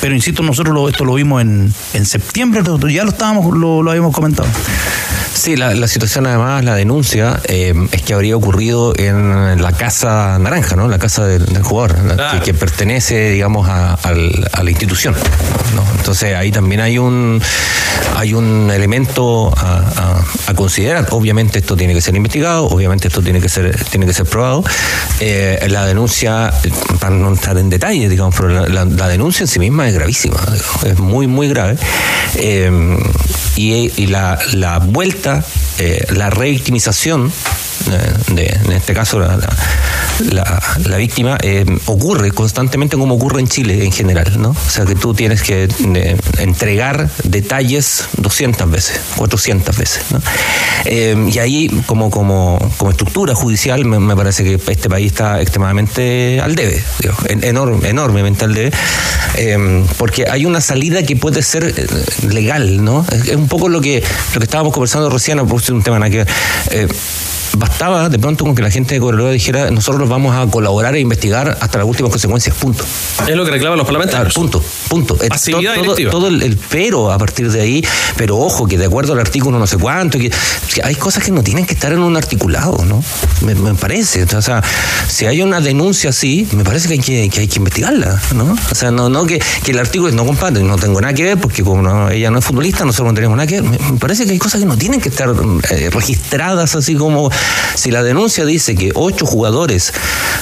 [0.01, 2.63] Pero insisto, nosotros lo- esto lo vimos en, en septiembre,
[2.93, 4.49] ya lo estábamos, lo, lo habíamos comentado.
[5.49, 10.39] Sí, la, la situación además, la denuncia, eh, es que habría ocurrido en la casa
[10.39, 10.89] naranja, ¿no?
[10.89, 11.97] La casa del, del jugador,
[12.33, 15.15] que, que pertenece, digamos, a, a la institución.
[15.75, 15.83] ¿no?
[15.97, 17.41] Entonces ahí también hay un
[18.19, 20.24] hay un elemento a,
[20.57, 21.07] considerar.
[21.11, 24.65] Obviamente esto tiene que ser investigado, obviamente esto tiene que ser tiene que ser probado.
[25.20, 26.53] Eh, la denuncia,
[26.99, 30.40] para no entrar en detalle, digamos, pero la, denuncia en sí misma es gravísima,
[30.85, 31.77] es muy muy grave.
[32.35, 32.99] Eh,
[33.57, 35.45] y, la, la vuelta,
[35.78, 37.32] eh, la revictimización,
[38.35, 39.39] de, en este caso la,
[40.85, 44.51] la, víctima, eh, ocurre constantemente como ocurre en Chile en general, ¿no?
[44.51, 50.21] O sea que tú tienes que eh, entregar detalles 200 veces, 400 veces, ¿no?
[50.85, 56.41] Eh, y ahí, como, como, como estructura judicial, me, parece que este país está extremadamente
[56.41, 58.73] al debe, digo, en- enorme, enormemente al debe,
[59.37, 61.87] eh, porque hay una salida que puede ser eh,
[62.29, 63.05] legal, ¿no?
[63.13, 64.03] Es, un poco lo que,
[64.35, 66.27] lo que estábamos conversando recién, por un tema ver.
[66.71, 66.89] Eh,
[67.69, 71.01] Bastaba de pronto con que la gente de Cobreloa dijera nosotros vamos a colaborar e
[71.01, 72.85] investigar hasta las últimas consecuencias, punto.
[73.27, 74.35] Es lo que reclaman los parlamentarios.
[74.35, 75.16] punto, punto.
[75.28, 77.85] Pasividad todo, todo el, el pero a partir de ahí,
[78.16, 81.31] pero ojo, que de acuerdo al artículo no sé cuánto, que, que hay cosas que
[81.31, 83.05] no tienen que estar en un articulado, ¿no?
[83.43, 84.24] Me, me parece.
[84.24, 84.61] O sea,
[85.07, 88.57] si hay una denuncia así, me parece que hay que, que hay que investigarla, ¿no?
[88.73, 91.23] O sea, no, no que, que el artículo es no compadre, no tengo nada que
[91.23, 93.70] ver, porque como no- ella no es futbolista, nosotros no tenemos nada que ver.
[93.70, 95.32] Me, me parece que hay cosas que no tienen que estar
[95.70, 97.31] eh, registradas así como
[97.75, 99.93] si la denuncia dice que ocho jugadores,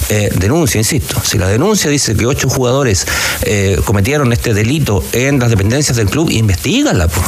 [0.08, 3.06] eh, denuncia, insisto, si la denuncia dice que ocho jugadores
[3.42, 7.20] eh, cometieron este delito en las dependencias del club, investigala, po.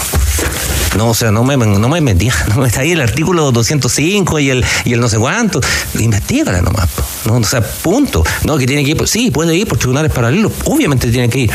[0.96, 4.50] No, o sea, no me, no me metí, no está ahí el artículo 205 y
[4.50, 5.60] el, y el no sé cuánto.
[5.98, 6.88] Investígala nomás.
[7.26, 7.36] ¿no?
[7.36, 8.24] O sea, punto.
[8.44, 11.50] No, que tiene que ir, sí, puede ir por tribunales paralelos, obviamente tiene que ir,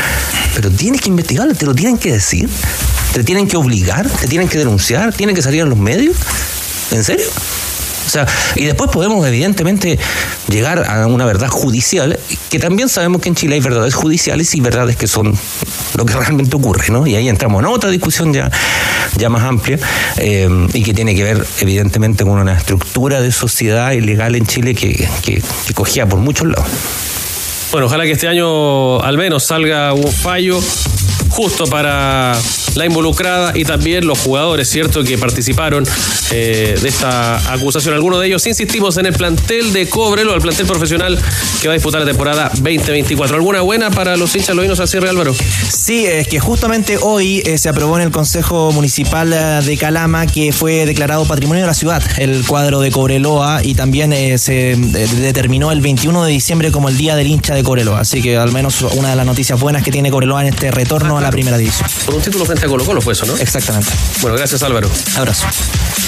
[0.54, 2.48] pero tienes que investigarla, te lo tienen que decir,
[3.12, 6.16] te tienen que obligar, te tienen que denunciar, tienen que salir a los medios.
[6.90, 7.26] ¿En serio?
[8.06, 9.98] O sea, y después podemos evidentemente
[10.48, 12.18] llegar a una verdad judicial,
[12.50, 15.36] que también sabemos que en Chile hay verdades judiciales y verdades que son
[15.96, 17.06] lo que realmente ocurre, ¿no?
[17.06, 18.50] Y ahí entramos en otra discusión ya,
[19.16, 19.78] ya más amplia
[20.18, 24.74] eh, y que tiene que ver evidentemente con una estructura de sociedad ilegal en Chile
[24.74, 26.66] que, que, que cogía por muchos lados.
[27.70, 30.60] Bueno, ojalá que este año al menos salga un fallo
[31.34, 32.32] justo para
[32.76, 35.84] la involucrada y también los jugadores, ¿cierto?, que participaron
[36.30, 37.92] eh, de esta acusación.
[37.92, 41.18] Algunos de ellos, insistimos, en el plantel de Cobrelo, el plantel profesional
[41.60, 43.36] que va a disputar la temporada 2024.
[43.36, 45.34] ¿Alguna buena para los hinchas loinos al cierre, Álvaro?
[45.34, 50.26] Sí, es que justamente hoy eh, se aprobó en el Consejo Municipal eh, de Calama
[50.26, 54.76] que fue declarado Patrimonio de la Ciudad el cuadro de Cobreloa y también se
[55.20, 58.00] determinó el 21 de diciembre como el Día del Hincha de Cobreloa.
[58.00, 61.18] Así que al menos una de las noticias buenas que tiene Cobreloa en este retorno
[61.18, 61.88] a primera división.
[62.04, 63.36] Por un título frente a Colo Colo fue eso, ¿no?
[63.36, 63.92] Exactamente.
[64.20, 64.90] Bueno, gracias Álvaro.
[65.16, 65.46] Abrazo.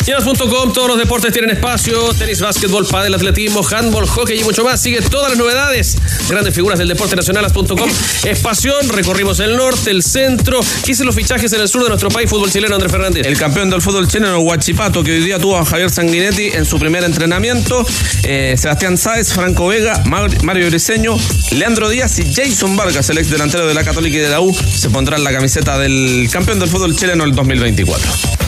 [0.05, 2.13] Llenas.com, todos los deportes tienen espacio.
[2.15, 4.81] Tenis, básquetbol, pádel, atletismo, handball, hockey y mucho más.
[4.81, 5.97] Sigue todas las novedades.
[6.29, 7.91] Grandes figuras del deporte nacional.com.
[8.25, 8.89] Es pasión.
[8.89, 10.61] Recorrimos el norte, el centro.
[10.85, 12.31] Quise los fichajes en el sur de nuestro país.
[12.31, 13.27] Fútbol chileno, Andrés Fernández.
[13.27, 16.79] El campeón del fútbol chileno, Huachipato, que hoy día tuvo a Javier Sanguinetti en su
[16.79, 17.85] primer entrenamiento.
[18.23, 21.17] Eh, Sebastián Sáez, Franco Vega, Mar- Mario Briseño,
[21.51, 24.55] Leandro Díaz y Jason Vargas, el ex delantero de la Católica y de la U,
[24.55, 28.46] se pondrán la camiseta del campeón del fútbol chileno el 2024.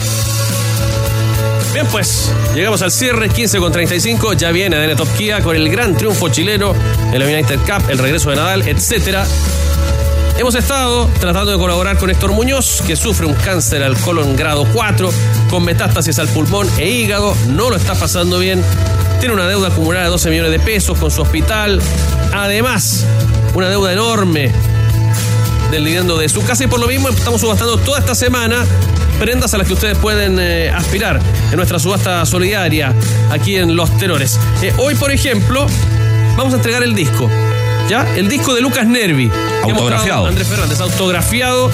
[1.73, 4.33] Bien, pues llegamos al cierre, 15 con 35.
[4.33, 5.07] Ya viene ADN Top
[5.43, 6.73] con el gran triunfo chileno
[7.13, 9.25] en la United Cup, el regreso de Nadal, etcétera.
[10.39, 14.65] Hemos estado tratando de colaborar con Héctor Muñoz, que sufre un cáncer al colon grado
[14.73, 15.11] 4,
[15.49, 18.63] con metástasis al pulmón e hígado, no lo está pasando bien.
[19.19, 21.81] Tiene una deuda acumulada de 12 millones de pesos con su hospital.
[22.33, 23.05] Además,
[23.53, 24.51] una deuda enorme
[25.71, 28.65] del dividendo de su casa y por lo mismo estamos subastando toda esta semana
[29.19, 31.19] prendas a las que ustedes pueden eh, aspirar
[31.51, 32.93] en nuestra subasta solidaria
[33.29, 34.39] aquí en Los Tenores.
[34.61, 35.67] Eh, hoy, por ejemplo,
[36.37, 37.29] vamos a entregar el disco.
[37.89, 38.07] ¿Ya?
[38.15, 39.31] El disco de Lucas Nervi.
[39.63, 40.27] Autografiado.
[40.27, 41.71] Andrés Fernández, autografiado.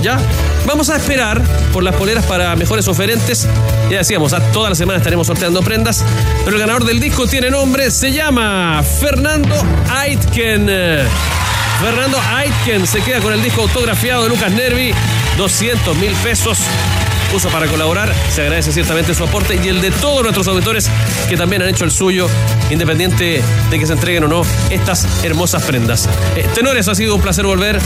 [0.00, 0.18] ¿Ya?
[0.64, 1.42] Vamos a esperar
[1.72, 3.48] por las poleras para mejores oferentes.
[3.90, 6.04] Ya decíamos, a toda la semana estaremos sorteando prendas.
[6.44, 9.56] Pero el ganador del disco tiene nombre, se llama Fernando
[9.90, 10.70] Aitken.
[11.80, 14.92] Fernando Aitken se queda con el disco autografiado de Lucas Nervi,
[15.36, 16.58] 200 mil pesos.
[17.30, 20.88] Puso para colaborar, se agradece ciertamente su aporte y el de todos nuestros auditores
[21.28, 22.28] que también han hecho el suyo,
[22.70, 26.08] independiente de que se entreguen o no estas hermosas prendas.
[26.34, 27.76] Eh, tenores, ha sido un placer volver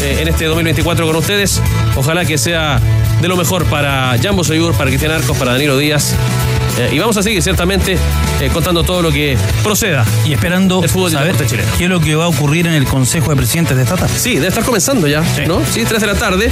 [0.00, 1.60] eh, en este 2024 con ustedes.
[1.96, 2.80] Ojalá que sea
[3.20, 6.14] de lo mejor para Jambo Seyur, para Cristian Arcos, para Danilo Díaz.
[6.80, 7.98] Eh, y vamos a seguir ciertamente
[8.40, 10.04] eh, contando todo lo que proceda.
[10.24, 11.68] Y esperando el fútbol saber deporte chileno.
[11.76, 14.14] qué es lo que va a ocurrir en el Consejo de Presidentes de esta tarde.
[14.16, 15.60] Sí, debe estar comenzando ya, ¿no?
[15.70, 16.50] Sí, 3 de la tarde,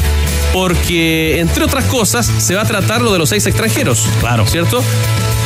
[0.53, 4.07] porque entre otras cosas se va a tratar lo de los seis extranjeros.
[4.21, 4.47] Claro.
[4.47, 4.83] ¿Cierto?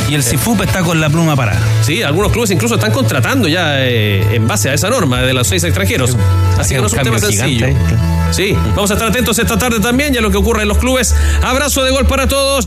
[0.08, 1.60] Y el CIFUP está con la pluma parada.
[1.82, 5.46] Sí, algunos clubes incluso están contratando ya eh, en base a esa norma de los
[5.46, 6.16] seis extranjeros.
[6.58, 7.66] Así que no es un tema sencillo.
[7.66, 7.96] gigante,
[8.32, 10.78] Sí, vamos a estar atentos esta tarde también ya a lo que ocurre en los
[10.78, 11.14] clubes.
[11.42, 12.66] Abrazo de gol para todos.